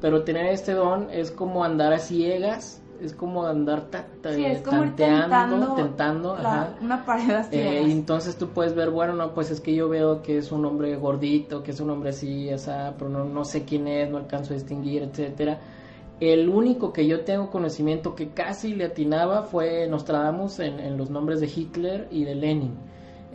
Pero 0.00 0.24
tener 0.24 0.46
este 0.46 0.72
don 0.72 1.08
es 1.10 1.30
como 1.30 1.64
andar 1.64 1.94
a 1.94 1.98
ciegas, 1.98 2.82
es 3.00 3.14
como 3.14 3.46
andar 3.46 3.86
ta, 3.90 4.06
ta, 4.20 4.34
sí, 4.34 4.44
es 4.44 4.60
como 4.60 4.82
tanteando, 4.82 5.74
tentando, 5.74 6.36
la, 6.36 6.62
ajá. 6.62 6.74
una 6.82 7.04
pared 7.04 7.30
a 7.30 7.48
eh, 7.50 7.84
y 7.86 7.92
entonces 7.92 8.36
tú 8.36 8.48
puedes 8.48 8.74
ver, 8.74 8.90
bueno, 8.90 9.14
no, 9.14 9.32
pues 9.32 9.50
es 9.50 9.60
que 9.60 9.74
yo 9.74 9.88
veo 9.88 10.22
que 10.22 10.38
es 10.38 10.52
un 10.52 10.64
hombre 10.66 10.96
gordito, 10.96 11.62
que 11.62 11.70
es 11.70 11.80
un 11.80 11.90
hombre 11.90 12.10
así, 12.10 12.48
esa, 12.48 12.94
pero 12.98 13.10
no, 13.10 13.24
no 13.24 13.44
sé 13.44 13.64
quién 13.64 13.88
es, 13.88 14.10
no 14.10 14.18
alcanzo 14.18 14.52
a 14.52 14.56
distinguir, 14.56 15.02
etcétera. 15.02 15.58
El 16.20 16.48
único 16.48 16.92
que 16.92 17.06
yo 17.06 17.24
tengo 17.24 17.50
conocimiento 17.50 18.14
que 18.14 18.30
casi 18.30 18.74
le 18.74 18.86
atinaba 18.86 19.42
fue 19.42 19.86
Nostradamus 19.86 20.60
en, 20.60 20.80
en 20.80 20.96
los 20.96 21.10
nombres 21.10 21.40
de 21.40 21.46
Hitler 21.46 22.08
y 22.10 22.24
de 22.24 22.34
Lenin. 22.34 22.74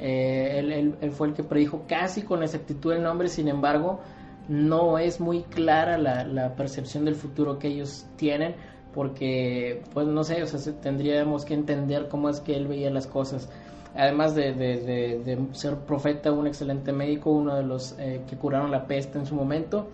Eh, 0.03 0.95
él, 0.99 1.11
fue 1.11 1.27
el 1.27 1.33
que 1.35 1.43
predijo 1.43 1.83
casi 1.87 2.23
con 2.23 2.41
exactitud 2.41 2.93
el 2.93 3.03
nombre, 3.03 3.27
sin 3.27 3.47
embargo, 3.47 3.99
no 4.47 4.97
es 4.97 5.19
muy 5.19 5.43
clara 5.43 5.99
la, 5.99 6.55
percepción 6.55 7.05
del 7.05 7.13
futuro 7.13 7.59
que 7.59 7.67
ellos 7.67 8.07
tienen, 8.15 8.55
porque, 8.95 9.83
pues 9.93 10.07
no 10.07 10.23
sé, 10.23 10.43
tendríamos 10.81 11.45
que 11.45 11.53
entender 11.53 12.07
cómo 12.09 12.29
es 12.29 12.39
que 12.39 12.55
él 12.55 12.67
veía 12.67 12.89
las 12.89 13.05
cosas. 13.05 13.47
Además 13.93 14.33
de, 14.33 14.53
de, 14.53 14.77
de, 14.79 15.19
de 15.19 15.47
ser 15.51 15.77
profeta, 15.77 16.31
un 16.31 16.47
excelente 16.47 16.91
médico, 16.91 17.29
uno 17.29 17.55
de 17.55 17.63
los 17.63 17.95
eh, 17.99 18.21
que 18.27 18.37
curaron 18.37 18.71
la 18.71 18.87
peste 18.87 19.19
en 19.19 19.27
su 19.27 19.35
momento. 19.35 19.89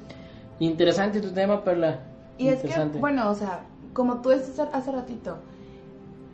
Interesante 0.60 1.20
tu 1.20 1.34
tema, 1.34 1.66
Perla. 1.66 2.00
Y 2.38 2.50
es 2.50 2.62
que, 2.62 2.86
bueno, 3.00 3.30
o 3.30 3.36
sea, 3.36 3.62
como 3.94 4.22
tú 4.22 4.30
dices 4.30 4.60
hace 4.60 4.92
ratito, 4.92 5.38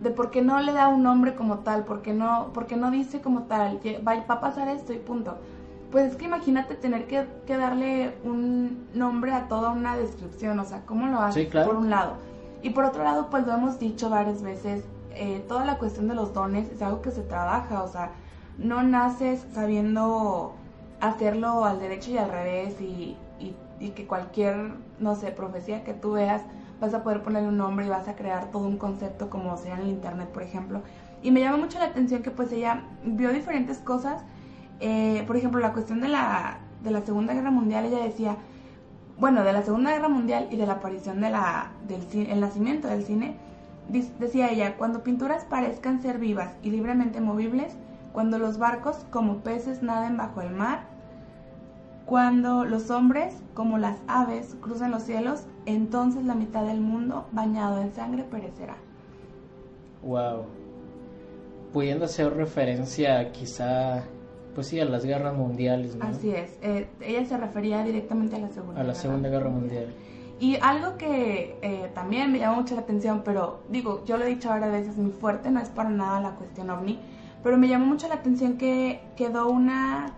de 0.01 0.09
por 0.09 0.31
qué 0.31 0.41
no 0.41 0.59
le 0.59 0.73
da 0.73 0.89
un 0.89 1.03
nombre 1.03 1.35
como 1.35 1.59
tal, 1.59 1.85
por 1.85 2.01
qué 2.01 2.13
no, 2.13 2.51
porque 2.53 2.75
no 2.75 2.91
dice 2.91 3.21
como 3.21 3.43
tal, 3.43 3.79
va, 4.05 4.15
va, 4.15 4.35
a 4.35 4.41
pasar 4.41 4.67
esto 4.67 4.93
y 4.93 4.97
punto. 4.97 5.37
Pues 5.91 6.11
es 6.11 6.17
que 6.17 6.25
imagínate 6.25 6.75
tener 6.75 7.07
que, 7.07 7.25
que, 7.45 7.55
darle 7.55 8.15
un 8.23 8.87
nombre 8.93 9.31
a 9.31 9.47
toda 9.47 9.69
una 9.69 9.95
descripción, 9.95 10.59
o 10.59 10.65
sea, 10.65 10.81
¿cómo 10.85 11.07
lo 11.07 11.19
haces? 11.19 11.43
Sí, 11.43 11.49
claro. 11.49 11.69
Por 11.69 11.77
un 11.77 11.89
lado. 11.89 12.15
Y 12.63 12.71
por 12.71 12.85
otro 12.85 13.03
lado, 13.03 13.29
pues 13.29 13.45
lo 13.45 13.53
hemos 13.53 13.79
dicho 13.79 14.09
varias 14.09 14.41
veces, 14.41 14.83
eh, 15.15 15.43
toda 15.47 15.65
la 15.65 15.77
cuestión 15.77 16.07
de 16.07 16.15
los 16.15 16.33
dones 16.33 16.69
es 16.71 16.81
algo 16.81 17.01
que 17.01 17.11
se 17.11 17.21
trabaja, 17.21 17.83
o 17.83 17.87
sea, 17.87 18.11
no 18.57 18.81
naces 18.83 19.45
sabiendo 19.53 20.55
hacerlo 20.99 21.65
al 21.65 21.79
derecho 21.79 22.11
y 22.11 22.17
al 22.17 22.29
revés 22.29 22.79
y, 22.81 23.17
y, 23.83 23.89
que 23.89 24.07
cualquier, 24.07 24.71
no 24.99 25.15
sé, 25.15 25.31
profecía 25.31 25.83
que 25.83 25.93
tú 25.93 26.13
veas, 26.13 26.41
vas 26.79 26.93
a 26.93 27.03
poder 27.03 27.21
ponerle 27.23 27.49
un 27.49 27.57
nombre 27.57 27.85
y 27.85 27.89
vas 27.89 28.07
a 28.07 28.15
crear 28.15 28.51
todo 28.51 28.67
un 28.67 28.77
concepto 28.77 29.29
como 29.29 29.57
sea 29.57 29.75
en 29.75 29.81
el 29.81 29.89
internet, 29.89 30.29
por 30.29 30.43
ejemplo. 30.43 30.81
Y 31.21 31.31
me 31.31 31.39
llama 31.39 31.57
mucho 31.57 31.79
la 31.79 31.85
atención 31.85 32.23
que 32.23 32.31
pues 32.31 32.51
ella 32.51 32.83
vio 33.03 33.31
diferentes 33.31 33.77
cosas, 33.79 34.23
eh, 34.79 35.23
por 35.27 35.37
ejemplo, 35.37 35.59
la 35.59 35.73
cuestión 35.73 36.01
de 36.01 36.09
la, 36.09 36.59
de 36.83 36.91
la 36.91 37.01
Segunda 37.01 37.33
Guerra 37.33 37.51
Mundial, 37.51 37.85
ella 37.85 38.03
decía, 38.03 38.37
bueno, 39.17 39.43
de 39.43 39.53
la 39.53 39.63
Segunda 39.63 39.91
Guerra 39.91 40.09
Mundial 40.09 40.47
y 40.51 40.57
de 40.57 40.65
la 40.65 40.73
aparición 40.73 41.21
de 41.21 41.29
la, 41.29 41.71
del 41.87 42.27
el 42.27 42.39
nacimiento 42.39 42.87
del 42.87 43.03
cine, 43.03 43.37
decía 44.19 44.49
ella, 44.51 44.75
cuando 44.77 45.03
pinturas 45.03 45.45
parezcan 45.45 46.01
ser 46.01 46.17
vivas 46.17 46.51
y 46.63 46.71
libremente 46.71 47.21
movibles, 47.21 47.73
cuando 48.11 48.39
los 48.39 48.57
barcos 48.57 49.05
como 49.09 49.37
peces 49.37 49.83
naden 49.83 50.17
bajo 50.17 50.41
el 50.41 50.51
mar, 50.51 50.92
cuando 52.13 52.63
los 52.63 52.91
hombres, 52.91 53.33
como 53.55 53.79
las 53.79 53.97
aves, 54.05 54.55
crucen 54.61 54.91
los 54.91 55.01
cielos, 55.01 55.45
entonces 55.65 56.23
la 56.23 56.35
mitad 56.35 56.63
del 56.63 56.79
mundo, 56.79 57.25
bañado 57.31 57.81
en 57.81 57.91
sangre, 57.91 58.23
perecerá. 58.23 58.75
Wow. 60.03 60.43
Pudiendo 61.73 62.05
hacer 62.05 62.31
referencia 62.35 63.31
quizá, 63.31 64.03
pues 64.53 64.67
sí, 64.67 64.79
a 64.79 64.85
las 64.85 65.03
guerras 65.03 65.35
mundiales, 65.35 65.95
¿no? 65.95 66.05
Así 66.05 66.29
es. 66.29 66.59
Eh, 66.61 66.87
ella 67.01 67.25
se 67.25 67.35
refería 67.35 67.83
directamente 67.83 68.35
a 68.35 68.39
la 68.41 68.49
Segunda 68.49 68.79
A 68.79 68.83
la 68.83 68.93
Segunda 68.93 69.29
Guerra, 69.29 69.45
Guerra 69.45 69.59
Mundial. 69.59 69.93
Y 70.39 70.57
algo 70.57 70.97
que 70.99 71.57
eh, 71.63 71.89
también 71.95 72.31
me 72.31 72.37
llama 72.37 72.57
mucho 72.57 72.75
la 72.75 72.81
atención, 72.81 73.23
pero 73.25 73.63
digo, 73.69 74.03
yo 74.05 74.17
lo 74.17 74.25
he 74.25 74.27
dicho 74.27 74.53
ahora 74.53 74.67
veces, 74.67 74.97
mi 74.97 75.09
fuerte 75.09 75.49
no 75.49 75.59
es 75.59 75.69
para 75.69 75.89
nada 75.89 76.21
la 76.21 76.35
cuestión 76.35 76.69
ovni, 76.69 76.99
pero 77.41 77.57
me 77.57 77.67
llamó 77.67 77.87
mucho 77.87 78.07
la 78.07 78.13
atención 78.13 78.59
que 78.59 79.01
quedó 79.15 79.49
una 79.49 80.13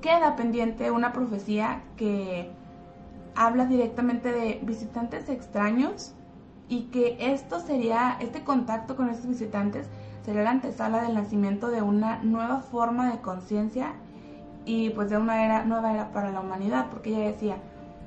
queda 0.00 0.36
pendiente 0.36 0.90
una 0.90 1.12
profecía 1.12 1.82
que 1.96 2.50
habla 3.34 3.66
directamente 3.66 4.32
de 4.32 4.60
visitantes 4.62 5.28
extraños 5.28 6.14
y 6.68 6.84
que 6.84 7.16
esto 7.20 7.60
sería, 7.60 8.16
este 8.20 8.42
contacto 8.42 8.96
con 8.96 9.08
estos 9.08 9.26
visitantes 9.26 9.88
sería 10.24 10.42
la 10.42 10.50
antesala 10.50 11.02
del 11.02 11.14
nacimiento 11.14 11.68
de 11.68 11.82
una 11.82 12.22
nueva 12.22 12.60
forma 12.60 13.10
de 13.10 13.20
conciencia 13.20 13.94
y 14.64 14.90
pues 14.90 15.10
de 15.10 15.16
una 15.16 15.44
era, 15.44 15.64
nueva 15.64 15.92
era 15.92 16.12
para 16.12 16.30
la 16.30 16.40
humanidad, 16.40 16.86
porque 16.90 17.10
ella 17.10 17.32
decía, 17.32 17.56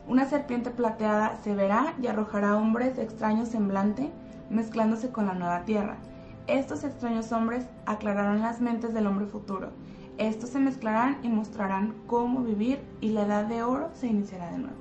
una 0.07 0.25
serpiente 0.25 0.69
plateada 0.69 1.37
se 1.43 1.55
verá 1.55 1.93
y 2.01 2.07
arrojará 2.07 2.55
hombres 2.57 2.95
de 2.95 3.03
extraño 3.03 3.45
semblante 3.45 4.11
mezclándose 4.49 5.09
con 5.09 5.25
la 5.25 5.33
nueva 5.33 5.63
tierra. 5.65 5.97
Estos 6.45 6.83
extraños 6.83 7.31
hombres 7.31 7.65
aclararán 7.85 8.41
las 8.41 8.61
mentes 8.61 8.93
del 8.93 9.07
hombre 9.07 9.25
futuro 9.25 9.69
estos 10.17 10.49
se 10.49 10.59
mezclarán 10.59 11.19
y 11.23 11.29
mostrarán 11.29 11.95
cómo 12.07 12.41
vivir 12.41 12.79
y 13.01 13.09
la 13.09 13.25
edad 13.25 13.45
de 13.45 13.63
oro 13.63 13.89
se 13.93 14.07
iniciará 14.07 14.51
de 14.51 14.59
nuevo. 14.59 14.75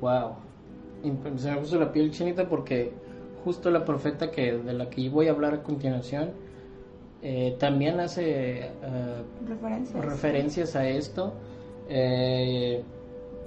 Wow. 0.00 0.32
Se 1.36 1.50
me 1.50 1.58
puso 1.58 1.78
la 1.78 1.92
piel 1.92 2.10
chinita 2.10 2.48
porque 2.48 2.92
justo 3.44 3.70
la 3.70 3.84
profeta 3.84 4.30
que 4.30 4.52
de 4.52 4.72
la 4.72 4.90
que 4.90 5.08
voy 5.08 5.28
a 5.28 5.30
hablar 5.30 5.54
a 5.54 5.62
continuación 5.62 6.32
eh, 7.22 7.56
también 7.58 7.98
hace 8.00 8.70
uh, 8.82 9.48
referencias. 9.48 10.04
referencias 10.04 10.76
a 10.76 10.88
esto. 10.88 11.34
Eh, 11.88 12.82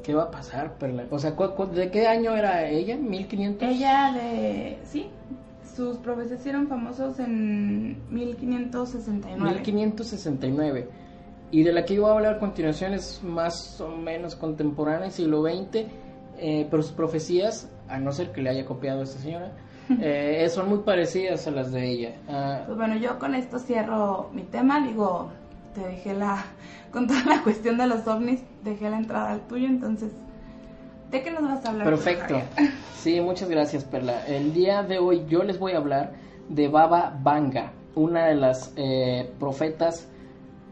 ¿Qué 0.04 0.14
va 0.16 0.24
a 0.24 0.32
pasar, 0.32 0.78
Perla? 0.78 1.06
O 1.12 1.20
sea, 1.20 1.32
¿de 1.32 1.92
qué 1.92 2.08
año 2.08 2.36
era 2.36 2.68
ella? 2.68 2.98
¿1500? 2.98 3.58
Ella 3.62 4.12
de... 4.14 4.80
Sí, 4.84 5.10
sus 5.76 5.98
profecías 5.98 6.46
eran 6.46 6.68
famosos 6.68 7.20
en 7.20 7.98
1569. 8.10 9.62
1569. 9.66 10.90
Y 11.52 11.64
de 11.64 11.74
la 11.74 11.86
que 11.86 11.96
yo 11.96 12.04
voy 12.04 12.12
a 12.12 12.14
hablar 12.14 12.36
a 12.36 12.40
continuación 12.40 12.94
es 12.94 13.22
más 13.24 13.80
o 13.82 13.90
menos 13.90 14.36
contemporánea, 14.36 15.10
siglo 15.10 15.44
XX, 15.44 15.86
eh, 16.38 16.68
pero 16.70 16.82
sus 16.82 16.94
profecías, 16.94 17.70
a 17.90 18.00
no 18.00 18.12
ser 18.12 18.32
que 18.32 18.42
le 18.42 18.50
haya 18.50 18.66
copiado 18.66 19.02
a 19.02 19.04
esta 19.04 19.20
señora, 19.20 19.52
eh, 20.02 20.48
son 20.50 20.70
muy 20.70 20.80
parecidas 20.80 21.48
a 21.48 21.52
las 21.52 21.72
de 21.72 21.90
ella. 21.90 22.16
Uh, 22.28 22.66
pues 22.66 22.78
bueno, 22.78 22.96
yo 22.96 23.20
con 23.20 23.36
esto 23.36 23.60
cierro 23.60 24.30
mi 24.34 24.44
tema, 24.44 24.86
digo, 24.86 25.30
te 25.76 25.82
dejé 25.82 26.14
la, 26.14 26.46
con 26.92 27.08
toda 27.08 27.26
la 27.26 27.44
cuestión 27.44 27.78
de 27.78 27.88
los 27.88 28.08
ovnis, 28.08 28.42
dejé 28.64 28.90
la 28.90 28.98
entrada 28.98 29.32
al 29.32 29.42
tuyo, 29.42 29.68
entonces 29.68 30.12
¿De 31.12 31.22
qué 31.22 31.30
nos 31.30 31.44
vas 31.44 31.66
a 31.66 31.70
hablar? 31.70 31.88
Perfecto. 31.88 32.42
Sí, 32.96 33.20
muchas 33.20 33.50
gracias, 33.50 33.84
Perla. 33.84 34.26
El 34.28 34.54
día 34.54 34.82
de 34.84 35.00
hoy 35.00 35.26
yo 35.28 35.44
les 35.44 35.60
voy 35.60 35.74
a 35.74 35.78
hablar 35.78 36.14
de 36.48 36.70
Baba 36.70 37.18
Vanga, 37.22 37.74
una 37.96 38.28
de 38.28 38.36
las 38.36 38.72
eh, 38.78 39.30
profetas 39.40 40.08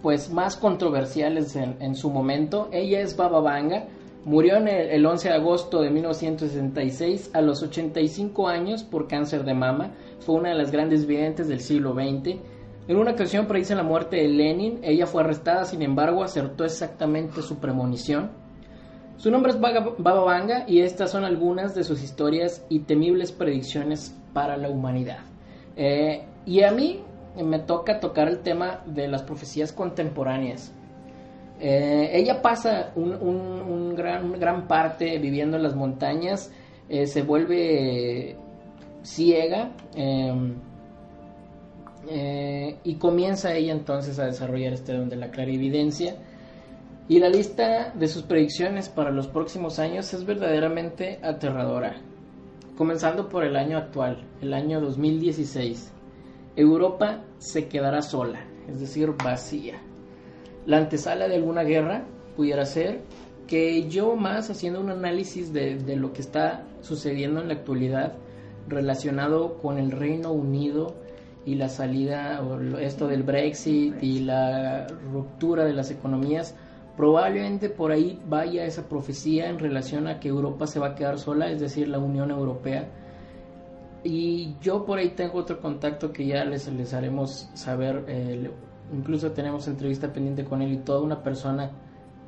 pues 0.02 0.30
más 0.30 0.56
controversiales 0.56 1.58
en, 1.58 1.96
su 1.96 2.10
momento. 2.10 2.70
Ella 2.72 3.02
es 3.02 3.18
Baba 3.18 3.42
Vanga, 3.42 3.88
murió 4.24 4.56
en 4.56 4.70
el, 4.70 4.90
el, 4.92 5.06
11 5.06 5.28
de 5.28 5.36
agosto 5.36 5.82
de 5.82 5.90
1966 5.90 7.32
a 7.34 7.42
los 7.42 7.62
85 7.62 8.48
años 8.48 8.84
por 8.84 9.10
cáncer 9.10 9.44
de 9.44 9.54
mama. 9.54 9.92
Fue 10.20 10.36
una 10.36 10.50
de 10.50 10.56
las 10.56 10.72
grandes 10.72 11.06
videntes 11.06 11.50
del 11.50 11.60
siglo 11.60 11.94
XX. 11.94 12.40
En 12.88 12.98
una 12.98 13.12
ocasión 13.12 13.46
predice 13.46 13.76
la 13.76 13.84
muerte 13.84 14.16
de 14.16 14.30
Lenin. 14.30 14.80
Ella 14.84 15.06
fue 15.06 15.22
arrestada, 15.22 15.66
sin 15.66 15.82
embargo, 15.82 16.24
acertó 16.24 16.64
exactamente 16.64 17.42
su 17.42 17.58
premonición. 17.58 18.32
Su 19.20 19.30
nombre 19.32 19.52
es 19.52 19.60
Baba 19.60 20.24
Vanga 20.24 20.64
y 20.66 20.80
estas 20.80 21.12
son 21.12 21.26
algunas 21.26 21.76
de 21.76 21.84
sus 21.84 22.02
historias 22.02 22.66
y 22.70 22.80
temibles 22.80 23.34
predicciones 23.34 24.16
para 24.32 24.56
la 24.56 24.70
humanidad. 24.70 25.20
Eh, 25.76 26.24
y 26.46 26.64
a 26.64 26.72
mí 26.72 27.02
me 27.36 27.60
toca 27.60 28.00
tocar 28.00 28.30
el 28.30 28.40
tema 28.40 28.82
de 28.86 29.10
las 29.10 29.24
profecías 29.24 29.74
contemporáneas. 29.74 30.72
Eh, 31.60 32.12
ella 32.14 32.42
pasa 32.42 32.94
un, 32.96 33.94
gran, 33.94 34.40
gran, 34.40 34.70
parte 34.70 35.20
viviendo 35.20 35.58
en 35.58 35.64
las 35.64 35.76
montañas, 35.76 36.50
eh, 36.88 37.06
se 37.06 37.22
vuelve 37.22 38.38
ciega 39.04 39.74
em, 39.96 40.56
y 42.86 42.96
comienza 42.96 43.54
ella 43.54 43.74
entonces 43.74 44.18
a 44.18 44.28
desarrollar 44.28 44.72
este 44.72 44.94
don 44.94 45.10
de 45.10 45.18
la 45.18 45.30
clarividencia. 45.30 46.16
Y 47.10 47.18
la 47.18 47.28
lista 47.28 47.92
de 47.96 48.08
sus 48.08 48.22
predicciones 48.22 48.88
para 48.88 49.10
los 49.10 49.28
próximos 49.28 49.80
años 49.80 50.14
es 50.14 50.28
verdaderamente 50.28 51.20
aterradora. 51.24 51.96
Comenzando 52.78 53.30
por 53.30 53.44
el 53.44 53.56
año 53.56 53.80
actual, 53.80 54.28
el 54.42 54.54
año 54.54 54.80
2016. 54.80 55.92
Europa 56.56 57.24
se 57.40 57.68
quedará 57.68 58.04
sola, 58.04 58.46
es 58.68 58.80
decir, 58.80 59.10
vacía. 59.24 59.82
La 60.68 60.78
antesala 60.78 61.28
de 61.28 61.38
alguna 61.38 61.64
guerra 61.64 62.04
pudiera 62.36 62.64
ser 62.68 63.02
que 63.48 63.90
yo 63.90 64.16
más 64.16 64.52
haciendo 64.52 64.80
un 64.80 64.92
análisis 64.92 65.52
de, 65.52 65.78
de 65.80 65.96
lo 65.96 66.14
que 66.14 66.22
está 66.22 66.64
sucediendo 66.82 67.42
en 67.42 67.48
la 67.48 67.56
actualidad 67.56 68.14
relacionado 68.68 69.58
con 69.58 69.80
el 69.80 69.90
Reino 69.90 70.32
Unido 70.32 70.94
y 71.44 71.56
la 71.56 71.70
salida, 71.70 72.44
o 72.44 72.78
esto 72.78 73.08
del 73.08 73.24
Brexit 73.24 73.96
y 74.00 74.20
la 74.20 74.86
ruptura 75.12 75.66
de 75.66 75.74
las 75.74 75.90
economías, 75.90 76.54
Probablemente 77.00 77.70
por 77.70 77.94
ahí 77.94 78.20
vaya 78.28 78.66
esa 78.66 78.90
profecía 78.90 79.48
en 79.48 79.58
relación 79.58 80.06
a 80.06 80.20
que 80.20 80.28
Europa 80.28 80.68
se 80.68 80.82
va 80.82 80.88
a 80.88 80.96
quedar 80.96 81.18
sola, 81.18 81.50
es 81.50 81.62
decir, 81.62 81.88
la 81.88 81.98
Unión 81.98 82.30
Europea. 82.30 82.90
Y 84.04 84.58
yo 84.60 84.84
por 84.84 85.00
ahí 85.00 85.12
tengo 85.12 85.40
otro 85.40 85.62
contacto 85.62 86.12
que 86.12 86.28
ya 86.28 86.44
les, 86.44 86.68
les 86.68 86.94
haremos 86.94 87.50
saber, 87.54 88.52
incluso 88.92 89.32
tenemos 89.32 89.66
entrevista 89.70 90.12
pendiente 90.12 90.44
con 90.44 90.62
él 90.62 90.74
y 90.74 90.78
toda 90.80 91.00
una 91.00 91.24
persona 91.24 91.72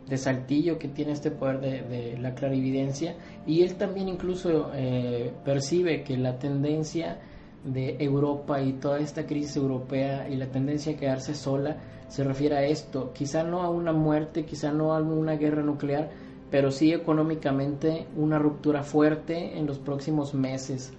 de 0.07 0.17
Saltillo 0.17 0.79
que 0.79 0.87
tiene 0.87 1.11
este 1.11 1.31
poder 1.31 1.59
de, 1.89 2.17
la 2.17 2.33
clarividencia 2.33 3.17
y 3.45 3.63
él 3.63 3.75
también 3.75 4.07
incluso 4.07 4.71
eh, 4.73 5.33
percibe 5.43 6.01
que 6.03 6.15
la 6.15 6.39
tendencia 6.39 7.19
de 7.63 7.97
Europa 7.99 8.61
y 8.61 8.73
toda 8.73 8.99
esta 8.99 9.25
crisis 9.25 9.55
europea 9.57 10.27
y 10.29 10.35
la 10.35 10.47
tendencia 10.47 10.93
a 10.93 10.97
quedarse 10.97 11.35
sola 11.35 11.77
se 12.07 12.23
refiere 12.23 12.57
a 12.57 12.63
esto, 12.65 13.13
quizá 13.13 13.43
no 13.43 13.61
a 13.61 13.69
una 13.69 13.93
muerte, 13.93 14.43
quizá 14.43 14.71
no 14.71 14.93
a 14.93 14.99
una 14.99 15.35
guerra 15.35 15.61
nuclear, 15.61 16.09
pero 16.49 16.69
sí 16.71 16.91
económicamente 16.91 18.07
una 18.17 18.37
ruptura 18.37 18.83
fuerte 18.83 19.57
en 19.57 19.65
los 19.65 19.79
próximos 19.79 20.33
meses. 20.33 20.91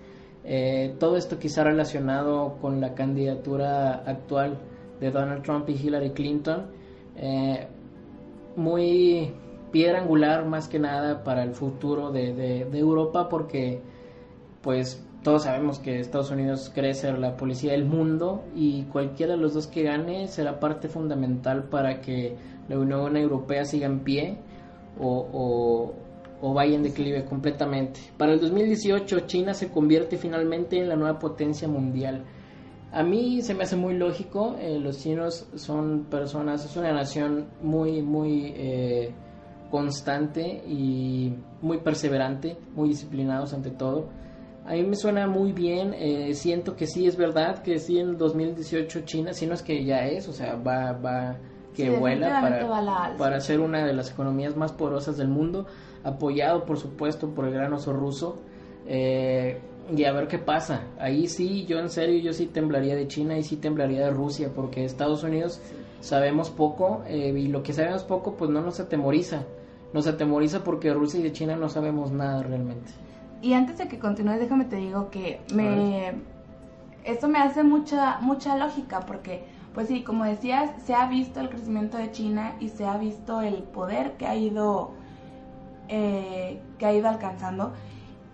Eh, 0.44 0.94
todo 0.98 1.16
esto 1.16 1.38
quizá 1.38 1.64
relacionado 1.64 2.56
con 2.62 2.80
la 2.80 2.94
candidatura 2.94 4.02
actual 4.06 4.58
de 5.00 5.10
Donald 5.10 5.42
Trump 5.42 5.68
y 5.68 5.72
Hillary 5.72 6.10
Clinton, 6.12 6.66
eh, 7.16 7.66
muy 8.56 9.32
piedra 9.70 10.00
angular 10.00 10.46
más 10.46 10.68
que 10.68 10.78
nada 10.78 11.24
para 11.24 11.42
el 11.42 11.52
futuro 11.52 12.10
de, 12.10 12.32
de 12.32 12.78
Europa 12.78 13.28
porque 13.28 13.80
pues 14.62 15.04
todos 15.22 15.44
sabemos 15.44 15.78
que 15.78 16.00
Estados 16.00 16.30
Unidos 16.30 16.70
quiere 16.74 16.94
ser 16.94 17.18
la 17.18 17.36
policía 17.36 17.72
del 17.72 17.84
mundo 17.84 18.44
y 18.56 18.82
cualquiera 18.84 19.34
de 19.34 19.38
los 19.38 19.54
dos 19.54 19.68
que 19.68 19.84
gane 19.84 20.26
será 20.26 20.58
parte 20.58 20.88
fundamental 20.88 21.64
para 21.64 22.00
que 22.00 22.36
la 22.68 22.78
Unión 22.78 23.16
Europea 23.16 23.64
siga 23.64 23.86
en 23.86 24.00
pie 24.00 24.36
o, 25.00 25.94
vaya 26.42 26.74
en 26.74 26.82
declive 26.82 27.24
completamente. 27.24 28.00
Para 28.16 28.32
el 28.32 28.40
2018 28.40 29.20
China 29.20 29.54
se 29.54 29.70
convierte 29.70 30.16
finalmente 30.16 30.78
en 30.78 30.88
la 30.88 30.96
nueva 30.96 31.20
potencia 31.20 31.68
mundial. 31.68 32.24
A 32.90 33.04
mí 33.04 33.42
se 33.42 33.54
me 33.54 33.62
hace 33.62 33.76
muy 33.76 33.94
lógico, 33.94 34.56
eh, 34.58 34.78
los 34.78 34.98
chinos 34.98 35.46
son 35.54 36.06
personas, 36.10 36.64
es 36.64 36.76
una 36.76 36.92
nación 36.92 37.46
muy, 37.62 38.02
muy 38.02 38.52
eh, 38.56 39.12
constante 39.70 40.62
y 40.68 41.32
muy 41.62 41.78
perseverante, 41.78 42.56
muy 42.74 42.90
disciplinados 42.90 43.54
ante 43.54 43.70
todo 43.70 44.21
a 44.64 44.72
mí 44.72 44.82
me 44.84 44.96
suena 44.96 45.26
muy 45.26 45.52
bien, 45.52 45.94
eh, 45.94 46.34
siento 46.34 46.76
que 46.76 46.86
sí 46.86 47.06
es 47.06 47.16
verdad 47.16 47.62
que 47.62 47.78
sí 47.78 47.98
en 47.98 48.10
el 48.10 48.18
2018 48.18 49.00
China, 49.00 49.32
si 49.32 49.46
no 49.46 49.54
es 49.54 49.62
que 49.62 49.84
ya 49.84 50.06
es, 50.06 50.28
o 50.28 50.32
sea, 50.32 50.54
va, 50.54 50.92
va 50.92 51.36
que 51.74 51.90
vuela 51.90 52.40
para, 52.40 53.16
para 53.16 53.40
ser 53.40 53.60
una 53.60 53.84
de 53.84 53.92
las 53.92 54.10
economías 54.10 54.56
más 54.56 54.72
porosas 54.72 55.16
del 55.16 55.28
mundo, 55.28 55.66
apoyado 56.04 56.64
por 56.64 56.78
supuesto 56.78 57.30
por 57.30 57.46
el 57.46 57.54
gran 57.54 57.72
oso 57.72 57.92
ruso. 57.92 58.36
Eh, 58.86 59.60
y 59.96 60.04
a 60.04 60.12
ver 60.12 60.28
qué 60.28 60.38
pasa. 60.38 60.86
Ahí 60.98 61.26
sí, 61.26 61.66
yo 61.66 61.78
en 61.78 61.90
serio, 61.90 62.20
yo 62.20 62.32
sí 62.32 62.46
temblaría 62.46 62.94
de 62.94 63.08
China 63.08 63.36
y 63.36 63.42
sí 63.42 63.56
temblaría 63.56 64.04
de 64.04 64.10
Rusia, 64.10 64.50
porque 64.54 64.84
Estados 64.84 65.24
Unidos 65.24 65.60
sabemos 66.00 66.50
poco 66.50 67.02
eh, 67.06 67.32
y 67.36 67.48
lo 67.48 67.62
que 67.62 67.72
sabemos 67.72 68.04
poco 68.04 68.36
pues 68.36 68.50
no 68.50 68.60
nos 68.60 68.80
atemoriza. 68.80 69.44
Nos 69.92 70.06
atemoriza 70.06 70.64
porque 70.64 70.92
Rusia 70.92 71.20
y 71.20 71.24
de 71.24 71.32
China 71.32 71.56
no 71.56 71.68
sabemos 71.68 72.12
nada 72.12 72.42
realmente. 72.42 72.92
Y 73.42 73.54
antes 73.54 73.76
de 73.76 73.88
que 73.88 73.98
continúes, 73.98 74.38
déjame 74.38 74.64
te 74.64 74.76
digo 74.76 75.10
que 75.10 75.40
me 75.52 76.14
esto 77.04 77.26
me 77.28 77.40
hace 77.40 77.64
mucha 77.64 78.18
mucha 78.20 78.56
lógica 78.56 79.00
porque 79.00 79.44
pues 79.74 79.88
sí, 79.88 80.02
como 80.02 80.24
decías, 80.24 80.70
se 80.84 80.94
ha 80.94 81.08
visto 81.08 81.40
el 81.40 81.48
crecimiento 81.48 81.96
de 81.96 82.12
China 82.12 82.54
y 82.60 82.68
se 82.68 82.86
ha 82.86 82.96
visto 82.98 83.40
el 83.40 83.62
poder 83.62 84.12
que 84.12 84.26
ha 84.26 84.36
ido 84.36 84.92
eh, 85.88 86.60
que 86.78 86.86
ha 86.86 86.92
ido 86.92 87.08
alcanzando 87.08 87.72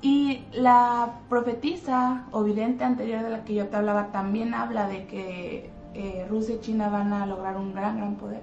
y 0.03 0.45
la 0.53 1.15
profetisa 1.29 2.27
o 2.31 2.45
vidente 2.45 2.85
anterior 2.85 3.23
de 3.23 3.31
la 3.31 3.45
que 3.45 3.55
yo 3.55 3.69
te 3.69 3.77
hablaba 3.77 4.09
también 4.09 4.53
habla 4.53 4.89
de 4.89 5.07
que 5.07 5.71
eh, 5.95 6.27
Rusia 6.29 6.57
y 6.57 6.61
China 6.61 6.89
van 6.89 7.13
a 7.13 7.25
lograr 7.27 7.57
un 7.57 7.73
gran 7.73 7.97
gran 7.97 8.17
poder. 8.17 8.43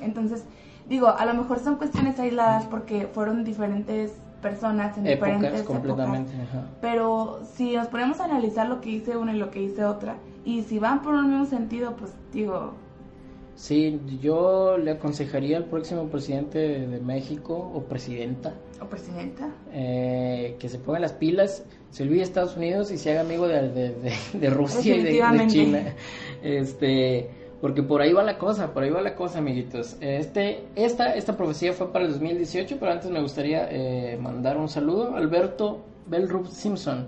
Entonces 0.00 0.44
digo, 0.88 1.08
a 1.08 1.24
lo 1.24 1.34
mejor 1.34 1.58
son 1.58 1.76
cuestiones 1.76 2.18
aisladas 2.20 2.66
porque 2.66 3.06
fueron 3.06 3.44
diferentes 3.44 4.12
personas 4.42 4.98
en 4.98 5.04
diferentes 5.04 5.62
completamente, 5.62 6.32
Pero 6.80 7.40
si 7.54 7.74
nos 7.76 7.86
ponemos 7.86 8.20
a 8.20 8.24
analizar 8.24 8.68
lo 8.68 8.80
que 8.80 8.90
dice 8.90 9.16
una 9.16 9.34
y 9.34 9.38
lo 9.38 9.50
que 9.50 9.60
dice 9.60 9.84
otra, 9.84 10.16
y 10.44 10.62
si 10.62 10.78
van 10.78 11.00
por 11.00 11.14
un 11.14 11.30
mismo 11.30 11.46
sentido, 11.46 11.96
pues 11.96 12.12
digo... 12.32 12.74
Sí, 13.54 14.00
yo 14.20 14.76
le 14.78 14.92
aconsejaría 14.92 15.58
al 15.58 15.66
próximo 15.66 16.08
presidente 16.08 16.58
de 16.58 17.00
México 17.00 17.54
o 17.74 17.82
presidenta. 17.84 18.54
¿O 18.80 18.86
presidenta? 18.86 19.50
Eh, 19.72 20.56
que 20.58 20.68
se 20.68 20.78
ponga 20.78 20.98
las 20.98 21.12
pilas, 21.12 21.62
se 21.90 22.02
olvide 22.02 22.22
Estados 22.22 22.56
Unidos 22.56 22.90
y 22.90 22.98
se 22.98 23.12
haga 23.12 23.20
amigo 23.20 23.46
de, 23.46 23.94
de 24.32 24.50
Rusia 24.50 24.96
y 24.96 25.02
de, 25.02 25.46
China. 25.46 25.94
Este 26.42 27.41
porque 27.62 27.84
por 27.84 28.02
ahí 28.02 28.12
va 28.12 28.24
la 28.24 28.38
cosa, 28.38 28.74
por 28.74 28.82
ahí 28.82 28.90
va 28.90 29.00
la 29.00 29.14
cosa, 29.14 29.38
amiguitos. 29.38 29.96
Este, 30.00 30.64
esta, 30.74 31.14
esta 31.14 31.36
profecía 31.36 31.72
fue 31.72 31.92
para 31.92 32.04
el 32.04 32.10
2018, 32.10 32.76
pero 32.80 32.90
antes 32.90 33.08
me 33.08 33.22
gustaría 33.22 33.68
eh, 33.70 34.18
mandar 34.20 34.56
un 34.56 34.68
saludo. 34.68 35.14
Alberto 35.14 35.80
Belrup 36.08 36.48
Simpson. 36.48 37.06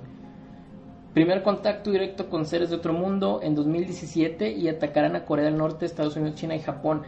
Primer 1.12 1.42
contacto 1.42 1.90
directo 1.90 2.30
con 2.30 2.46
seres 2.46 2.70
de 2.70 2.76
otro 2.76 2.92
mundo 2.92 3.40
en 3.42 3.56
2017 3.56 4.52
y 4.52 4.68
atacarán 4.68 5.16
a 5.16 5.24
Corea 5.24 5.46
del 5.46 5.56
Norte, 5.56 5.86
Estados 5.86 6.14
Unidos, 6.14 6.36
China 6.36 6.54
y 6.54 6.60
Japón. 6.60 7.02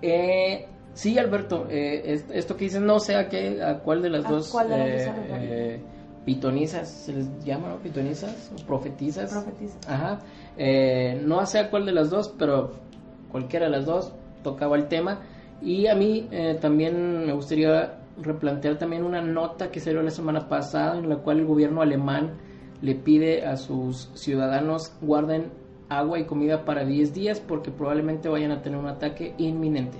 Eh, 0.00 0.66
sí, 0.94 1.18
Alberto, 1.18 1.66
eh, 1.68 2.22
esto 2.32 2.56
que 2.56 2.66
dices, 2.66 2.80
no 2.80 3.00
sé 3.00 3.16
a, 3.16 3.28
qué, 3.28 3.64
a 3.64 3.80
cuál 3.80 4.00
de 4.00 4.10
las 4.10 4.28
dos 4.28 4.56
eh, 4.70 5.80
pitonizas 6.26 6.90
se 6.90 7.12
les 7.14 7.44
llama, 7.44 7.68
¿no? 7.68 7.76
Pitonizas 7.76 8.52
profetizas. 8.66 9.30
Profetizas. 9.32 9.88
Ajá. 9.88 10.18
Eh, 10.58 11.22
no 11.24 11.46
sé 11.46 11.60
a 11.60 11.70
cuál 11.70 11.86
de 11.86 11.92
las 11.92 12.10
dos, 12.10 12.34
pero 12.36 12.72
cualquiera 13.30 13.66
de 13.66 13.72
las 13.72 13.86
dos 13.86 14.12
tocaba 14.42 14.76
el 14.76 14.88
tema. 14.88 15.20
Y 15.62 15.86
a 15.86 15.94
mí 15.94 16.28
eh, 16.32 16.58
también 16.60 17.24
me 17.24 17.32
gustaría 17.32 17.94
replantear 18.20 18.76
también 18.76 19.04
una 19.04 19.22
nota 19.22 19.70
que 19.70 19.78
salió 19.78 20.02
la 20.02 20.10
semana 20.10 20.48
pasada 20.48 20.98
en 20.98 21.08
la 21.08 21.16
cual 21.16 21.38
el 21.38 21.46
gobierno 21.46 21.80
alemán 21.80 22.32
le 22.82 22.94
pide 22.94 23.46
a 23.46 23.56
sus 23.56 24.10
ciudadanos 24.14 24.92
guarden 25.00 25.50
agua 25.88 26.18
y 26.18 26.24
comida 26.24 26.64
para 26.64 26.84
10 26.84 27.14
días 27.14 27.40
porque 27.40 27.70
probablemente 27.70 28.28
vayan 28.28 28.50
a 28.50 28.62
tener 28.62 28.78
un 28.78 28.88
ataque 28.88 29.34
inminente. 29.38 29.98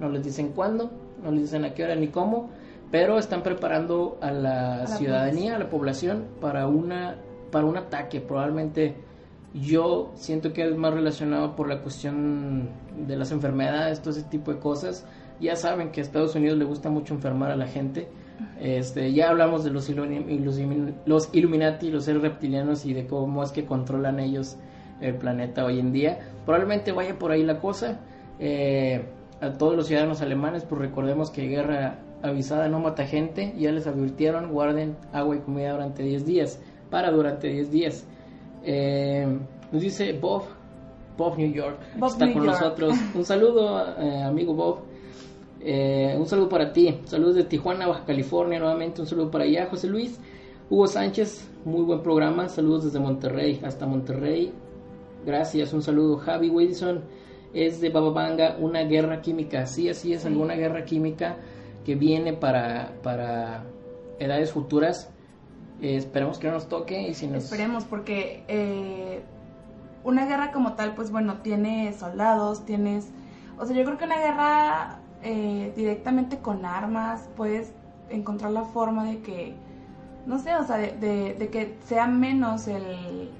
No 0.00 0.08
les 0.08 0.24
dicen 0.24 0.48
cuándo, 0.48 0.90
no 1.22 1.30
les 1.30 1.42
dicen 1.42 1.64
a 1.64 1.74
qué 1.74 1.84
hora 1.84 1.94
ni 1.94 2.08
cómo, 2.08 2.50
pero 2.94 3.18
están 3.18 3.42
preparando 3.42 4.18
a 4.20 4.30
la, 4.30 4.86
ciudadanía, 4.86 5.56
a 5.56 5.58
la 5.58 5.68
población 5.68 6.26
para 6.40 6.68
una 6.68 7.16
para 7.50 7.66
un 7.66 7.76
ataque 7.76 8.20
probablemente 8.20 8.94
Yo 9.52 10.12
siento 10.14 10.52
que 10.52 10.62
es 10.62 10.76
más 10.76 10.94
relacionado 10.94 11.56
por 11.56 11.68
la 11.68 11.82
cuestión 11.82 12.68
de 13.04 13.16
las 13.16 13.32
enfermedades, 13.32 14.00
todo 14.00 14.10
ese 14.10 14.22
tipo 14.22 14.54
de 14.54 14.60
cosas. 14.60 15.04
Ya 15.40 15.56
saben 15.56 15.90
que 15.90 16.02
a 16.02 16.04
Estados 16.04 16.36
Unidos 16.36 16.56
le 16.56 16.66
gusta 16.66 16.88
mucho 16.88 17.14
enfermar 17.14 17.50
a 17.50 17.56
la 17.56 17.66
gente. 17.66 18.06
Este, 18.60 19.12
ya 19.12 19.30
hablamos 19.30 19.64
de 19.64 19.70
los, 19.70 19.88
los 19.88 21.28
Illuminati, 21.32 21.90
los 21.90 22.04
seres 22.04 22.22
reptilianos 22.22 22.86
y 22.86 22.94
de 22.94 23.08
cómo 23.08 23.42
es 23.42 23.50
que 23.50 23.64
controlan 23.64 24.20
ellos 24.20 24.56
el 25.00 25.16
planeta 25.16 25.64
hoy 25.64 25.80
en 25.80 25.90
día. 25.90 26.20
Probablemente 26.44 26.92
vaya 26.92 27.18
por 27.18 27.32
ahí 27.32 27.42
la 27.42 27.58
cosa. 27.58 27.98
Eh, 28.38 29.04
a 29.40 29.52
todos 29.52 29.74
los 29.74 29.88
ciudadanos 29.88 30.22
alemanes, 30.22 30.64
pues 30.64 30.80
recordemos 30.80 31.32
que 31.32 31.48
guerra 31.48 31.98
avisada 32.24 32.68
no 32.68 32.80
mata 32.80 33.06
gente. 33.06 33.54
Ya 33.56 33.70
les 33.72 33.86
advirtieron, 33.86 34.50
guarden 34.50 34.96
agua 35.12 35.36
y 35.36 35.40
comida 35.40 35.72
durante 35.72 36.02
10 36.02 36.24
días. 36.24 36.60
Para 36.90 37.10
durante 37.10 37.48
10 37.48 37.70
días. 37.70 38.06
Eh, 38.62 39.26
nos 39.70 39.82
dice 39.82 40.12
Bob, 40.12 40.44
Bob 41.16 41.36
New 41.36 41.52
York, 41.52 41.78
está 41.94 42.32
con 42.32 42.46
nosotros. 42.46 42.94
Un 43.14 43.24
saludo, 43.24 43.94
eh, 43.98 44.22
amigo 44.22 44.54
Bob. 44.54 44.78
Eh, 45.66 46.14
un 46.18 46.26
saludo 46.26 46.50
para 46.50 46.72
ti. 46.72 47.00
Saludos 47.04 47.36
de 47.36 47.44
Tijuana, 47.44 47.86
Baja 47.86 48.04
California, 48.04 48.58
nuevamente. 48.58 49.00
Un 49.00 49.06
saludo 49.06 49.30
para 49.30 49.44
allá, 49.44 49.66
José 49.70 49.88
Luis. 49.88 50.20
Hugo 50.68 50.86
Sánchez, 50.86 51.50
muy 51.64 51.82
buen 51.82 52.02
programa. 52.02 52.48
Saludos 52.50 52.84
desde 52.84 53.00
Monterrey 53.00 53.60
hasta 53.64 53.86
Monterrey. 53.86 54.52
Gracias, 55.24 55.72
un 55.72 55.80
saludo. 55.80 56.18
Javi 56.18 56.50
Wilson 56.50 57.04
es 57.54 57.80
de 57.80 57.88
Bababanga, 57.88 58.56
una 58.60 58.82
guerra 58.82 59.22
química. 59.22 59.64
Sí, 59.64 59.88
así 59.88 60.12
es, 60.12 60.26
alguna 60.26 60.54
guerra 60.54 60.84
química 60.84 61.38
que 61.84 61.94
viene 61.94 62.32
para, 62.32 62.92
para 63.02 63.64
edades 64.18 64.52
futuras. 64.52 65.10
Eh, 65.80 65.96
esperemos 65.96 66.38
que 66.38 66.46
no 66.48 66.54
nos 66.54 66.68
toque 66.68 67.08
y 67.08 67.14
si 67.14 67.26
nos... 67.26 67.44
Esperemos, 67.44 67.84
porque 67.84 68.44
eh, 68.48 69.22
una 70.02 70.26
guerra 70.26 70.52
como 70.52 70.74
tal, 70.74 70.94
pues 70.94 71.10
bueno, 71.10 71.38
tiene 71.42 71.92
soldados, 71.92 72.64
tienes... 72.64 73.10
O 73.58 73.66
sea, 73.66 73.76
yo 73.76 73.84
creo 73.84 73.98
que 73.98 74.04
una 74.04 74.18
guerra 74.18 74.98
eh, 75.22 75.72
directamente 75.76 76.38
con 76.38 76.64
armas, 76.64 77.28
puedes 77.36 77.72
encontrar 78.10 78.50
la 78.52 78.64
forma 78.64 79.04
de 79.04 79.20
que, 79.20 79.54
no 80.26 80.38
sé, 80.38 80.54
o 80.56 80.64
sea, 80.64 80.76
de, 80.76 81.48
que 81.50 81.76
sea 81.84 82.06
menos 82.06 82.68
el, 82.68 83.30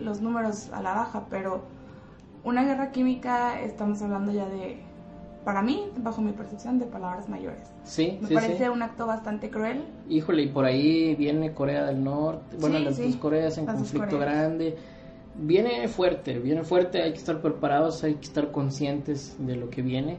los 0.00 0.20
números 0.20 0.70
a 0.72 0.82
la 0.82 0.94
baja, 0.94 1.26
pero 1.30 1.64
una 2.44 2.62
guerra 2.64 2.92
química 2.92 3.60
estamos 3.60 4.02
hablando 4.02 4.32
ya 4.32 4.46
de, 4.46 4.82
para 5.44 5.62
mí, 5.62 5.90
bajo 5.96 6.20
mi 6.22 6.32
percepción, 6.32 6.78
de 6.78 6.86
palabras 6.86 7.28
mayores. 7.28 7.62
Sí, 7.84 8.18
Me 8.20 8.28
parece 8.28 8.70
un 8.70 8.82
acto 8.82 9.06
bastante 9.06 9.50
cruel. 9.50 9.82
Híjole, 10.08 10.42
y 10.44 10.48
por 10.48 10.64
ahí 10.64 11.14
viene 11.16 11.52
Corea 11.52 11.84
del 11.84 12.02
Norte, 12.02 12.56
bueno, 12.60 12.78
las 12.78 12.98
dos 12.98 13.16
Coreas 13.16 13.58
en 13.58 13.66
conflicto 13.66 14.18
grande. 14.18 14.76
Viene 15.34 15.88
fuerte, 15.88 16.38
viene 16.38 16.62
fuerte, 16.62 17.02
hay 17.02 17.12
que 17.12 17.18
estar 17.18 17.40
preparados, 17.40 18.04
hay 18.04 18.14
que 18.14 18.26
estar 18.26 18.50
conscientes 18.52 19.36
de 19.38 19.56
lo 19.56 19.70
que 19.70 19.82
viene. 19.82 20.18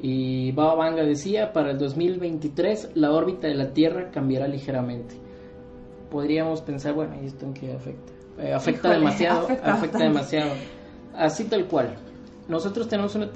Y 0.00 0.52
Baba 0.52 0.74
Vanga 0.76 1.02
decía, 1.02 1.52
para 1.52 1.72
el 1.72 1.78
2023 1.78 2.90
la 2.94 3.12
órbita 3.12 3.48
de 3.48 3.54
la 3.54 3.72
Tierra 3.72 4.10
cambiará 4.10 4.46
ligeramente. 4.46 5.16
Podríamos 6.10 6.60
pensar, 6.60 6.94
bueno, 6.94 7.16
¿y 7.20 7.26
esto 7.26 7.46
en 7.46 7.54
qué 7.54 7.72
afecta? 7.72 8.12
Eh, 8.38 8.52
afecta 8.52 8.90
demasiado, 8.90 9.48
afecta, 9.62 9.98
demasiado. 9.98 10.50
Así 11.16 11.44
tal 11.44 11.66
cual. 11.66 11.96
Nosotros 12.48 12.88
tenemos 12.88 13.14
una 13.14 13.30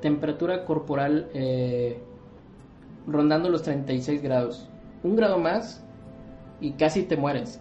temperatura, 0.00 0.64
corporal 0.64 1.28
eh, 1.34 2.00
rondando 3.06 3.50
los 3.50 3.62
36 3.62 4.22
grados. 4.22 4.68
Un 5.02 5.16
grado 5.16 5.38
más 5.38 5.84
y 6.60 6.72
casi 6.72 7.02
te 7.02 7.16
mueres. 7.16 7.60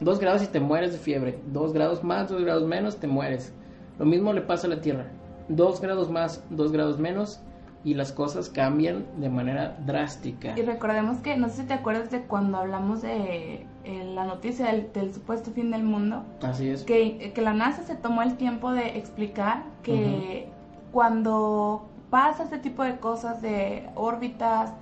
Dos 0.00 0.18
grados 0.18 0.42
y 0.42 0.48
te 0.48 0.60
mueres 0.60 0.92
de 0.92 0.98
fiebre. 0.98 1.38
Dos 1.46 1.72
grados 1.72 2.02
más, 2.02 2.28
dos 2.28 2.42
grados 2.42 2.64
menos, 2.64 2.96
te 2.96 3.06
mueres. 3.06 3.52
Lo 3.98 4.04
mismo 4.04 4.32
le 4.32 4.42
pasa 4.42 4.66
a 4.66 4.70
la 4.70 4.80
Tierra. 4.80 5.06
Dos 5.48 5.80
grados 5.80 6.10
más, 6.10 6.44
dos 6.50 6.72
grados 6.72 6.98
menos 6.98 7.40
y 7.84 7.94
las 7.94 8.10
cosas 8.10 8.50
cambian 8.50 9.06
de 9.18 9.30
manera 9.30 9.78
drástica. 9.86 10.58
Y 10.58 10.62
recordemos 10.62 11.18
que, 11.18 11.36
no 11.36 11.48
sé 11.48 11.62
si 11.62 11.68
te 11.68 11.74
acuerdas 11.74 12.10
de 12.10 12.22
cuando 12.22 12.58
hablamos 12.58 13.00
de 13.02 13.64
eh, 13.86 14.04
la 14.04 14.24
noticia 14.24 14.66
del, 14.66 15.14
supuesto 15.14 15.52
fin 15.52 15.70
del 15.70 15.84
mundo. 15.84 16.24
Así 16.42 16.68
es. 16.68 16.82
Que, 16.82 17.32
que, 17.32 17.40
la 17.40 17.54
NASA 17.54 17.84
se 17.84 17.94
tomó 17.94 18.22
el 18.22 18.36
tiempo 18.36 18.72
de 18.72 18.98
explicar 18.98 19.62
que 19.82 20.48
cuando 20.90 21.86
pasa 22.10 22.42
este 22.42 22.58
tipo 22.58 22.82
de 22.82 22.96
cosas, 22.96 23.40
de 23.42 23.88
órbitas, 23.94 24.72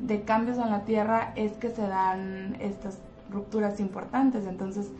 de 0.00 0.22
cambios 0.22 0.58
en 0.58 0.70
la 0.70 0.84
Tierra, 0.84 1.32
es 1.36 1.52
que 1.52 1.68
se 1.68 1.82
dan 1.82 2.56
estas 2.60 2.98
rupturas 3.30 3.80
importantes. 3.80 4.46
Entonces, 4.46 4.90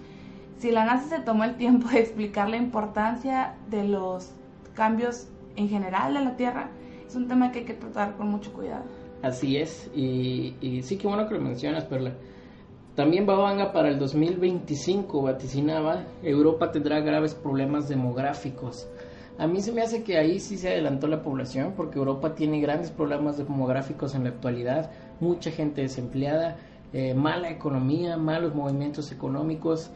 si 0.59 0.71
la 0.71 0.85
NASA 0.85 1.17
se 1.17 1.23
tomó 1.23 1.45
el 1.45 1.57
tiempo 1.57 1.89
de 1.89 2.01
explicar 2.01 2.49
la 2.49 2.57
importancia 2.57 3.55
de 3.71 3.85
los 3.85 4.33
cambios 4.75 5.29
en 5.57 5.69
general 5.69 6.15
de 6.15 6.21
la 6.21 6.37
Tierra, 6.37 6.69
es 7.07 7.15
un 7.17 7.29
tema 7.29 7.53
que 7.53 7.61
hay 7.61 7.65
que 7.65 7.75
tratar 7.75 8.17
con 8.17 8.29
mucho 8.29 8.53
cuidado. 8.53 8.85
Así 9.23 9.57
es, 9.57 9.91
y, 9.95 10.83
sí 10.83 10.99
que 10.99 11.07
bueno 11.07 11.27
que 11.27 11.35
lo 11.35 11.41
mencionas, 11.41 11.85
Perla. 11.85 12.12
También 12.95 13.27
Babanga 13.27 13.73
para 13.73 13.89
el 13.89 13.99
2025 13.99 15.23
vaticinaba, 15.23 16.05
Europa 16.23 16.71
tendrá 16.71 17.01
graves 17.01 17.35
problemas 17.35 17.89
demográficos. 17.89 18.89
A 19.37 19.49
mí 19.49 19.61
se 19.61 19.73
me 19.73 19.83
hace 19.83 20.05
que 20.05 20.17
ahí 20.17 20.39
sí 20.39 20.57
se 20.57 20.69
adelantó 20.69 21.09
la 21.09 21.23
población, 21.23 21.73
porque 21.77 21.99
Europa 21.99 22.37
tiene 22.37 22.61
grandes 22.61 22.93
problemas 22.93 23.37
demográficos 23.37 24.15
en 24.15 24.23
la 24.23 24.31
actualidad, 24.31 24.93
mucha 25.19 25.51
gente 25.51 25.81
desempleada, 25.81 26.57
eh, 26.93 27.15
mala 27.15 27.51
economía, 27.51 28.17
malos 28.17 28.55
movimientos 28.55 29.11
económicos, 29.11 29.91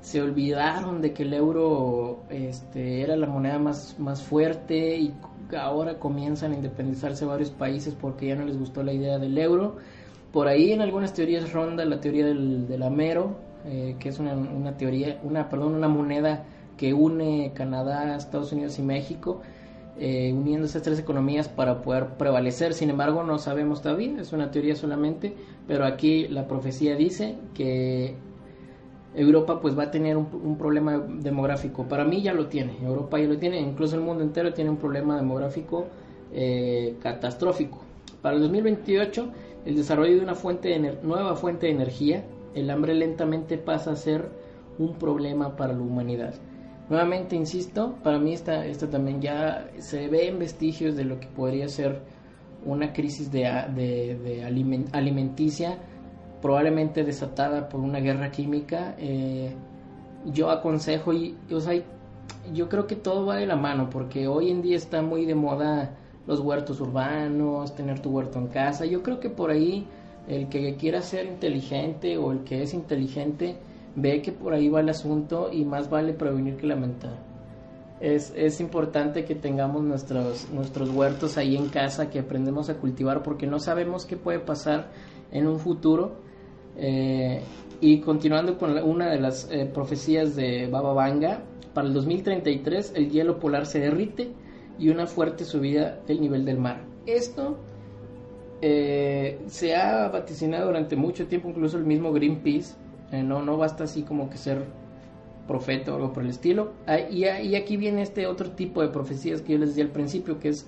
se 0.00 0.22
olvidaron 0.22 1.02
de 1.02 1.12
que 1.12 1.24
el 1.24 1.34
euro 1.34 2.20
este, 2.30 3.02
era 3.02 3.16
la 3.16 3.26
moneda 3.26 3.58
más, 3.58 3.98
más 3.98 4.22
fuerte 4.22 4.96
y 4.96 5.12
ahora 5.58 5.98
comienzan 5.98 6.52
a 6.52 6.54
independizarse 6.54 7.24
varios 7.24 7.50
países 7.50 7.96
porque 8.00 8.28
ya 8.28 8.36
no 8.36 8.44
les 8.44 8.56
gustó 8.56 8.84
la 8.84 8.92
idea 8.92 9.18
del 9.18 9.36
euro. 9.36 9.78
Por 10.36 10.48
ahí 10.48 10.70
en 10.70 10.82
algunas 10.82 11.14
teorías 11.14 11.50
ronda 11.50 11.82
la 11.86 11.98
teoría 11.98 12.26
del, 12.26 12.68
del 12.68 12.82
amero, 12.82 13.36
eh, 13.64 13.96
que 13.98 14.10
es 14.10 14.18
una, 14.18 14.34
una, 14.34 14.76
teoría, 14.76 15.18
una, 15.22 15.48
perdón, 15.48 15.74
una 15.74 15.88
moneda 15.88 16.44
que 16.76 16.92
une 16.92 17.52
Canadá, 17.54 18.14
Estados 18.14 18.52
Unidos 18.52 18.78
y 18.78 18.82
México, 18.82 19.40
eh, 19.98 20.34
uniendo 20.34 20.66
esas 20.66 20.82
tres 20.82 20.98
economías 20.98 21.48
para 21.48 21.80
poder 21.80 22.18
prevalecer. 22.18 22.74
Sin 22.74 22.90
embargo, 22.90 23.22
no 23.22 23.38
sabemos 23.38 23.80
todavía, 23.80 24.20
es 24.20 24.34
una 24.34 24.50
teoría 24.50 24.76
solamente, 24.76 25.34
pero 25.66 25.86
aquí 25.86 26.28
la 26.28 26.46
profecía 26.46 26.96
dice 26.96 27.36
que 27.54 28.14
Europa 29.14 29.58
pues 29.62 29.78
va 29.78 29.84
a 29.84 29.90
tener 29.90 30.18
un, 30.18 30.58
problema 30.58 30.98
demográfico. 30.98 31.84
Para 31.88 32.04
mí 32.04 32.20
ya 32.20 32.34
lo 32.34 32.48
tiene, 32.48 32.76
Europa 32.84 33.18
ya 33.18 33.26
lo 33.26 33.38
tiene, 33.38 33.58
incluso 33.58 33.96
el 33.96 34.02
mundo 34.02 34.22
entero 34.22 34.52
tiene 34.52 34.68
un 34.68 34.76
problema 34.76 35.16
demográfico 35.16 35.86
eh, 36.30 36.96
catastrófico. 37.00 37.80
Para 38.20 38.36
el 38.36 38.42
2028, 38.42 39.32
el 39.66 39.74
desarrollo 39.74 40.16
de 40.16 40.22
una 40.22 40.36
nueva 41.02 41.34
fuente 41.34 41.66
de 41.66 41.72
energía, 41.72 42.24
el 42.54 42.70
hambre 42.70 42.94
lentamente 42.94 43.58
pasa 43.58 43.90
a 43.90 43.96
ser 43.96 44.30
un 44.78 44.94
problema 44.94 45.56
para 45.56 45.72
la 45.72 45.80
humanidad. 45.80 46.34
Nuevamente, 46.88 47.34
insisto, 47.34 47.96
para 48.04 48.18
mí 48.18 48.32
esta, 48.32 48.62
también 48.88 49.20
ya 49.20 49.68
se 49.78 50.06
ven 50.06 50.38
vestigios 50.38 50.94
de 50.94 51.04
lo 51.04 51.18
que 51.18 51.26
podría 51.26 51.68
ser 51.68 52.00
una 52.64 52.92
crisis 52.92 53.30
de, 53.32 53.42
de, 53.74 54.44
alimenticia 54.92 55.78
probablemente 56.40 57.02
desatada 57.02 57.68
por 57.68 57.80
una 57.80 57.98
guerra 57.98 58.30
química, 58.30 58.94
eh, 58.98 59.52
yo 60.26 60.50
aconsejo 60.50 61.12
y, 61.12 61.36
o 61.50 61.60
sea, 61.60 61.82
yo 62.52 62.68
creo 62.68 62.86
que 62.86 62.94
todo 62.94 63.26
va 63.26 63.36
de 63.36 63.46
la 63.46 63.56
mano 63.56 63.90
porque 63.90 64.28
hoy 64.28 64.50
en 64.50 64.62
día 64.62 64.76
está 64.76 65.02
muy 65.02 65.24
de 65.24 65.34
moda 65.34 65.96
los 66.26 66.40
huertos 66.40 66.80
urbanos, 66.80 67.74
tener 67.74 68.00
tu 68.00 68.10
huerto 68.10 68.38
en 68.38 68.48
casa. 68.48 68.84
Yo 68.84 69.02
creo 69.02 69.20
que 69.20 69.30
por 69.30 69.50
ahí 69.50 69.86
el 70.28 70.48
que 70.48 70.74
quiera 70.76 71.02
ser 71.02 71.26
inteligente 71.26 72.18
o 72.18 72.32
el 72.32 72.40
que 72.40 72.62
es 72.62 72.74
inteligente 72.74 73.56
ve 73.94 74.20
que 74.22 74.32
por 74.32 74.52
ahí 74.52 74.68
va 74.68 74.80
el 74.80 74.88
asunto 74.88 75.50
y 75.52 75.64
más 75.64 75.88
vale 75.88 76.12
prevenir 76.12 76.56
que 76.56 76.66
lamentar. 76.66 77.16
Es, 78.00 78.32
es 78.36 78.60
importante 78.60 79.24
que 79.24 79.34
tengamos 79.34 79.82
nuestros, 79.82 80.50
nuestros 80.50 80.90
huertos 80.90 81.38
ahí 81.38 81.56
en 81.56 81.68
casa, 81.68 82.10
que 82.10 82.18
aprendemos 82.18 82.68
a 82.68 82.74
cultivar 82.74 83.22
porque 83.22 83.46
no 83.46 83.58
sabemos 83.58 84.04
qué 84.04 84.16
puede 84.16 84.38
pasar 84.38 84.90
en 85.32 85.46
un 85.46 85.58
futuro 85.58 86.16
eh, 86.76 87.40
y 87.80 88.00
continuando 88.00 88.58
con 88.58 88.76
una 88.82 89.10
de 89.10 89.20
las 89.20 89.50
eh, 89.50 89.64
profecías 89.72 90.36
de 90.36 90.66
Baba 90.66 90.92
Vanga, 90.92 91.42
para 91.72 91.88
el 91.88 91.94
2033 91.94 92.92
el 92.96 93.10
hielo 93.10 93.38
polar 93.38 93.66
se 93.66 93.80
derrite 93.80 94.32
y 94.78 94.88
una 94.88 95.06
fuerte 95.06 95.44
subida 95.44 96.00
del 96.06 96.20
nivel 96.20 96.44
del 96.44 96.58
mar. 96.58 96.80
Esto 97.06 97.58
eh, 98.62 99.38
se 99.46 99.74
ha 99.76 100.08
vaticinado 100.08 100.66
durante 100.66 100.96
mucho 100.96 101.26
tiempo, 101.26 101.48
incluso 101.48 101.78
el 101.78 101.84
mismo 101.84 102.12
Greenpeace, 102.12 102.74
no, 103.12 103.42
no 103.42 103.56
basta 103.56 103.84
así 103.84 104.02
como 104.02 104.28
que 104.28 104.36
ser 104.36 104.64
profeta 105.46 105.92
o 105.92 105.96
algo 105.96 106.12
por 106.12 106.24
el 106.24 106.30
estilo. 106.30 106.72
Ah, 106.86 106.98
y, 106.98 107.24
y 107.24 107.54
aquí 107.54 107.76
viene 107.76 108.02
este 108.02 108.26
otro 108.26 108.50
tipo 108.50 108.82
de 108.82 108.88
profecías 108.88 109.42
que 109.42 109.52
yo 109.52 109.58
les 109.58 109.70
decía 109.70 109.84
al 109.84 109.90
principio, 109.90 110.40
que 110.40 110.48
es 110.48 110.66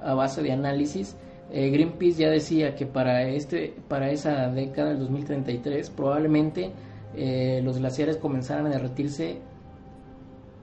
a 0.00 0.14
base 0.14 0.42
de 0.42 0.52
análisis 0.52 1.16
eh, 1.54 1.68
Greenpeace 1.68 2.22
ya 2.22 2.30
decía 2.30 2.74
que 2.74 2.86
para, 2.86 3.28
este, 3.28 3.74
para 3.86 4.10
esa 4.10 4.48
década, 4.48 4.92
el 4.92 5.00
2033, 5.00 5.90
probablemente 5.90 6.72
eh, 7.14 7.60
los 7.62 7.78
glaciares 7.78 8.16
comenzaran 8.16 8.66
a 8.66 8.70
derretirse 8.70 9.36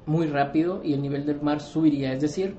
muy 0.08 0.26
rápido 0.26 0.82
y 0.84 0.94
el 0.94 1.04
nivel 1.04 1.28
del 1.28 1.42
mar 1.42 1.62
subiría. 1.62 2.12
Es 2.12 2.22
decir, 2.22 2.56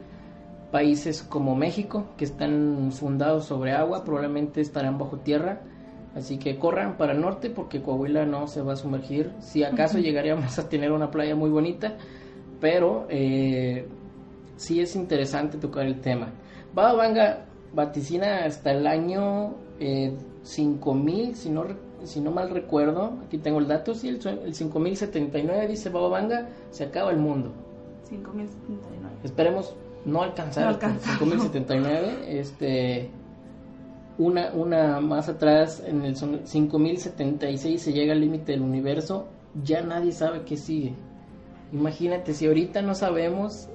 países 0.71 1.23
como 1.23 1.55
México, 1.57 2.07
que 2.17 2.25
están 2.25 2.91
fundados 2.93 3.47
sobre 3.47 3.73
agua, 3.73 4.05
probablemente 4.05 4.61
estarán 4.61 4.99
bajo 4.99 5.19
tierra. 5.19 5.61
Así 6.15 6.39
que 6.39 6.59
corran 6.59 6.97
para 6.97 7.13
el 7.13 7.21
norte 7.21 7.51
porque 7.51 7.83
Coahuila 7.83 8.27
no 8.27 8.49
se 8.49 8.63
va 8.63 8.73
a 8.73 8.77
sumergir. 8.77 9.33
Si 9.41 9.63
acaso 9.63 9.99
llegaríamos 9.99 10.59
a 10.59 10.69
tener 10.69 10.91
una 10.93 11.11
playa 11.11 11.37
muy 11.37 11.51
bonita, 11.51 11.97
pero 12.61 13.07
eh, 13.09 13.87
sí 14.57 14.81
es 14.81 14.97
interesante 14.97 15.59
tocar 15.59 15.87
el 15.87 16.01
tema. 16.01 16.33
Baba 16.75 16.95
Vanga 16.95 17.47
vaticina 17.73 18.45
hasta 18.45 18.73
el 18.73 18.87
año 18.87 19.55
eh, 19.79 20.17
5000, 20.43 21.37
si 21.37 21.51
no, 21.51 21.65
si 22.03 22.21
no 22.21 22.33
mal 22.33 22.51
recuerdo, 22.51 23.19
aquí 23.25 23.39
tengo 23.39 23.61
el 23.61 23.69
dato, 23.69 23.95
sí, 23.95 24.09
el, 24.09 24.27
el 24.45 24.55
5079 24.55 25.69
dice 25.69 25.91
Baba 25.91 26.09
Vanga, 26.09 26.49
se 26.71 26.85
acaba 26.85 27.11
el 27.11 27.19
mundo. 27.19 27.53
5079. 28.09 29.17
Esperemos 29.23 29.77
no 30.05 30.23
alcanzar 30.23 30.65
No 30.65 30.71
hasta 30.71 30.87
el 30.87 30.93
alcanzamos. 30.93 31.19
5079, 31.19 32.41
este 32.41 33.11
una 34.19 34.53
una 34.55 35.01
más 35.01 35.29
atrás 35.29 35.83
en 35.87 36.03
el 36.05 36.17
son- 36.17 36.41
5076 36.45 37.81
se 37.83 37.93
llega 37.93 38.13
al 38.13 38.21
límite 38.21 38.53
del 38.53 38.63
universo, 38.63 39.29
ya 39.63 39.83
nadie 39.83 40.13
sabe 40.13 40.43
qué 40.43 40.57
sigue. 40.57 40.95
Imagínate 41.73 42.35
si 42.35 42.47
ahorita 42.47 42.83
no 42.83 42.95
sabemos 42.95 43.69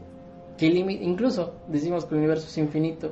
qué 0.58 0.70
límite, 0.70 1.04
incluso 1.04 1.54
decimos 1.68 2.06
que 2.06 2.16
el 2.16 2.20
universo 2.20 2.48
es 2.48 2.58
infinito, 2.58 3.12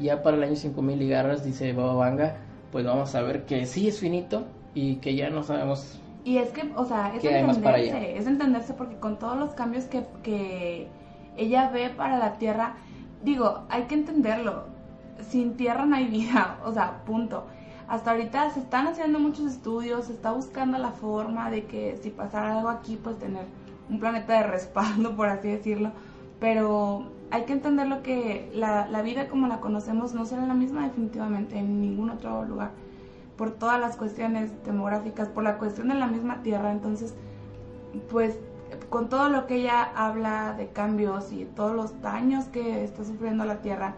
ya 0.00 0.22
para 0.22 0.36
el 0.36 0.42
año 0.44 0.56
5000 0.56 1.00
y 1.02 1.08
garras 1.08 1.44
dice 1.44 1.72
Baba 1.72 1.94
Vanga, 1.94 2.36
pues 2.70 2.84
vamos 2.84 3.14
a 3.14 3.22
ver 3.22 3.44
que 3.46 3.66
sí 3.66 3.88
es 3.88 3.98
finito 3.98 4.44
y 4.74 4.96
que 4.96 5.14
ya 5.16 5.30
no 5.30 5.42
sabemos 5.42 6.00
Y 6.24 6.38
es 6.38 6.50
que, 6.50 6.70
o 6.76 6.84
sea, 6.84 7.14
es 7.14 7.20
¿Qué 7.22 7.34
hay 7.34 7.44
más 7.44 7.58
para 7.58 7.78
entenderse, 7.78 8.18
es 8.18 8.26
entenderse 8.26 8.74
porque 8.74 8.96
con 8.96 9.18
todos 9.18 9.38
los 9.38 9.54
cambios 9.54 9.84
que, 9.84 10.04
que 10.22 10.88
ella 11.36 11.70
ve 11.70 11.90
para 11.90 12.18
la 12.18 12.34
Tierra, 12.34 12.74
digo, 13.22 13.64
hay 13.68 13.84
que 13.84 13.94
entenderlo, 13.94 14.64
sin 15.28 15.56
Tierra 15.56 15.86
no 15.86 15.96
hay 15.96 16.06
vida, 16.06 16.58
o 16.64 16.72
sea, 16.72 17.04
punto. 17.04 17.46
Hasta 17.86 18.12
ahorita 18.12 18.50
se 18.50 18.60
están 18.60 18.86
haciendo 18.86 19.18
muchos 19.18 19.52
estudios, 19.52 20.06
se 20.06 20.12
está 20.12 20.32
buscando 20.32 20.78
la 20.78 20.90
forma 20.90 21.50
de 21.50 21.66
que 21.66 21.98
si 22.02 22.10
pasara 22.10 22.56
algo 22.56 22.70
aquí, 22.70 22.98
pues 23.02 23.18
tener 23.18 23.44
un 23.90 24.00
planeta 24.00 24.34
de 24.34 24.44
respaldo, 24.44 25.14
por 25.16 25.28
así 25.28 25.48
decirlo, 25.48 25.92
pero 26.40 27.10
hay 27.30 27.42
que 27.44 27.52
entender 27.52 27.86
lo 27.86 28.02
que 28.02 28.50
la, 28.54 28.88
la 28.88 29.02
vida 29.02 29.28
como 29.28 29.48
la 29.48 29.60
conocemos 29.60 30.14
no 30.14 30.24
será 30.24 30.46
la 30.46 30.54
misma 30.54 30.84
definitivamente 30.84 31.58
en 31.58 31.82
ningún 31.82 32.10
otro 32.10 32.44
lugar 32.44 32.70
por 33.36 33.50
todas 33.50 33.80
las 33.80 33.96
cuestiones 33.96 34.50
demográficas, 34.64 35.28
por 35.28 35.42
la 35.44 35.58
cuestión 35.58 35.88
de 35.88 35.94
la 35.94 36.06
misma 36.06 36.42
tierra. 36.42 36.72
Entonces, 36.72 37.14
pues 38.10 38.38
con 38.88 39.08
todo 39.08 39.28
lo 39.28 39.46
que 39.46 39.56
ella 39.56 39.82
habla 39.94 40.54
de 40.54 40.68
cambios 40.68 41.32
y 41.32 41.44
todos 41.44 41.74
los 41.74 42.00
daños 42.00 42.46
que 42.46 42.84
está 42.84 43.04
sufriendo 43.04 43.44
la 43.44 43.62
tierra, 43.62 43.94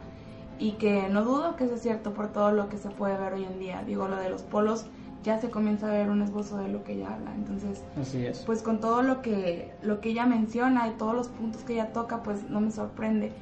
y 0.58 0.72
que 0.72 1.08
no 1.08 1.22
dudo 1.22 1.56
que 1.56 1.66
sea 1.68 1.76
cierto 1.76 2.12
por 2.12 2.28
todo 2.28 2.50
lo 2.52 2.68
que 2.68 2.78
se 2.78 2.88
puede 2.88 3.18
ver 3.18 3.34
hoy 3.34 3.44
en 3.44 3.58
día. 3.58 3.82
Digo, 3.84 4.08
lo 4.08 4.16
de 4.16 4.30
los 4.30 4.42
polos 4.42 4.86
ya 5.22 5.40
se 5.40 5.50
comienza 5.50 5.88
a 5.88 5.90
ver 5.90 6.08
un 6.08 6.22
esbozo 6.22 6.56
de 6.58 6.68
lo 6.68 6.84
que 6.84 6.94
ella 6.94 7.14
habla. 7.14 7.34
Entonces, 7.34 7.82
así 8.00 8.24
es. 8.24 8.38
pues 8.40 8.62
con 8.62 8.80
todo 8.80 9.02
lo 9.02 9.22
que 9.22 9.72
lo 9.82 10.00
que 10.00 10.10
ella 10.10 10.24
menciona 10.24 10.88
y 10.88 10.92
todos 10.92 11.14
los 11.14 11.28
puntos 11.28 11.62
que 11.62 11.74
ella 11.74 11.92
toca, 11.92 12.22
pues 12.22 12.48
no 12.48 12.60
me 12.60 12.70
sorprende. 12.70 13.32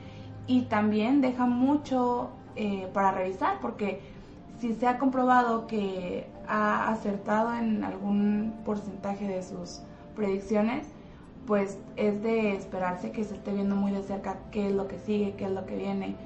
Y 0.46 0.62
también 0.62 1.20
deja 1.20 1.46
mucho 1.46 2.30
eh, 2.56 2.88
para 2.92 3.12
revisar, 3.12 3.58
porque 3.60 4.00
si 4.58 4.74
se 4.74 4.86
ha 4.86 4.98
comprobado 4.98 5.66
que 5.66 6.26
ha 6.48 6.90
acertado 6.90 7.54
en 7.54 7.84
algún 7.84 8.54
porcentaje 8.64 9.26
de 9.26 9.42
sus 9.42 9.82
predicciones, 10.16 10.86
pues 11.46 11.78
es 11.96 12.22
de 12.22 12.54
esperarse 12.54 13.10
que 13.10 13.24
se 13.24 13.34
esté 13.34 13.52
viendo 13.52 13.76
muy 13.76 13.92
de 13.92 14.02
cerca 14.02 14.38
qué 14.50 14.68
es 14.68 14.72
lo 14.72 14.88
que 14.88 14.98
sigue, 14.98 15.34
qué 15.36 15.44
es 15.44 15.50
lo 15.50 15.66
que 15.66 15.76
viene. 15.76 16.16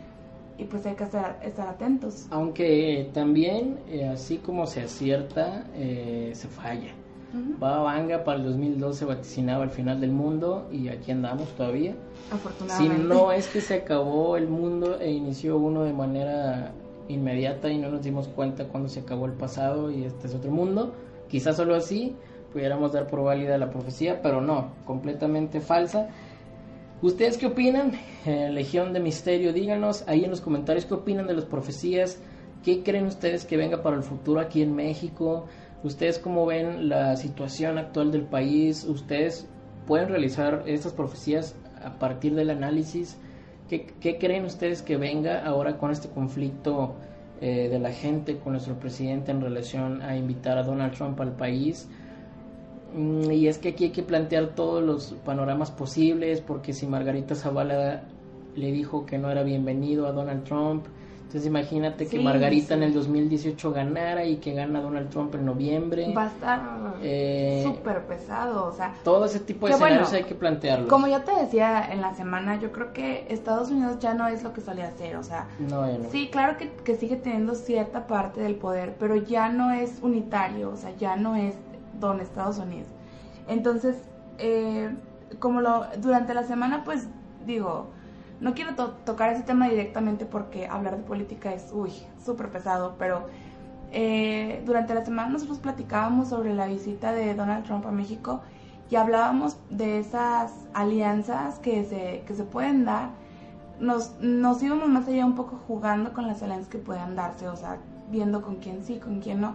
Y 0.59 0.65
pues 0.65 0.85
hay 0.87 0.95
que 0.95 1.05
estar, 1.05 1.39
estar 1.43 1.69
atentos. 1.69 2.27
Aunque 2.31 3.11
también, 3.15 3.79
eh, 3.89 4.09
así 4.09 4.39
como 4.39 4.67
se 4.67 4.83
acierta, 4.83 5.65
eh, 5.75 6.33
se 6.35 6.49
falla. 6.49 6.93
Baba 7.59 7.83
Vanga 7.83 8.25
para 8.25 8.39
el 8.39 8.45
2012 8.47 9.05
vaticinaba 9.05 9.63
el 9.65 9.71
final 9.71 10.01
del 10.01 10.13
mundo 10.13 10.67
y 10.73 10.89
aquí 10.89 11.11
andamos 11.11 11.49
todavía. 11.51 11.93
Si 11.93 12.35
Afortunadamente. 12.35 13.05
no 13.05 13.33
es 13.33 13.49
que 13.49 13.61
se 13.61 13.75
acabó 13.75 14.39
el 14.39 14.49
mundo 14.49 14.99
e 14.99 15.11
inició 15.11 15.59
uno 15.59 15.83
de 15.83 15.93
manera 15.93 16.73
inmediata 17.09 17.71
y 17.71 17.79
no 17.79 17.91
nos 17.91 18.03
dimos 18.03 18.29
cuenta 18.29 18.65
cuando 18.69 18.89
se 18.89 19.01
acabó 19.01 19.27
el 19.27 19.33
pasado 19.33 19.91
y 19.91 20.05
este 20.05 20.27
es 20.27 20.35
otro 20.35 20.51
mundo, 20.51 20.95
quizás 21.29 21.57
solo 21.57 21.75
así 21.75 22.17
pudiéramos 22.59 22.91
dar 22.91 23.07
por 23.07 23.23
válida 23.23 23.57
la 23.57 23.71
profecía, 23.71 24.21
pero 24.21 24.41
no, 24.41 24.73
completamente 24.85 25.61
falsa. 25.61 26.09
¿Ustedes 27.03 27.39
qué 27.39 27.47
opinan? 27.47 27.93
Eh, 28.27 28.51
Legión 28.51 28.93
de 28.93 28.99
Misterio, 28.99 29.53
díganos 29.53 30.03
ahí 30.09 30.25
en 30.25 30.31
los 30.31 30.41
comentarios 30.41 30.85
qué 30.85 30.95
opinan 30.95 31.29
de 31.29 31.35
las 31.35 31.45
profecías, 31.45 32.21
qué 32.65 32.83
creen 32.83 33.07
ustedes 33.07 33.45
que 33.45 33.57
venga 33.57 33.81
para 33.81 33.95
el 33.95 34.03
futuro 34.03 34.41
aquí 34.41 34.61
en 34.61 34.75
México, 34.75 35.47
ustedes 35.85 36.19
cómo 36.19 36.47
ven 36.47 36.89
la 36.89 37.15
situación 37.15 37.79
actual 37.79 38.11
del 38.11 38.23
país, 38.23 38.83
ustedes 38.83 39.49
pueden 39.87 40.09
realizar 40.09 40.65
estas 40.67 40.93
profecías 40.93 41.55
a 41.85 41.97
partir 42.01 42.35
del 42.35 42.51
análisis, 42.51 43.19
¿qué, 43.69 43.87
qué 44.01 44.19
creen 44.19 44.47
ustedes 44.47 44.83
que 44.83 44.97
venga 44.97 45.45
ahora 45.45 45.79
con 45.79 45.93
este 45.93 46.09
conflicto 46.09 46.97
eh, 47.41 47.69
de 47.69 47.79
la 47.79 47.93
gente 47.93 48.37
con 48.39 48.55
nuestro 48.55 48.75
presidente 48.81 49.31
en 49.31 49.43
relación 49.43 50.03
a 50.03 50.17
invitar 50.17 50.59
a 50.59 50.65
Donald 50.65 50.93
Trump 50.95 51.21
al 51.21 51.37
país? 51.37 51.89
Mm, 52.95 53.31
Y 53.31 53.49
es 53.49 53.59
que 53.59 53.71
aquí 53.71 53.85
hay 53.85 53.91
que 53.93 54.03
plantear 54.03 54.55
todos 54.55 54.83
los 54.83 55.13
panoramas 55.25 55.71
posibles, 55.71 56.41
porque 56.41 56.73
si 56.73 56.87
Margarita 56.87 57.35
Zavala 57.35 58.03
le 58.57 58.73
dijo 58.73 59.05
que 59.07 59.19
no 59.19 59.31
era 59.31 59.43
bienvenido 59.43 60.07
a 60.07 60.13
Donald 60.13 60.45
Trump, 60.45 60.87
entonces 61.19 61.47
imagínate 61.47 62.07
que 62.07 62.19
Margarita 62.21 62.69
sí. 62.69 62.73
en 62.75 62.83
el 62.85 62.95
2018 62.95 63.71
ganara 63.73 64.25
y 64.25 64.37
que 64.39 64.55
gana 64.55 64.81
Donald 64.81 65.11
Trump 65.11 65.35
en 65.35 65.45
noviembre. 65.45 66.11
Va 66.17 66.23
a 66.25 66.27
estar 66.29 66.61
Eh, 67.03 67.63
súper 67.67 68.07
pesado, 68.07 68.65
o 68.67 68.73
sea, 68.73 68.95
Todo 69.05 69.27
ese 69.27 69.41
tipo 69.41 69.67
de 69.67 69.73
bueno. 69.73 69.85
escenarios 69.97 70.13
hay 70.15 70.25
que 70.25 70.35
plantearlos. 70.35 70.89
Como 70.89 71.07
yo 71.07 71.21
te 71.21 71.33
decía 71.35 71.93
en 71.93 72.01
la 72.01 72.15
semana, 72.15 72.59
yo 72.59 72.73
creo 72.73 72.95
que 72.95 73.27
Estados 73.29 73.71
Unidos 73.71 73.99
ya 74.01 74.15
no 74.15 74.27
es 74.27 74.43
lo 74.43 74.55
que 74.55 74.63
solía 74.63 74.91
ser, 74.93 75.17
o 75.17 75.23
sea, 75.23 75.47
No, 75.59 75.87
no. 75.87 76.09
sí, 76.11 76.31
claro 76.33 76.57
que, 76.57 76.71
que 76.83 76.97
sigue 76.97 77.17
teniendo 77.17 77.55
cierta 77.55 78.07
parte 78.07 78.41
del 78.41 78.55
poder, 78.55 78.97
pero 78.99 79.15
ya 79.17 79.51
no 79.51 79.71
es 79.71 79.99
unitario, 80.01 80.71
o 80.71 80.77
sea, 80.77 80.97
ya 80.97 81.15
no 81.17 81.37
es 81.37 81.55
don 82.01 82.21
Estados 82.21 82.59
Unidos. 82.59 82.89
Entonces, 83.47 83.97
eh, 84.39 84.95
como 85.39 85.61
lo 85.61 85.87
durante 86.01 86.35
la 86.35 86.43
semana, 86.45 86.85
pues 86.85 87.09
digo, 87.47 87.89
no 88.41 88.55
quiero 88.55 88.75
to- 88.75 88.93
tocar 89.05 89.33
ese 89.33 89.43
tema 89.43 89.69
directamente 89.69 90.27
porque 90.27 90.67
hablar 90.69 90.97
de 90.97 91.03
política 91.03 91.53
es, 91.53 91.71
uy, 91.73 91.93
súper 92.25 92.51
pesado, 92.51 92.97
pero 92.99 93.27
eh, 93.91 94.63
durante 94.67 94.95
la 94.95 95.05
semana 95.05 95.31
nosotros 95.31 95.59
platicábamos 95.59 96.29
sobre 96.29 96.55
la 96.55 96.67
visita 96.67 97.13
de 97.13 97.35
Donald 97.35 97.65
Trump 97.65 97.87
a 97.87 97.91
México 97.91 98.43
y 98.91 98.97
hablábamos 98.97 99.57
de 99.71 99.99
esas 99.99 100.53
alianzas 100.75 101.59
que 101.59 101.85
se, 101.85 102.23
que 102.27 102.35
se 102.35 102.45
pueden 102.45 102.85
dar. 102.85 103.11
Nos, 103.81 104.19
nos 104.21 104.63
íbamos 104.63 104.89
más 104.89 105.07
allá 105.09 105.25
un 105.25 105.35
poco 105.35 105.59
jugando 105.67 106.13
con 106.13 106.27
las 106.27 106.43
alianzas 106.43 106.69
que 106.69 106.79
puedan 106.79 107.15
darse, 107.17 107.49
o 107.49 107.57
sea, 107.57 107.79
viendo 108.11 108.43
con 108.43 108.57
quién 108.57 108.83
sí, 108.83 108.99
con 108.99 109.21
quién 109.21 109.41
no. 109.41 109.55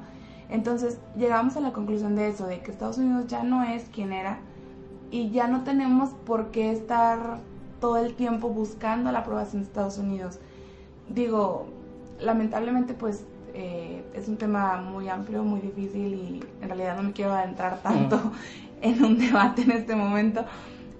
Entonces 0.49 0.99
llegamos 1.17 1.57
a 1.57 1.61
la 1.61 1.73
conclusión 1.73 2.15
de 2.15 2.27
eso, 2.27 2.47
de 2.47 2.59
que 2.61 2.71
Estados 2.71 2.97
Unidos 2.97 3.27
ya 3.27 3.43
no 3.43 3.63
es 3.63 3.85
quien 3.85 4.13
era 4.13 4.39
y 5.11 5.29
ya 5.29 5.47
no 5.47 5.63
tenemos 5.63 6.09
por 6.25 6.51
qué 6.51 6.71
estar 6.71 7.39
todo 7.79 7.97
el 7.97 8.15
tiempo 8.15 8.49
buscando 8.49 9.11
la 9.11 9.19
aprobación 9.19 9.61
de 9.61 9.67
Estados 9.67 9.97
Unidos. 9.97 10.39
Digo, 11.09 11.67
lamentablemente 12.19 12.93
pues 12.93 13.25
eh, 13.53 14.03
es 14.13 14.27
un 14.27 14.37
tema 14.37 14.77
muy 14.77 15.09
amplio, 15.09 15.43
muy 15.43 15.59
difícil 15.59 16.13
y 16.13 16.43
en 16.61 16.67
realidad 16.67 16.95
no 16.95 17.03
me 17.03 17.11
quiero 17.11 17.33
adentrar 17.33 17.81
tanto 17.83 18.19
en 18.81 19.03
un 19.03 19.17
debate 19.17 19.61
en 19.61 19.71
este 19.71 19.95
momento, 19.95 20.45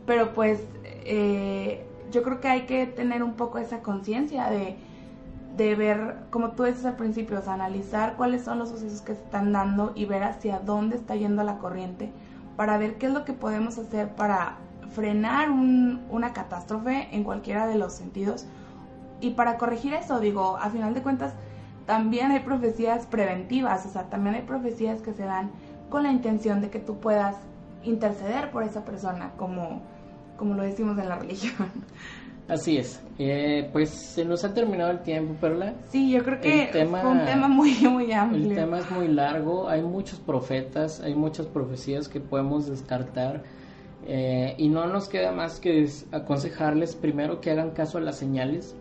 pero 0.06 0.34
pues 0.34 0.62
eh, 0.84 1.84
yo 2.12 2.22
creo 2.22 2.40
que 2.40 2.48
hay 2.48 2.62
que 2.62 2.86
tener 2.86 3.24
un 3.24 3.34
poco 3.34 3.58
esa 3.58 3.82
conciencia 3.82 4.50
de, 4.50 4.78
de 5.58 5.76
ver, 5.76 6.16
como 6.32 6.52
tú 6.52 6.64
dices 6.64 6.86
al 6.86 6.96
principio, 6.96 7.40
o 7.40 7.42
sea, 7.42 7.54
analizar 7.54 8.16
cuáles 8.16 8.44
son 8.44 8.58
los 8.60 8.70
sucesos 8.70 9.02
que 9.02 9.14
se 9.16 9.22
están 9.24 9.52
dando 9.52 9.92
y 9.96 10.06
ver 10.06 10.24
hacia 10.24 10.60
dónde 10.60 10.96
está 10.96 11.16
yendo 11.16 11.44
la 11.44 11.60
corriente 11.60 12.12
para 12.58 12.78
ver 12.78 12.98
qué 12.98 13.08
es 13.08 13.14
lo 13.14 13.24
que 13.26 13.34
podemos 13.34 13.78
hacer 13.78 14.10
para 14.16 14.58
frenar 14.92 15.52
un- 15.52 16.02
una 16.10 16.34
catástrofe 16.34 17.08
en 17.12 17.24
cualquiera 17.24 17.68
de 17.68 17.76
los 17.78 17.94
sentidos 17.94 18.46
y 19.22 19.32
para 19.32 19.58
corregir 19.58 19.94
eso, 19.94 20.20
digo, 20.20 20.58
a 20.58 20.70
final 20.70 20.94
de 20.94 21.02
cuentas, 21.02 21.34
también 21.86 22.32
hay 22.32 22.40
profecías 22.42 23.06
preventivas, 23.06 23.86
o 23.86 23.90
sea, 23.90 24.04
también 24.10 24.36
hay 24.36 24.42
profecías 24.44 25.02
que 25.02 25.14
se 25.14 25.24
dan 25.24 25.52
con 25.90 26.04
la 26.04 26.12
intención 26.12 26.62
de 26.62 26.70
que 26.70 26.80
tú 26.80 26.98
puedas 27.00 27.36
interceder 27.84 28.52
por 28.52 28.64
esa 28.64 28.86
persona, 28.86 29.32
como, 29.38 29.82
como 30.38 30.54
lo 30.56 30.64
decimos 30.64 30.98
en 30.98 31.10
la 31.10 31.16
religión. 31.20 31.70
Así 32.48 32.78
es. 32.78 33.02
Eh, 33.20 33.70
pues 33.72 33.90
se 33.90 34.26
nos 34.26 34.44
ha 34.44 34.54
terminado 34.54 34.92
el 34.92 35.00
tiempo, 35.00 35.34
Perla. 35.40 35.74
Sí, 35.90 36.12
yo 36.12 36.24
creo 36.24 36.42
que 36.42 36.64
El 36.66 36.72
tema- 36.72 37.00
fue 37.02 37.12
un 37.12 37.26
tema 37.26 37.48
muy, 37.48 37.72
muy 37.90 38.12
amplio. 38.12 38.50
El 38.50 38.56
tema 38.56 38.80
es 38.80 38.92
muy 38.92 39.08
largo, 39.08 39.70
hay 39.70 39.82
muchos 39.82 40.20
profetas, 40.20 41.00
hay 41.00 41.16
muchas 41.16 41.46
profecías 41.48 42.08
que 42.08 42.20
podemos 42.20 42.68
descartar 42.68 43.44
Eh, 44.06 44.56
y 44.58 44.68
no 44.68 44.86
nos 44.88 45.08
queda 45.08 45.32
más 45.32 45.62
que 45.62 45.88
aconsejarles 46.12 46.94
primero 46.94 47.40
que 47.40 47.52
hagan 47.52 47.72
caso 47.72 47.98
a 47.98 48.02
las 48.02 48.18
señales. 48.18 48.76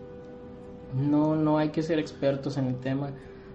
No, 0.97 1.37
no 1.37 1.59
hay 1.59 1.69
que 1.69 1.83
ser 1.85 2.01
expertos 2.01 2.57
en 2.59 2.67
el 2.67 2.75
tema. 2.81 3.11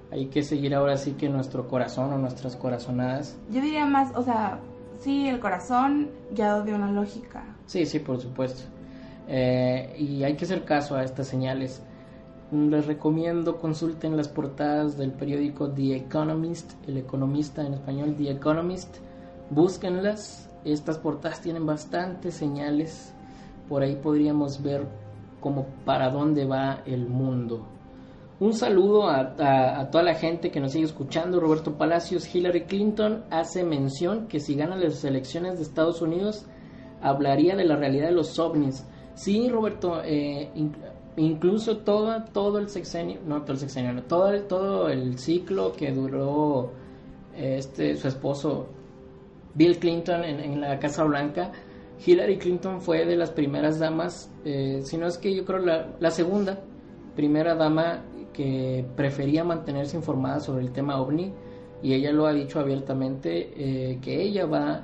Hay 0.10 0.28
que 0.28 0.44
seguir 0.44 0.74
ahora 0.74 0.96
sí 0.96 1.12
que 1.20 1.28
nuestro 1.28 1.68
corazón 1.68 2.14
o 2.14 2.18
nuestras 2.18 2.56
corazonadas. 2.56 3.38
Yo 3.52 3.60
diría 3.62 3.86
más, 3.86 4.16
o 4.16 4.24
sea, 4.24 4.60
sí, 5.02 5.28
el 5.28 5.42
corazón 5.42 6.08
guiado 6.32 6.64
de 6.64 6.74
una 6.74 6.90
lógica. 6.90 7.44
Sí, 7.66 7.86
sí, 7.86 8.00
por 8.00 8.18
supuesto. 8.22 8.62
Eh, 9.28 9.96
y 9.98 10.24
hay 10.24 10.36
que 10.36 10.46
hacer 10.46 10.64
caso 10.64 10.96
a 10.96 11.04
estas 11.04 11.28
señales. 11.28 11.82
Les 12.52 12.86
recomiendo 12.86 13.58
consulten 13.58 14.16
las 14.16 14.30
portadas 14.30 14.98
del 14.98 15.12
periódico 15.12 15.70
The 15.70 15.98
Economist, 15.98 16.72
el 16.88 16.98
economista 16.98 17.66
en 17.66 17.74
español, 17.74 18.16
The 18.18 18.32
Economist. 18.32 18.98
Búsquenlas. 19.50 20.50
Estas 20.64 20.98
portadas 20.98 21.42
tienen 21.42 21.66
bastantes 21.66 22.36
señales. 22.36 23.14
Por 23.68 23.84
ahí 23.84 23.96
podríamos 23.96 24.62
ver 24.64 24.88
como 25.40 25.66
para 25.86 26.10
dónde 26.10 26.46
va 26.46 26.82
el 26.86 27.08
mundo. 27.08 27.68
Un 28.40 28.54
saludo 28.54 29.10
a, 29.10 29.80
a, 29.80 29.90
toda 29.90 30.04
la 30.04 30.14
gente 30.14 30.52
que 30.52 30.60
nos 30.60 30.72
sigue 30.72 30.86
escuchando. 30.86 31.40
Roberto 31.40 31.76
Palacios, 31.76 32.34
Hillary 32.34 32.66
Clinton 32.66 33.24
hace 33.32 33.64
mención 33.64 34.28
que 34.28 34.40
si 34.40 34.56
gana 34.56 34.76
las 34.76 35.04
elecciones 35.04 35.58
de 35.58 35.64
Estados 35.64 36.02
Unidos 36.02 36.46
hablaría 37.02 37.56
de 37.56 37.66
la 37.66 37.76
realidad 37.76 38.08
de 38.08 38.14
los 38.14 38.38
ovnis. 38.38 38.86
Sí, 39.18 39.50
Roberto, 39.50 40.02
eh, 40.06 40.52
incluso 41.16 41.78
todo, 41.80 42.24
todo 42.32 42.60
el 42.60 42.70
sexenio, 42.70 43.20
no 43.26 43.42
todo 43.42 43.54
el 43.54 43.58
sexenio, 43.58 44.04
todo, 44.04 44.30
el, 44.30 44.44
todo 44.44 44.90
el 44.90 45.18
ciclo 45.18 45.74
que 45.74 45.92
duró 45.92 46.72
este 47.36 47.96
su 47.96 48.08
esposo 48.08 48.68
Bill 49.56 49.80
Clinton 49.80 50.24
en, 50.24 50.62
la 50.62 50.78
Casa 50.78 51.04
Blanca, 51.04 51.52
Hillary 52.06 52.38
Clinton 52.38 52.80
fue 52.80 53.06
de 53.06 53.16
las 53.16 53.32
primeras 53.32 53.80
damas, 53.80 54.32
eh, 54.46 54.82
si 54.84 54.98
no 54.98 55.08
es 55.08 55.18
que 55.18 55.34
yo 55.34 55.46
creo 55.46 55.60
la, 55.60 55.96
la 56.00 56.12
segunda 56.12 56.60
primera 57.16 57.56
dama 57.56 58.04
que 58.34 58.86
prefería 58.96 59.44
mantenerse 59.44 59.98
informada 59.98 60.40
sobre 60.40 60.64
el 60.64 60.72
tema 60.72 61.02
ovni 61.02 61.34
y 61.82 61.94
ella 61.94 62.12
lo 62.12 62.28
ha 62.28 62.34
dicho 62.34 62.60
abiertamente 62.60 63.52
eh, 63.56 64.00
que 64.00 64.22
ella 64.22 64.46
va 64.46 64.84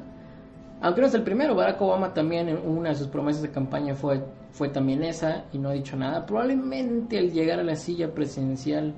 aunque 0.83 0.99
no 0.99 1.07
es 1.07 1.13
el 1.13 1.23
primero, 1.23 1.55
Barack 1.55 1.81
Obama 1.81 2.13
también 2.13 2.49
en 2.49 2.57
una 2.57 2.89
de 2.89 2.95
sus 2.95 3.07
promesas 3.07 3.41
de 3.41 3.51
campaña 3.51 3.95
fue, 3.95 4.21
fue 4.51 4.67
también 4.67 5.01
esa 5.01 5.45
y 5.53 5.57
no 5.57 5.69
ha 5.69 5.71
dicho 5.71 5.95
nada. 5.95 6.25
Probablemente 6.25 7.17
al 7.17 7.31
llegar 7.31 7.61
a 7.61 7.63
la 7.63 7.77
silla 7.77 8.13
presidencial 8.13 8.93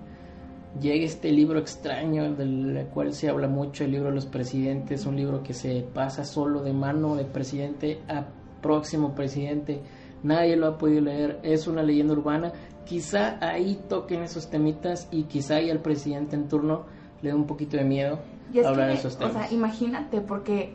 llegue 0.81 1.05
este 1.05 1.31
libro 1.31 1.59
extraño 1.59 2.33
del 2.33 2.87
cual 2.91 3.13
se 3.13 3.29
habla 3.29 3.47
mucho, 3.47 3.83
el 3.83 3.91
libro 3.91 4.09
de 4.09 4.15
los 4.15 4.25
presidentes, 4.25 5.05
un 5.05 5.15
libro 5.15 5.43
que 5.43 5.53
se 5.53 5.85
pasa 5.93 6.25
solo 6.25 6.63
de 6.63 6.73
mano 6.73 7.15
de 7.15 7.23
presidente 7.23 8.01
a 8.07 8.25
próximo 8.63 9.13
presidente. 9.13 9.79
Nadie 10.23 10.55
lo 10.55 10.65
ha 10.65 10.77
podido 10.79 11.01
leer, 11.01 11.39
es 11.43 11.67
una 11.67 11.83
leyenda 11.83 12.13
urbana. 12.13 12.51
Quizá 12.85 13.37
ahí 13.47 13.79
toquen 13.87 14.23
esos 14.23 14.49
temitas 14.49 15.07
y 15.11 15.25
quizá 15.25 15.57
ahí 15.57 15.69
al 15.69 15.81
presidente 15.81 16.35
en 16.35 16.47
turno 16.47 16.87
le 17.21 17.29
dé 17.29 17.35
un 17.35 17.45
poquito 17.45 17.77
de 17.77 17.83
miedo 17.83 18.17
hablar 18.65 18.87
de 18.87 18.95
esos 18.95 19.17
temas. 19.19 19.35
O 19.35 19.39
sea, 19.39 19.51
imagínate, 19.51 20.21
porque 20.21 20.73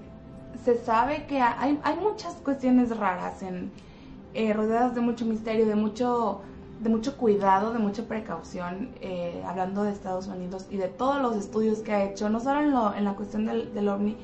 se 0.65 0.79
sabe 0.79 1.27
que 1.27 1.41
hay, 1.41 1.81
hay 1.83 1.97
muchas 1.97 2.35
cuestiones 2.35 2.97
raras 2.97 3.43
en 3.43 3.71
eh, 4.35 4.53
rodeadas 4.53 4.95
de 4.95 5.01
mucho 5.01 5.25
misterio, 5.25 5.67
de 5.67 5.75
mucho 5.75 6.43
de 6.81 6.89
mucho 6.89 7.17
cuidado, 7.19 7.73
de 7.73 7.79
mucha 7.79 8.05
precaución, 8.05 8.89
eh, 9.03 9.43
hablando 9.47 9.83
de 9.85 9.93
Estados 9.93 10.29
Unidos 10.29 10.67
y 10.71 10.79
de 10.79 10.89
todos 10.89 11.21
los 11.21 11.37
estudios 11.37 11.81
que 11.81 11.93
ha 11.93 12.05
hecho, 12.05 12.31
no 12.31 12.41
solo 12.41 12.61
en, 12.61 12.71
lo, 12.71 12.95
en 12.95 13.05
la 13.05 13.13
cuestión 13.15 13.45
del, 13.45 13.75
del 13.75 13.89
ovni, 13.89 14.17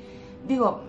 digo, 0.49 0.81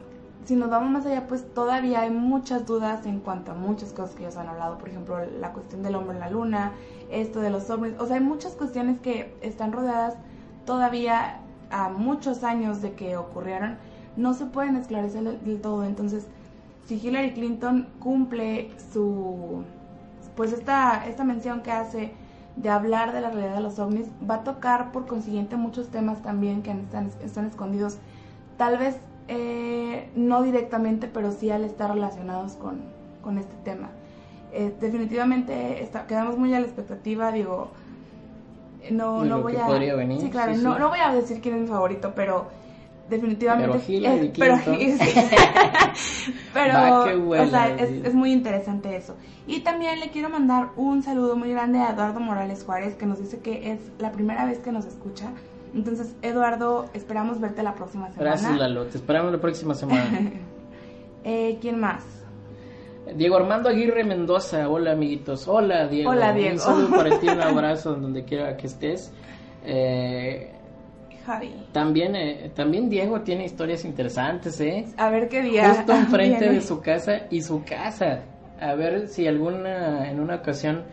si 0.45 0.55
nos 0.55 0.69
vamos 0.69 0.89
más 0.91 1.05
allá, 1.05 1.27
pues 1.27 1.53
todavía 1.53 2.01
hay 2.01 2.09
muchas 2.09 2.65
dudas 2.65 3.05
en 3.05 3.19
cuanto 3.19 3.51
a 3.51 3.53
muchas 3.53 3.91
cosas 3.91 4.15
que 4.15 4.23
ellos 4.23 4.37
han 4.37 4.47
hablado, 4.47 4.77
por 4.77 4.87
ejemplo, 4.87 5.17
la 5.41 5.51
cuestión 5.51 5.83
del 5.83 5.95
hombre 5.95 6.13
en 6.13 6.21
la 6.21 6.29
luna, 6.29 6.71
esto 7.11 7.41
de 7.41 7.49
los 7.49 7.69
ovnis, 7.69 7.95
o 7.99 8.05
sea, 8.05 8.15
hay 8.15 8.23
muchas 8.23 8.53
cuestiones 8.53 9.01
que 9.01 9.35
están 9.41 9.73
rodeadas 9.73 10.15
todavía 10.65 11.41
a 11.69 11.89
muchos 11.89 12.45
años 12.45 12.81
de 12.81 12.93
que 12.93 13.17
ocurrieron 13.17 13.77
no 14.17 14.33
se 14.33 14.45
pueden 14.45 14.75
esclarecer 14.75 15.39
del 15.39 15.61
todo. 15.61 15.85
Entonces, 15.85 16.27
si 16.87 16.95
Hillary 16.95 17.33
Clinton 17.33 17.87
cumple 17.99 18.71
su, 18.91 19.63
pues 20.35 20.51
esta, 20.51 21.05
esta 21.07 21.23
mención 21.23 21.61
que 21.61 21.71
hace 21.71 22.11
de 22.55 22.69
hablar 22.69 23.13
de 23.13 23.21
la 23.21 23.29
realidad 23.29 23.55
de 23.55 23.61
los 23.61 23.77
ovnis, 23.77 24.07
va 24.29 24.35
a 24.35 24.43
tocar 24.43 24.91
por 24.91 25.05
consiguiente 25.05 25.55
muchos 25.55 25.89
temas 25.89 26.21
también 26.23 26.63
que 26.63 26.71
están, 26.71 27.11
están 27.23 27.45
escondidos, 27.45 27.97
tal 28.57 28.77
vez 28.77 28.97
eh, 29.27 30.09
no 30.15 30.41
directamente, 30.41 31.07
pero 31.07 31.31
sí 31.31 31.51
al 31.51 31.63
estar 31.63 31.93
relacionados 31.93 32.53
con, 32.53 32.81
con 33.21 33.37
este 33.37 33.55
tema. 33.63 33.89
Eh, 34.53 34.73
definitivamente 34.79 35.83
está, 35.83 36.07
quedamos 36.07 36.37
muy 36.37 36.53
a 36.55 36.59
la 36.59 36.65
expectativa, 36.65 37.31
digo, 37.31 37.69
no, 38.89 39.23
no 39.23 39.41
voy 39.41 39.55
a... 39.57 39.67
Sí, 40.19 40.29
claro, 40.31 40.55
no, 40.57 40.79
no 40.79 40.89
voy 40.89 40.99
a 40.99 41.13
decir 41.13 41.41
quién 41.41 41.55
es 41.55 41.61
mi 41.61 41.67
favorito, 41.67 42.13
pero 42.15 42.47
definitivamente 43.09 43.79
pero 44.37 44.55
es, 44.79 44.99
pero, 46.53 47.01
o 47.29 47.47
sea, 47.47 47.75
es, 47.75 48.13
muy 48.13 48.31
interesante 48.31 48.95
eso. 48.95 49.15
Y 49.45 49.61
también 49.61 49.99
le 49.99 50.09
quiero 50.09 50.29
mandar 50.29 50.69
un 50.75 51.03
saludo 51.03 51.35
muy 51.35 51.51
grande 51.51 51.79
a 51.79 51.91
Eduardo 51.91 52.19
Morales 52.19 52.63
Juárez 52.63 52.95
que 52.95 53.05
nos 53.05 53.19
dice 53.19 53.39
que 53.39 53.71
es 53.71 53.79
la 53.99 54.11
primera 54.11 54.45
vez 54.45 54.59
que 54.59 54.71
nos 54.71 54.85
escucha. 54.85 55.31
Entonces 55.73 56.15
Eduardo 56.21 56.89
esperamos 56.93 57.39
verte 57.39 57.63
la 57.63 57.75
próxima 57.75 58.09
semana. 58.09 58.31
Gracias 58.31 58.57
Lalo. 58.57 58.85
Te 58.85 58.97
esperamos 58.97 59.31
la 59.31 59.39
próxima 59.39 59.73
semana. 59.73 60.31
Eh, 61.29 61.57
quién 61.59 61.77
más 61.77 62.05
Diego 63.15 63.37
Armando 63.37 63.69
Aguirre 63.69 64.03
Mendoza. 64.03 64.69
Hola 64.69 64.91
amiguitos. 64.91 65.47
Hola 65.47 65.87
Diego. 65.87 66.11
Hola 66.11 66.33
Diego. 66.33 66.53
Un 66.53 66.59
saludo 66.59 66.89
para 66.89 67.19
ti 67.19 67.27
un 67.27 67.41
abrazo 67.41 67.95
donde 67.95 68.23
quiera 68.23 68.57
que 68.57 68.67
estés. 68.67 69.13
Eh, 69.63 70.56
también, 71.71 72.15
eh, 72.15 72.51
también 72.55 72.89
Diego 72.89 73.21
tiene 73.21 73.45
historias 73.45 73.85
interesantes, 73.85 74.59
¿eh? 74.61 74.85
A 74.97 75.09
ver 75.09 75.27
qué 75.29 75.41
día. 75.41 75.73
Justo 75.73 75.93
enfrente 75.95 76.49
de 76.49 76.61
su 76.61 76.81
casa 76.81 77.27
y 77.29 77.41
su 77.41 77.63
casa. 77.63 78.23
A 78.59 78.73
ver 78.75 79.07
si 79.07 79.27
alguna, 79.27 80.09
en 80.09 80.19
una 80.19 80.35
ocasión 80.35 80.83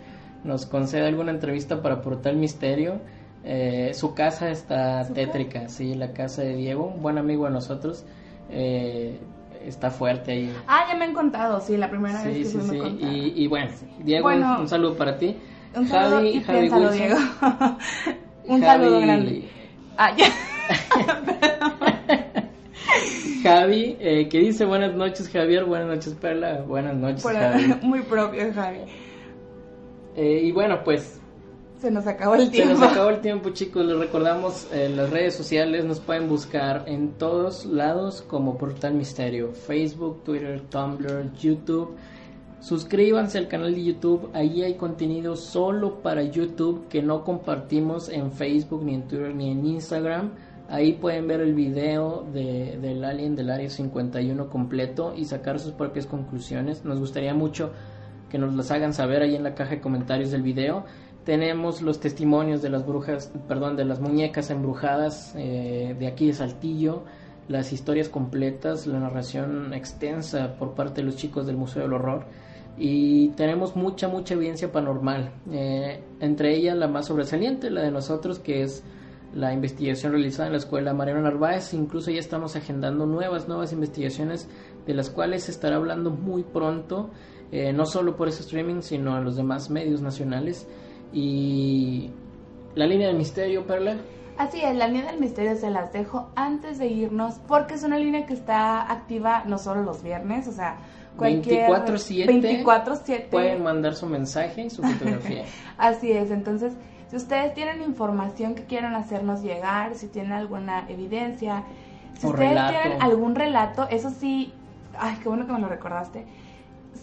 nos 0.42 0.66
concede 0.66 1.06
alguna 1.06 1.30
entrevista 1.30 1.80
para 1.82 1.96
aportar 1.96 2.32
el 2.32 2.38
misterio. 2.38 3.00
Eh, 3.44 3.92
su 3.94 4.14
casa 4.14 4.50
está 4.50 5.06
tétrica, 5.12 5.68
sí, 5.68 5.94
la 5.94 6.12
casa 6.12 6.42
de 6.42 6.56
Diego, 6.56 6.86
un 6.86 7.02
buen 7.02 7.18
amigo 7.18 7.44
de 7.44 7.50
nosotros. 7.50 8.04
Eh, 8.50 9.18
está 9.64 9.90
fuerte 9.90 10.32
ahí. 10.32 10.56
Ah, 10.66 10.84
ya 10.88 10.96
me 10.96 11.06
han 11.06 11.14
contado, 11.14 11.60
sí, 11.60 11.76
la 11.76 11.88
primera 11.88 12.22
vez 12.22 12.36
que 12.36 12.44
sí, 12.44 12.58
sí. 12.68 12.78
Y, 13.00 13.44
y, 13.44 13.46
bueno, 13.46 13.70
Diego, 14.00 14.28
un, 14.28 14.68
saludo 14.68 14.96
para 14.96 15.18
ti. 15.18 15.36
Un 15.74 15.88
saludo 15.88 16.16
Javi, 16.16 16.28
y 16.28 16.40
Javi 16.40 16.68
Diego. 16.68 17.16
un 18.46 18.60
saludo 18.60 19.00
grande. 19.00 19.48
Ah, 19.96 20.14
ya. 20.16 20.26
Javi, 23.42 23.96
eh, 24.00 24.28
que 24.28 24.38
dice 24.38 24.64
buenas 24.64 24.94
noches 24.94 25.28
Javier, 25.28 25.64
buenas 25.64 25.88
noches 25.88 26.14
Perla, 26.14 26.62
buenas 26.62 26.96
noches 26.96 27.22
Javi. 27.22 27.74
Muy 27.82 28.02
propio 28.02 28.52
Javi. 28.54 28.80
Eh, 30.16 30.40
y 30.44 30.52
bueno, 30.52 30.82
pues... 30.82 31.20
Se 31.80 31.90
nos 31.90 32.06
acabó 32.06 32.36
el 32.36 32.50
tiempo. 32.50 32.74
Se 32.74 32.80
nos 32.80 32.90
acabó 32.90 33.10
el 33.10 33.20
tiempo 33.20 33.50
chicos, 33.50 33.84
les 33.84 33.98
recordamos 33.98 34.66
en 34.72 34.92
eh, 34.92 34.96
las 34.96 35.10
redes 35.10 35.34
sociales, 35.34 35.84
nos 35.84 36.00
pueden 36.00 36.28
buscar 36.28 36.84
en 36.86 37.10
todos 37.12 37.66
lados 37.66 38.22
como 38.22 38.56
Portal 38.56 38.94
Misterio, 38.94 39.52
Facebook, 39.52 40.24
Twitter, 40.24 40.62
Tumblr, 40.70 41.30
YouTube. 41.34 41.94
Suscríbanse 42.60 43.36
al 43.36 43.48
canal 43.48 43.74
de 43.74 43.84
YouTube, 43.84 44.30
ahí 44.32 44.62
hay 44.62 44.74
contenido 44.74 45.36
solo 45.36 46.02
para 46.02 46.22
YouTube 46.22 46.88
que 46.88 47.02
no 47.02 47.22
compartimos 47.22 48.08
en 48.08 48.32
Facebook, 48.32 48.84
ni 48.84 48.94
en 48.94 49.02
Twitter, 49.02 49.34
ni 49.34 49.50
en 49.50 49.66
Instagram. 49.66 50.30
Ahí 50.68 50.94
pueden 50.94 51.26
ver 51.28 51.42
el 51.42 51.54
video 51.54 52.26
de, 52.32 52.78
del 52.80 53.04
Alien 53.04 53.36
del 53.36 53.50
Área 53.50 53.68
51 53.68 54.48
completo 54.48 55.14
y 55.14 55.26
sacar 55.26 55.60
sus 55.60 55.72
propias 55.72 56.06
conclusiones. 56.06 56.84
Nos 56.86 56.98
gustaría 56.98 57.34
mucho 57.34 57.70
que 58.30 58.38
nos 58.38 58.54
las 58.54 58.70
hagan 58.70 58.94
saber 58.94 59.22
ahí 59.22 59.36
en 59.36 59.42
la 59.42 59.54
caja 59.54 59.72
de 59.72 59.80
comentarios 59.80 60.30
del 60.30 60.42
video. 60.42 60.86
Tenemos 61.24 61.82
los 61.82 62.00
testimonios 62.00 62.62
de 62.62 62.70
las 62.70 62.86
brujas, 62.86 63.30
perdón, 63.46 63.76
de 63.76 63.84
las 63.84 64.00
muñecas 64.00 64.50
embrujadas 64.50 65.34
eh, 65.36 65.94
de 65.98 66.06
aquí 66.06 66.26
de 66.26 66.32
Saltillo, 66.32 67.04
las 67.48 67.72
historias 67.72 68.08
completas, 68.08 68.86
la 68.86 68.98
narración 69.00 69.74
extensa 69.74 70.56
por 70.58 70.74
parte 70.74 71.00
de 71.00 71.06
los 71.06 71.16
chicos 71.16 71.46
del 71.46 71.56
Museo 71.56 71.82
del 71.82 71.92
Horror 71.92 72.24
y 72.76 73.28
tenemos 73.30 73.76
mucha, 73.76 74.08
mucha 74.08 74.34
evidencia 74.34 74.72
paranormal. 74.72 75.32
Eh, 75.52 76.00
entre 76.20 76.56
ellas 76.56 76.76
la 76.76 76.88
más 76.88 77.06
sobresaliente, 77.06 77.70
la 77.70 77.82
de 77.82 77.90
nosotros, 77.90 78.38
que 78.38 78.62
es 78.62 78.82
la 79.34 79.52
investigación 79.52 80.12
realizada 80.12 80.46
en 80.46 80.52
la 80.52 80.58
escuela 80.58 80.92
Mariano 80.92 81.22
Narváez. 81.22 81.72
Incluso 81.74 82.10
ya 82.10 82.18
estamos 82.18 82.56
agendando 82.56 83.06
nuevas, 83.06 83.48
nuevas 83.48 83.72
investigaciones 83.72 84.48
de 84.86 84.94
las 84.94 85.10
cuales 85.10 85.44
se 85.44 85.52
estará 85.52 85.76
hablando 85.76 86.10
muy 86.10 86.42
pronto, 86.42 87.10
eh, 87.52 87.72
no 87.72 87.86
solo 87.86 88.16
por 88.16 88.28
ese 88.28 88.42
streaming, 88.42 88.80
sino 88.80 89.16
en 89.16 89.24
los 89.24 89.36
demás 89.36 89.70
medios 89.70 90.02
nacionales. 90.02 90.66
Y 91.12 92.10
la 92.74 92.86
línea 92.86 93.08
de 93.08 93.14
misterio, 93.14 93.66
Perla. 93.66 93.96
Así 94.36 94.60
es, 94.60 94.74
la 94.74 94.88
línea 94.88 95.12
del 95.12 95.20
misterio 95.20 95.56
se 95.56 95.70
las 95.70 95.92
dejo 95.92 96.30
antes 96.34 96.78
de 96.78 96.86
irnos 96.88 97.34
porque 97.46 97.74
es 97.74 97.84
una 97.84 97.98
línea 97.98 98.26
que 98.26 98.32
está 98.34 98.90
activa 98.90 99.44
no 99.46 99.58
solo 99.58 99.82
los 99.82 100.02
viernes, 100.02 100.48
o 100.48 100.52
sea, 100.52 100.76
cualquier 101.16 101.70
24/7 101.70 102.26
24/7 102.64 103.28
pueden 103.30 103.62
mandar 103.62 103.94
su 103.94 104.06
mensaje 104.06 104.62
y 104.62 104.70
su 104.70 104.82
fotografía. 104.82 105.44
Así 105.78 106.10
es, 106.10 106.30
entonces 106.32 106.72
si 107.10 107.16
ustedes 107.16 107.54
tienen 107.54 107.80
información 107.82 108.56
que 108.56 108.64
quieran 108.64 108.96
hacernos 108.96 109.42
llegar, 109.42 109.94
si 109.94 110.08
tienen 110.08 110.32
alguna 110.32 110.84
evidencia, 110.88 111.62
si 112.18 112.26
O 112.26 112.30
ustedes 112.30 112.50
relato. 112.50 112.72
tienen 112.80 113.02
algún 113.02 113.34
relato, 113.36 113.86
eso 113.88 114.10
sí, 114.10 114.52
ay, 114.98 115.16
qué 115.22 115.28
bueno 115.28 115.46
que 115.46 115.52
me 115.52 115.60
lo 115.60 115.68
recordaste. 115.68 116.24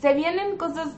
Se 0.01 0.13
vienen 0.13 0.57
cosas, 0.57 0.89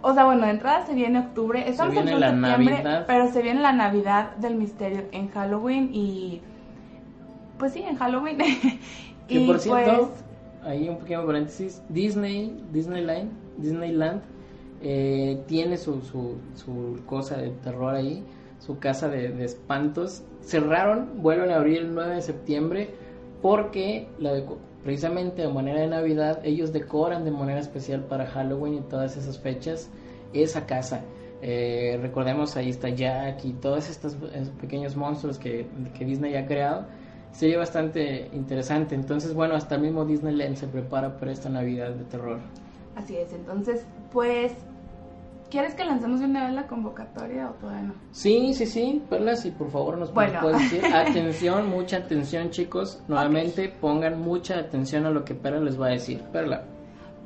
o 0.00 0.14
sea, 0.14 0.24
bueno, 0.24 0.44
de 0.46 0.50
entrada 0.52 0.86
se 0.86 0.94
viene 0.94 1.18
octubre, 1.18 1.68
estamos 1.68 1.94
en 1.96 2.20
la 2.20 2.30
septiembre, 2.30 2.74
Navidad. 2.82 3.04
pero 3.06 3.30
se 3.32 3.42
viene 3.42 3.60
la 3.60 3.72
Navidad 3.72 4.36
del 4.36 4.54
misterio 4.56 5.02
en 5.12 5.28
Halloween 5.28 5.90
y 5.92 6.40
pues 7.58 7.72
sí, 7.72 7.82
en 7.82 7.96
Halloween. 7.96 8.38
Que 9.28 9.34
y 9.40 9.46
por 9.46 9.60
cierto, 9.60 10.08
pues, 10.08 10.24
ahí 10.64 10.88
un 10.88 10.98
pequeño 10.98 11.24
paréntesis, 11.24 11.80
Disney, 11.88 12.60
Disneyland, 12.72 13.30
Disneyland 13.58 14.20
eh, 14.82 15.40
tiene 15.46 15.76
su, 15.76 16.02
su, 16.02 16.38
su 16.56 17.00
cosa 17.06 17.36
de 17.36 17.50
terror 17.50 17.94
ahí, 17.94 18.24
su 18.58 18.80
casa 18.80 19.08
de, 19.08 19.28
de 19.28 19.44
espantos. 19.44 20.24
Cerraron, 20.42 21.22
vuelven 21.22 21.52
a 21.52 21.56
abrir 21.56 21.78
el 21.78 21.94
9 21.94 22.16
de 22.16 22.20
septiembre 22.22 22.90
porque 23.40 24.08
la 24.18 24.34
deco- 24.34 24.58
precisamente 24.82 25.42
de 25.42 25.48
manera 25.48 25.80
de 25.80 25.86
Navidad 25.86 26.40
ellos 26.44 26.72
decoran 26.72 27.24
de 27.24 27.30
manera 27.30 27.60
especial 27.60 28.04
para 28.04 28.26
Halloween 28.26 28.74
y 28.74 28.80
todas 28.80 29.16
esas 29.16 29.38
fechas 29.38 29.88
esa 30.32 30.66
casa. 30.66 31.02
Eh, 31.40 31.98
recordemos 32.00 32.56
ahí 32.56 32.70
está 32.70 32.88
Jack 32.88 33.44
y 33.44 33.52
todos 33.54 33.90
estos 33.90 34.16
pequeños 34.60 34.96
monstruos 34.96 35.38
que, 35.38 35.66
que 35.96 36.04
Disney 36.04 36.36
ha 36.36 36.46
creado. 36.46 36.86
Sería 37.32 37.58
bastante 37.58 38.30
interesante. 38.32 38.94
Entonces, 38.94 39.34
bueno, 39.34 39.54
hasta 39.54 39.74
el 39.76 39.82
mismo 39.82 40.04
Disneyland 40.04 40.56
se 40.56 40.68
prepara 40.68 41.16
para 41.18 41.32
esta 41.32 41.48
Navidad 41.48 41.90
de 41.90 42.04
terror. 42.04 42.40
así 42.94 43.16
es, 43.16 43.32
entonces, 43.32 43.86
pues, 44.12 44.52
¿quieres 45.52 45.74
que 45.74 45.84
lancemos 45.84 46.20
de 46.20 46.24
una 46.24 46.46
vez 46.46 46.54
la 46.54 46.66
convocatoria 46.66 47.50
o 47.50 47.52
todavía 47.52 47.82
no? 47.82 47.94
Sí, 48.10 48.54
sí, 48.54 48.64
sí, 48.64 49.02
Perla, 49.10 49.36
si 49.36 49.50
por 49.50 49.70
favor 49.70 49.98
nos 49.98 50.12
Bueno. 50.14 50.40
puedes 50.40 50.58
decir. 50.62 50.82
Atención, 50.94 51.68
mucha 51.68 51.98
atención, 51.98 52.48
chicos. 52.48 53.02
Nuevamente, 53.06 53.68
pongan 53.68 54.18
mucha 54.18 54.58
atención 54.58 55.04
a 55.04 55.10
lo 55.10 55.26
que 55.26 55.34
Perla 55.34 55.60
les 55.60 55.78
va 55.78 55.88
a 55.88 55.90
decir. 55.90 56.22
Perla. 56.32 56.64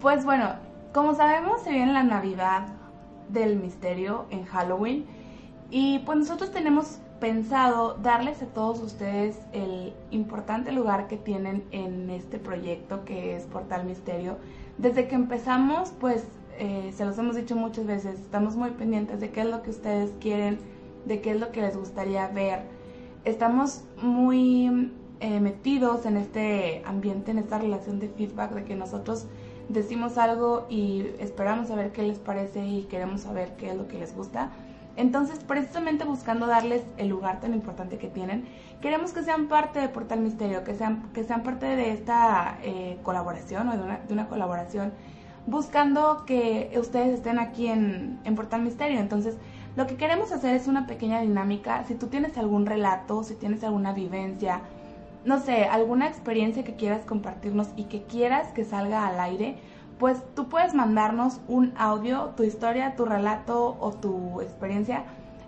Pues 0.01 0.25
bueno, 0.25 0.57
como 0.93 1.15
sabemos, 1.15 1.63
se 1.63 1.71
viene 1.71 1.93
la 1.93 2.03
Navidad 2.03 2.67
del 3.29 3.61
misterio 3.61 4.27
en 4.31 4.45
Halloween. 4.45 5.07
Y 5.71 6.01
pues 6.01 6.19
nosotros 6.19 6.51
tenemos 6.51 6.99
pensado 7.21 7.95
darles 8.03 8.43
a 8.43 8.47
todos 8.47 8.81
ustedes 8.81 9.39
el 9.53 9.95
importante 10.11 10.73
lugar 10.73 11.07
que 11.07 11.17
tienen 11.17 11.65
en 11.71 12.11
este 12.11 12.41
proyecto 12.41 13.05
que 13.05 13.37
es 13.37 13.45
Portal 13.45 13.85
Misterio. 13.85 14.39
Desde 14.79 15.07
que 15.07 15.15
empezamos, 15.15 15.93
pues 16.01 16.27
eh, 16.59 16.93
se 16.95 17.05
los 17.05 17.19
hemos 17.19 17.37
dicho 17.37 17.57
muchas 17.57 17.87
veces, 17.87 18.21
estamos 18.21 18.57
muy 18.57 18.71
pendientes 18.71 19.21
de 19.21 19.31
qué 19.31 19.41
es 19.43 19.47
lo 19.47 19.63
que 19.63 19.71
ustedes 19.71 20.13
quieren, 20.21 20.59
de 21.05 21.21
qué 21.21 21.33
es 21.33 21.41
lo 21.41 21.53
que 21.53 21.63
les 21.63 21.77
gustaría 21.77 22.27
ver. 22.29 22.61
Estamos 23.25 23.85
muy 24.01 24.93
eh, 25.21 25.41
metidos 25.41 26.07
en 26.07 26.17
este 26.17 26.83
ambiente, 26.85 27.31
en 27.31 27.39
esta 27.39 27.59
relación 27.59 27.99
de 27.99 28.09
feedback, 28.09 28.53
de 28.53 28.65
que 28.65 28.77
nosotros 28.77 29.27
decimos 29.69 30.19
algo 30.19 30.67
y 30.69 31.07
esperamos 31.19 31.71
a 31.71 31.75
ver 31.75 31.93
qué 31.93 32.03
les 32.03 32.19
parece 32.19 32.65
y 32.65 32.83
queremos 32.85 33.23
saber 33.23 33.57
qué 33.57 33.71
es 33.71 33.77
lo 33.77 33.89
que 33.89 33.99
les 33.99 34.15
gusta. 34.15 34.51
Entonces, 34.97 35.41
precisamente 35.45 36.05
buscando 36.05 36.47
darles 36.47 36.83
el 36.97 37.09
lugar 37.09 37.41
tan 37.41 37.53
importante 37.53 37.99
que 37.99 38.09
tienen, 38.09 38.47
queremos 38.81 39.13
que 39.13 39.23
sean 39.23 39.47
parte 39.47 39.79
de 39.79 39.89
Portal 39.91 40.21
Misterio, 40.21 40.65
que 40.65 40.75
sean, 40.75 41.11
que 41.13 41.23
sean 41.23 41.43
parte 41.43 41.67
de 41.67 41.93
esta 41.93 42.59
eh, 42.63 42.99
colaboración 43.03 43.69
o 43.69 43.77
de 43.77 43.83
una, 43.83 43.99
de 43.99 44.13
una 44.15 44.27
colaboración, 44.27 44.93
buscando 45.47 46.25
que 46.27 46.77
ustedes 46.79 47.15
estén 47.15 47.39
aquí 47.39 47.69
en, 47.69 48.19
en 48.25 48.35
Portal 48.35 48.63
Misterio. 48.63 48.99
Entonces, 48.99 49.37
lo 49.77 49.87
que 49.87 49.97
queremos 49.97 50.33
hacer 50.33 50.55
es 50.57 50.67
una 50.67 50.87
pequeña 50.87 51.21
dinámica. 51.21 51.85
Si 51.85 51.95
tú 51.95 52.07
tienes 52.07 52.37
algún 52.39 52.67
relato, 52.67 53.23
si 53.23 53.35
tienes 53.35 53.63
alguna 53.63 53.93
vivencia, 53.93 54.63
no 55.25 55.41
sé, 55.41 55.65
alguna 55.65 56.07
experiencia 56.07 56.65
que 56.65 56.77
quieras 56.77 57.05
compartirnos 57.05 57.69
y 57.77 57.85
que 57.85 58.05
quieras 58.05 58.53
que 58.53 58.65
salga 58.65 59.07
al 59.07 59.21
aire, 59.21 59.59
pues 59.99 60.23
tú 60.35 60.49
puedes 60.49 60.75
mandarnos 60.75 61.41
un 61.49 61.73
audio, 61.77 62.33
tu 62.37 62.43
historia, 62.43 62.97
tu 62.97 63.05
relato 63.05 63.77
o 63.81 63.93
tu 63.93 64.41
experiencia 64.41 65.05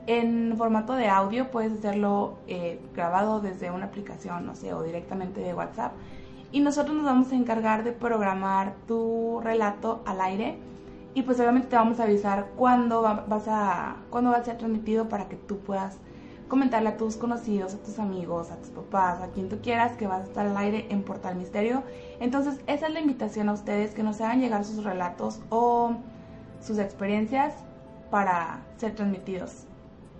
en 0.06 0.54
formato 0.56 0.94
de 0.94 1.08
audio. 1.08 1.50
Puedes 1.50 1.72
hacerlo 1.72 2.38
eh, 2.48 2.80
grabado 2.94 3.40
desde 3.40 3.70
una 3.70 3.86
aplicación, 3.86 4.46
no 4.46 4.54
sé, 4.54 4.74
o 4.74 4.82
directamente 4.82 5.40
de 5.40 5.54
WhatsApp. 5.54 5.92
Y 6.50 6.60
nosotros 6.60 6.96
nos 6.96 7.04
vamos 7.04 7.32
a 7.32 7.36
encargar 7.36 7.84
de 7.84 7.92
programar 7.92 8.74
tu 8.86 9.40
relato 9.42 10.02
al 10.06 10.20
aire. 10.20 10.58
Y 11.14 11.22
pues 11.22 11.38
obviamente 11.40 11.68
te 11.68 11.76
vamos 11.76 12.00
a 12.00 12.04
avisar 12.04 12.50
cuándo 12.56 13.02
va, 13.02 13.24
vas 13.28 13.48
a, 13.48 13.96
cuándo 14.10 14.30
va 14.30 14.38
a 14.38 14.44
ser 14.44 14.56
transmitido 14.56 15.08
para 15.08 15.28
que 15.28 15.36
tú 15.36 15.58
puedas 15.58 15.98
comentarle 16.48 16.88
a 16.88 16.96
tus 16.96 17.16
conocidos, 17.16 17.74
a 17.74 17.78
tus 17.78 17.98
amigos, 17.98 18.50
a 18.50 18.56
tus 18.56 18.70
papás, 18.70 19.20
a 19.20 19.28
quien 19.28 19.48
tú 19.48 19.58
quieras 19.62 19.96
que 19.96 20.06
vas 20.06 20.22
a 20.22 20.24
estar 20.24 20.46
al 20.46 20.56
aire 20.56 20.86
en 20.88 21.02
Portal 21.02 21.36
Misterio. 21.36 21.82
Entonces, 22.20 22.58
esa 22.66 22.86
es 22.86 22.92
la 22.92 23.00
invitación 23.00 23.48
a 23.48 23.52
ustedes, 23.52 23.94
que 23.94 24.02
nos 24.02 24.20
hagan 24.20 24.40
llegar 24.40 24.64
sus 24.64 24.82
relatos 24.82 25.40
o 25.50 25.94
sus 26.60 26.78
experiencias 26.78 27.54
para 28.10 28.62
ser 28.78 28.94
transmitidos. 28.94 29.66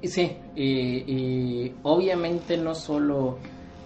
Sí, 0.03 0.37
y, 0.55 1.05
y 1.07 1.75
obviamente 1.83 2.57
no 2.57 2.75
solo 2.75 3.39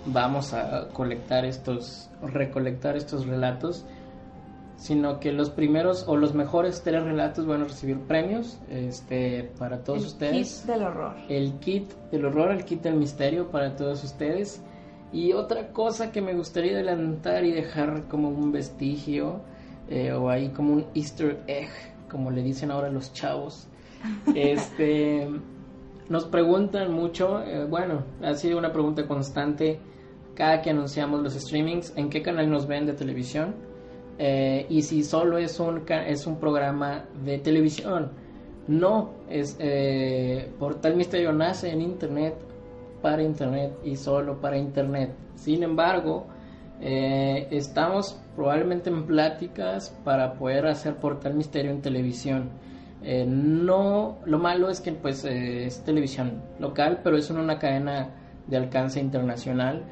vamos 0.07 0.53
a 0.53 0.89
colectar 0.93 1.45
estos, 1.45 2.11
recolectar 2.23 2.97
estos 2.97 3.27
relatos, 3.27 3.85
sino 4.77 5.21
que 5.21 5.31
los 5.33 5.51
primeros 5.51 6.05
o 6.09 6.17
los 6.17 6.35
mejores 6.35 6.83
tres 6.83 7.05
relatos 7.05 7.47
van 7.47 7.63
a 7.63 7.65
recibir 7.65 8.01
premios 8.01 8.59
este, 8.69 9.51
para 9.59 9.85
todos 9.85 10.01
El 10.01 10.07
ustedes. 10.07 10.61
kit 10.61 10.67
del 10.67 10.83
horror. 10.83 11.15
el 11.29 11.53
kit 11.61 11.93
del 12.11 12.25
horror, 12.25 12.51
el 12.51 12.65
kit 12.65 12.83
del 12.83 12.97
misterio 12.97 13.49
para 13.51 13.77
todos 13.77 14.03
ustedes. 14.03 14.61
Y 15.13 15.35
otra 15.35 15.69
cosa 15.69 16.11
que 16.11 16.23
me 16.23 16.35
gustaría 16.35 16.73
adelantar 16.73 17.45
y 17.45 17.53
dejar 17.53 18.09
como 18.09 18.31
un 18.31 18.51
vestigio, 18.51 19.41
eh, 19.89 20.13
o 20.13 20.31
ahí 20.31 20.49
como 20.49 20.73
un 20.73 20.87
easter 20.95 21.39
egg, 21.47 21.69
como 22.11 22.31
le 22.31 22.43
dicen 22.43 22.71
ahora 22.71 22.89
los 22.91 23.13
chavos, 23.13 23.69
este, 24.35 25.29
nos 26.09 26.25
preguntan 26.25 26.93
mucho, 26.93 27.43
eh, 27.45 27.67
bueno, 27.67 28.03
ha 28.23 28.35
sido 28.35 28.59
una 28.59 28.73
pregunta 28.73 29.07
constante 29.07 29.79
cada 30.35 30.63
que 30.63 30.71
anunciamos 30.71 31.23
los 31.23 31.35
streamings, 31.35 31.93
en 31.97 32.11
qué 32.11 32.23
canal 32.23 32.51
nos 32.51 32.67
ven 32.67 32.87
de 32.87 32.93
televisión, 32.93 33.55
eh, 34.19 34.67
y 34.69 34.83
si 34.83 35.03
solo 35.03 35.39
es 35.39 35.59
un, 35.61 35.83
es 35.89 36.27
un 36.27 36.39
programa 36.39 37.05
de 37.25 37.39
televisión. 37.39 38.13
No, 38.69 39.11
es 39.29 39.57
eh, 39.59 40.53
Portal 40.59 40.97
Misterio 40.97 41.33
nace 41.33 41.71
en 41.71 41.81
Internet, 41.83 42.35
para 43.03 43.23
Internet 43.23 43.73
y 43.85 43.97
solo 43.97 44.41
para 44.41 44.57
Internet. 44.57 45.11
Sin 45.35 45.63
embargo, 45.63 46.27
eh, 46.81 47.49
estamos 47.51 48.19
probablemente 48.35 48.89
en 48.89 49.05
pláticas 49.05 49.91
para 50.05 50.35
poder 50.35 50.67
hacer 50.67 50.97
Portal 50.97 51.35
Misterio 51.35 51.73
en 51.73 51.83
televisión. 51.83 52.51
Eh, 53.03 53.27
no, 53.27 54.19
lo 54.25 54.39
malo 54.39 54.71
es 54.71 54.81
que 54.81 54.93
pues 54.93 55.25
eh, 55.25 55.67
es 55.67 55.83
televisión 55.83 56.41
local, 56.61 57.01
pero 57.03 57.17
es 57.17 57.29
una 57.31 57.59
cadena 57.59 58.11
de 58.47 58.57
alcance 58.57 59.01
internacional. 59.01 59.83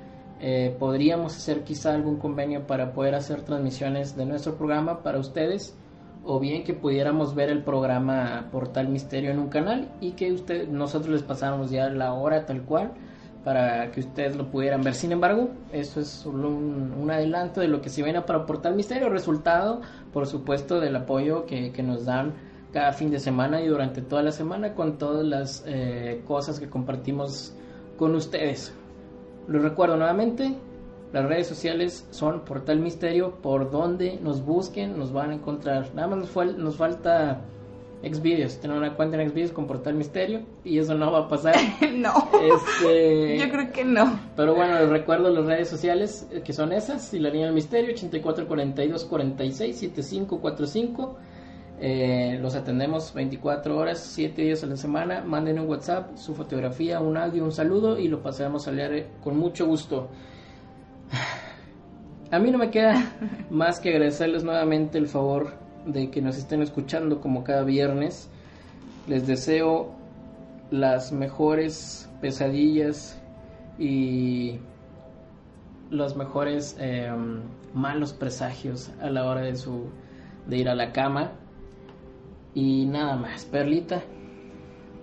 Eh, 0.41 0.75
podríamos 0.79 1.37
hacer 1.37 1.65
quizá 1.65 1.95
algún 1.95 2.17
convenio 2.17 2.67
para 2.67 2.93
poder 2.93 3.15
hacer 3.15 3.43
transmisiones 3.43 4.17
de 4.17 4.25
nuestro 4.25 4.57
programa 4.57 5.03
para 5.03 5.19
ustedes 5.19 5.77
o 6.25 6.41
bien 6.41 6.65
que 6.65 6.75
pudiéramos 6.75 7.35
ver 7.35 7.51
el 7.51 7.63
programa 7.63 8.49
Portal 8.51 8.89
Misterio 8.89 9.31
en 9.31 9.39
un 9.39 9.49
canal 9.49 9.89
y 10.01 10.13
que 10.13 10.33
usted, 10.33 10.69
nosotros 10.69 11.13
les 11.13 11.23
pasáramos 11.23 11.71
ya 11.71 11.89
la 11.91 12.15
hora 12.15 12.47
tal 12.47 12.63
cual 12.63 12.93
para 13.45 13.91
que 13.91 14.01
ustedes 14.01 14.37
lo 14.37 14.51
pudieran 14.51 14.83
ver. 14.83 14.95
Sin 14.95 15.13
embargo, 15.13 15.51
eso 15.73 16.01
es 16.01 16.09
solo 16.09 16.49
un, 16.49 17.11
adelanto 17.11 17.61
de 17.61 17.69
lo 17.69 17.81
que 17.81 17.89
se 17.89 18.03
viene 18.03 18.21
para 18.23 18.47
Portal 18.47 18.75
Misterio, 18.75 19.09
resultado, 19.09 19.81
por 20.13 20.27
supuesto, 20.27 20.79
del 20.79 20.97
apoyo 20.97 21.47
que, 21.47 21.73
que 21.73 21.83
nos 21.83 22.05
dan 22.05 22.35
cada 22.73 22.93
fin 22.93 23.11
de 23.11 23.19
semana 23.19 23.61
y 23.61 23.67
durante 23.67 24.03
toda 24.03 24.23
la 24.23 24.33
semana 24.33 24.75
con 24.75 24.99
todas 24.99 25.25
las 25.25 25.65
eh, 25.67 26.23
cosas 26.27 26.61
que 26.61 26.69
compartimos 26.69 27.55
con 27.97 28.15
ustedes. 28.15 28.75
Los 29.51 29.63
recuerdo 29.63 29.97
nuevamente, 29.97 30.55
las 31.13 31.25
redes 31.27 31.47
sociales 31.49 32.07
son 32.11 32.41
Portal 32.45 32.79
Misterio, 32.79 33.33
por 33.43 33.71
donde 33.71 34.19
nos 34.23 34.45
busquen 34.45 34.97
nos 34.99 35.13
van 35.13 35.31
a 35.31 35.35
encontrar. 35.35 35.91
Nada 35.95 36.09
más 36.09 36.19
nos, 36.21 36.35
fal- 36.35 36.57
nos 36.57 36.77
falta 36.77 37.41
Xvideos, 38.03 38.59
tener 38.61 38.77
una 38.79 38.95
cuenta 38.95 39.21
en 39.21 39.29
Xvideos 39.29 39.51
con 39.53 39.67
Portal 39.67 39.95
Misterio 39.95 40.41
y 40.65 40.79
eso 40.79 40.95
no 40.95 41.11
va 41.13 41.19
a 41.19 41.29
pasar. 41.29 41.55
no, 41.95 42.13
Este, 42.41 43.37
yo 43.39 43.51
creo 43.51 43.73
que 43.73 43.85
no. 43.85 44.19
pero 44.37 44.55
bueno, 44.55 44.79
les 44.79 44.89
recuerdo 44.89 45.29
las 45.31 45.45
redes 45.45 45.69
sociales 45.69 46.27
eh, 46.31 46.41
que 46.43 46.53
son 46.53 46.73
esas, 46.73 47.13
y 47.13 47.19
la 47.19 47.29
línea 47.29 47.47
del 47.47 47.55
misterio 47.55 47.91
8442 47.93 49.05
46 49.05 49.77
7545. 49.77 51.17
Eh, 51.83 52.39
los 52.43 52.57
atendemos 52.57 53.15
24 53.15 53.75
horas, 53.75 54.01
7 54.01 54.43
días 54.43 54.63
a 54.63 54.67
la 54.67 54.77
semana. 54.77 55.23
Manden 55.23 55.59
un 55.59 55.67
WhatsApp, 55.67 56.15
su 56.17 56.35
fotografía, 56.35 57.01
un 57.01 57.17
audio, 57.17 57.43
un 57.43 57.53
saludo 57.53 57.99
y 57.99 58.07
lo 58.09 58.23
pasaremos 58.23 58.69
a 58.69 58.73
leer 58.73 59.09
con 59.25 59.39
mucho 59.39 59.67
gusto. 59.67 60.09
A 62.33 62.39
mí 62.39 62.53
no 62.53 62.59
me 62.59 62.71
queda 62.71 63.13
más 63.51 63.81
que 63.81 63.89
agradecerles 63.89 64.45
nuevamente 64.45 64.99
el 64.99 65.09
favor 65.09 65.55
de 65.85 66.11
que 66.11 66.21
nos 66.23 66.37
estén 66.37 66.63
escuchando 66.63 67.21
como 67.21 67.43
cada 67.43 67.65
viernes. 67.65 68.31
Les 69.09 69.27
deseo 69.27 69.91
las 70.71 71.11
mejores 71.11 72.09
pesadillas 72.21 73.21
y 73.81 74.61
los 75.91 76.15
mejores 76.15 76.77
em, 76.79 77.41
malos 77.75 78.13
presagios 78.13 78.93
a 79.01 79.11
la 79.11 79.25
hora 79.25 79.41
de 79.41 79.57
su 79.57 79.89
de 80.47 80.59
ir 80.59 80.69
a 80.69 80.75
la 80.75 80.93
cama 80.93 81.33
y 82.55 82.87
nada 82.87 83.17
más. 83.17 83.45
Perlita. 83.45 84.03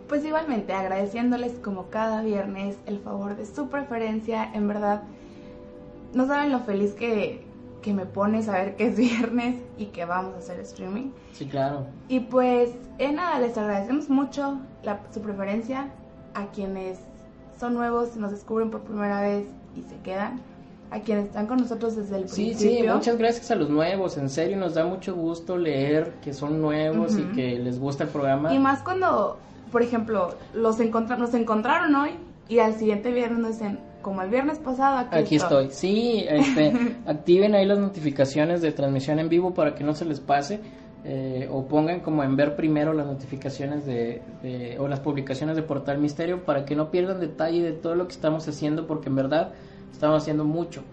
Pues 0.08 0.24
igualmente 0.26 0.74
agradeciéndoles 0.74 1.54
como 1.60 1.90
cada 1.90 2.22
viernes 2.22 2.78
el 2.86 3.00
favor 3.00 3.36
de 3.36 3.46
su 3.46 3.70
preferencia. 3.70 4.50
En 4.54 4.68
verdad 4.68 5.04
no 6.14 6.28
saben 6.28 6.52
lo 6.52 6.60
feliz 6.60 6.94
que, 6.94 7.44
que 7.82 7.94
me 7.94 8.06
pone 8.06 8.42
saber 8.42 8.76
que 8.76 8.88
es 8.88 8.98
viernes 8.98 9.62
y 9.78 9.88
que 9.88 10.06
vamos 10.06 10.36
a 10.36 10.38
hacer 10.38 10.60
streaming. 10.62 11.12
Sí 11.34 11.46
claro. 11.46 11.88
Y 12.08 12.22
pues 12.22 12.72
eh, 13.00 13.12
nada 13.12 13.40
les 13.40 13.58
agradecemos 13.58 14.10
mucho 14.10 14.60
la, 14.84 15.02
su 15.14 15.22
preferencia 15.22 15.92
a 16.34 16.48
quienes 16.48 17.00
son 17.60 17.74
nuevos 17.74 18.16
nos 18.16 18.32
descubren 18.32 18.70
por 18.70 18.82
primera 18.82 19.22
vez 19.22 19.46
y 19.76 19.82
se 19.82 19.98
quedan 20.02 20.42
a 20.90 21.00
quienes 21.02 21.26
están 21.26 21.48
con 21.48 21.58
nosotros 21.58 21.96
desde 21.96 22.18
el 22.18 22.30
sí, 22.30 22.46
principio. 22.46 22.92
Sí, 22.92 22.98
muchas 22.98 23.18
gracias 23.18 23.52
a 23.52 23.56
los 23.56 23.70
nuevos, 23.70 24.18
en 24.18 24.30
serio 24.30 24.58
nos 24.58 24.74
da 24.74 24.86
mucho 24.86 25.16
gusto 25.16 25.58
leer 25.58 26.14
que 26.22 26.34
son 26.34 26.62
nuevos 26.62 27.18
y 27.18 27.24
que 27.36 27.60
les 27.60 27.80
gusta 27.80 28.06
el 28.06 28.10
programa. 28.10 28.54
Y 28.54 28.60
más 28.60 28.82
cuando, 28.82 29.38
por 29.72 29.82
ejemplo, 29.82 30.36
los 30.54 30.80
encontra 30.80 31.18
nos 31.18 31.34
encontraron 31.34 31.94
hoy 31.96 32.12
y 32.48 32.60
al 32.60 32.76
siguiente 32.76 33.12
viernes 33.12 33.40
nos 33.40 33.52
dicen, 33.54 33.80
como 34.02 34.22
el 34.22 34.30
viernes 34.30 34.60
pasado, 34.60 35.00
aquí, 35.00 35.18
aquí 35.18 35.36
estoy. 35.36 35.70
Sí, 35.72 36.26
este, 36.30 36.74
activen 37.06 37.56
ahí 37.56 37.66
las 37.66 37.80
notificaciones 37.80 38.62
de 38.62 38.72
transmisión 38.72 39.20
en 39.20 39.28
vivo 39.28 39.54
para 39.54 39.76
que 39.76 39.84
no 39.84 39.94
se 39.94 40.06
les 40.06 40.20
pase. 40.20 40.62
Eh, 41.10 41.48
o 41.50 41.68
pongan 41.68 42.02
como 42.02 42.24
en 42.24 42.36
ver 42.36 42.56
primero 42.58 42.92
las 42.92 43.06
notificaciones 43.06 43.86
de, 43.86 44.22
de, 44.42 44.78
o 44.80 44.90
las 44.90 45.00
publicaciones 45.00 45.56
de 45.56 45.62
Portal 45.62 46.00
Misterio 46.00 46.44
para 46.44 46.66
que 46.66 46.76
no 46.76 46.92
pierdan 46.92 47.22
detalle 47.22 47.62
de 47.62 47.72
todo 47.72 47.96
lo 47.96 48.08
que 48.08 48.14
estamos 48.14 48.46
haciendo 48.48 48.88
porque 48.88 49.08
en 49.08 49.16
verdad 49.16 49.54
estamos 49.92 50.22
haciendo 50.22 50.44
mucho 50.44 50.84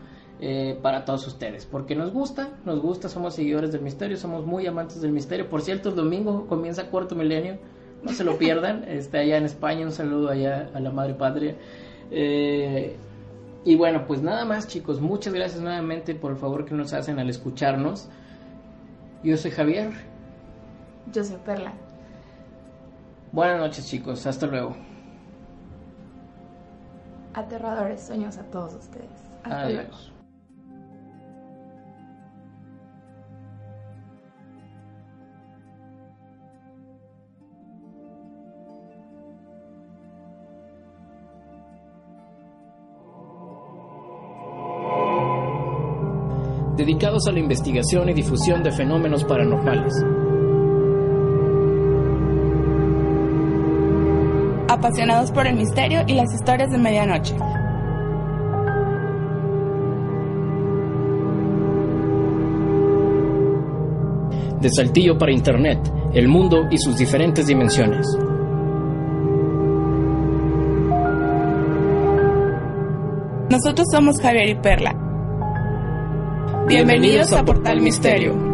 eh, 0.40 0.78
para 0.82 1.04
todos 1.04 1.26
ustedes, 1.26 1.64
porque 1.64 1.94
nos 1.94 2.12
gusta, 2.12 2.50
nos 2.64 2.80
gusta, 2.80 3.08
somos 3.08 3.34
seguidores 3.34 3.72
del 3.72 3.82
misterio, 3.82 4.16
somos 4.16 4.44
muy 4.44 4.66
amantes 4.66 5.00
del 5.00 5.12
misterio. 5.12 5.48
Por 5.48 5.62
cierto, 5.62 5.90
el 5.90 5.94
domingo 5.94 6.46
comienza 6.48 6.90
Cuarto 6.90 7.14
Milenio, 7.14 7.58
no 8.02 8.12
se 8.12 8.24
lo 8.24 8.36
pierdan, 8.38 8.84
está 8.84 9.18
allá 9.18 9.36
en 9.36 9.44
España, 9.44 9.86
un 9.86 9.92
saludo 9.92 10.30
allá 10.30 10.70
a 10.74 10.80
la 10.80 10.90
Madre 10.90 11.14
Patria. 11.14 11.56
Eh, 12.10 12.96
y 13.64 13.76
bueno, 13.76 14.06
pues 14.06 14.22
nada 14.22 14.44
más 14.44 14.66
chicos, 14.68 15.00
muchas 15.00 15.32
gracias 15.32 15.62
nuevamente 15.62 16.14
por 16.14 16.32
el 16.32 16.36
favor 16.36 16.64
que 16.64 16.74
nos 16.74 16.92
hacen 16.92 17.18
al 17.18 17.30
escucharnos. 17.30 18.08
Yo 19.22 19.36
soy 19.36 19.52
Javier. 19.52 19.92
Yo 21.12 21.24
soy 21.24 21.38
Perla. 21.46 21.72
Buenas 23.32 23.58
noches 23.60 23.86
chicos, 23.86 24.26
hasta 24.26 24.46
luego 24.46 24.76
aterradores 27.34 28.02
sueños 28.02 28.38
a 28.38 28.44
todos 28.44 28.74
ustedes. 28.74 29.10
Hasta 29.42 29.62
Adiós. 29.62 29.84
luego. 29.88 30.14
dedicados 46.76 47.26
a 47.28 47.32
la 47.32 47.38
investigación 47.38 48.08
y 48.08 48.14
difusión 48.14 48.62
de 48.62 48.72
fenómenos 48.72 49.24
paranormales. 49.24 49.94
Apasionados 54.74 55.30
por 55.30 55.46
el 55.46 55.56
misterio 55.56 56.02
y 56.06 56.14
las 56.14 56.32
historias 56.34 56.70
de 56.70 56.78
medianoche. 56.78 57.34
De 64.60 64.70
Saltillo 64.70 65.18
para 65.18 65.32
Internet, 65.32 65.78
el 66.12 66.28
mundo 66.28 66.66
y 66.70 66.78
sus 66.78 66.96
diferentes 66.96 67.46
dimensiones. 67.46 68.06
Nosotros 73.50 73.86
somos 73.92 74.20
Javier 74.20 74.48
y 74.48 74.54
Perla. 74.56 74.94
Bienvenidos, 76.66 77.32
a 77.32 77.44
Portal 77.44 77.80
Misterio. 77.80 78.53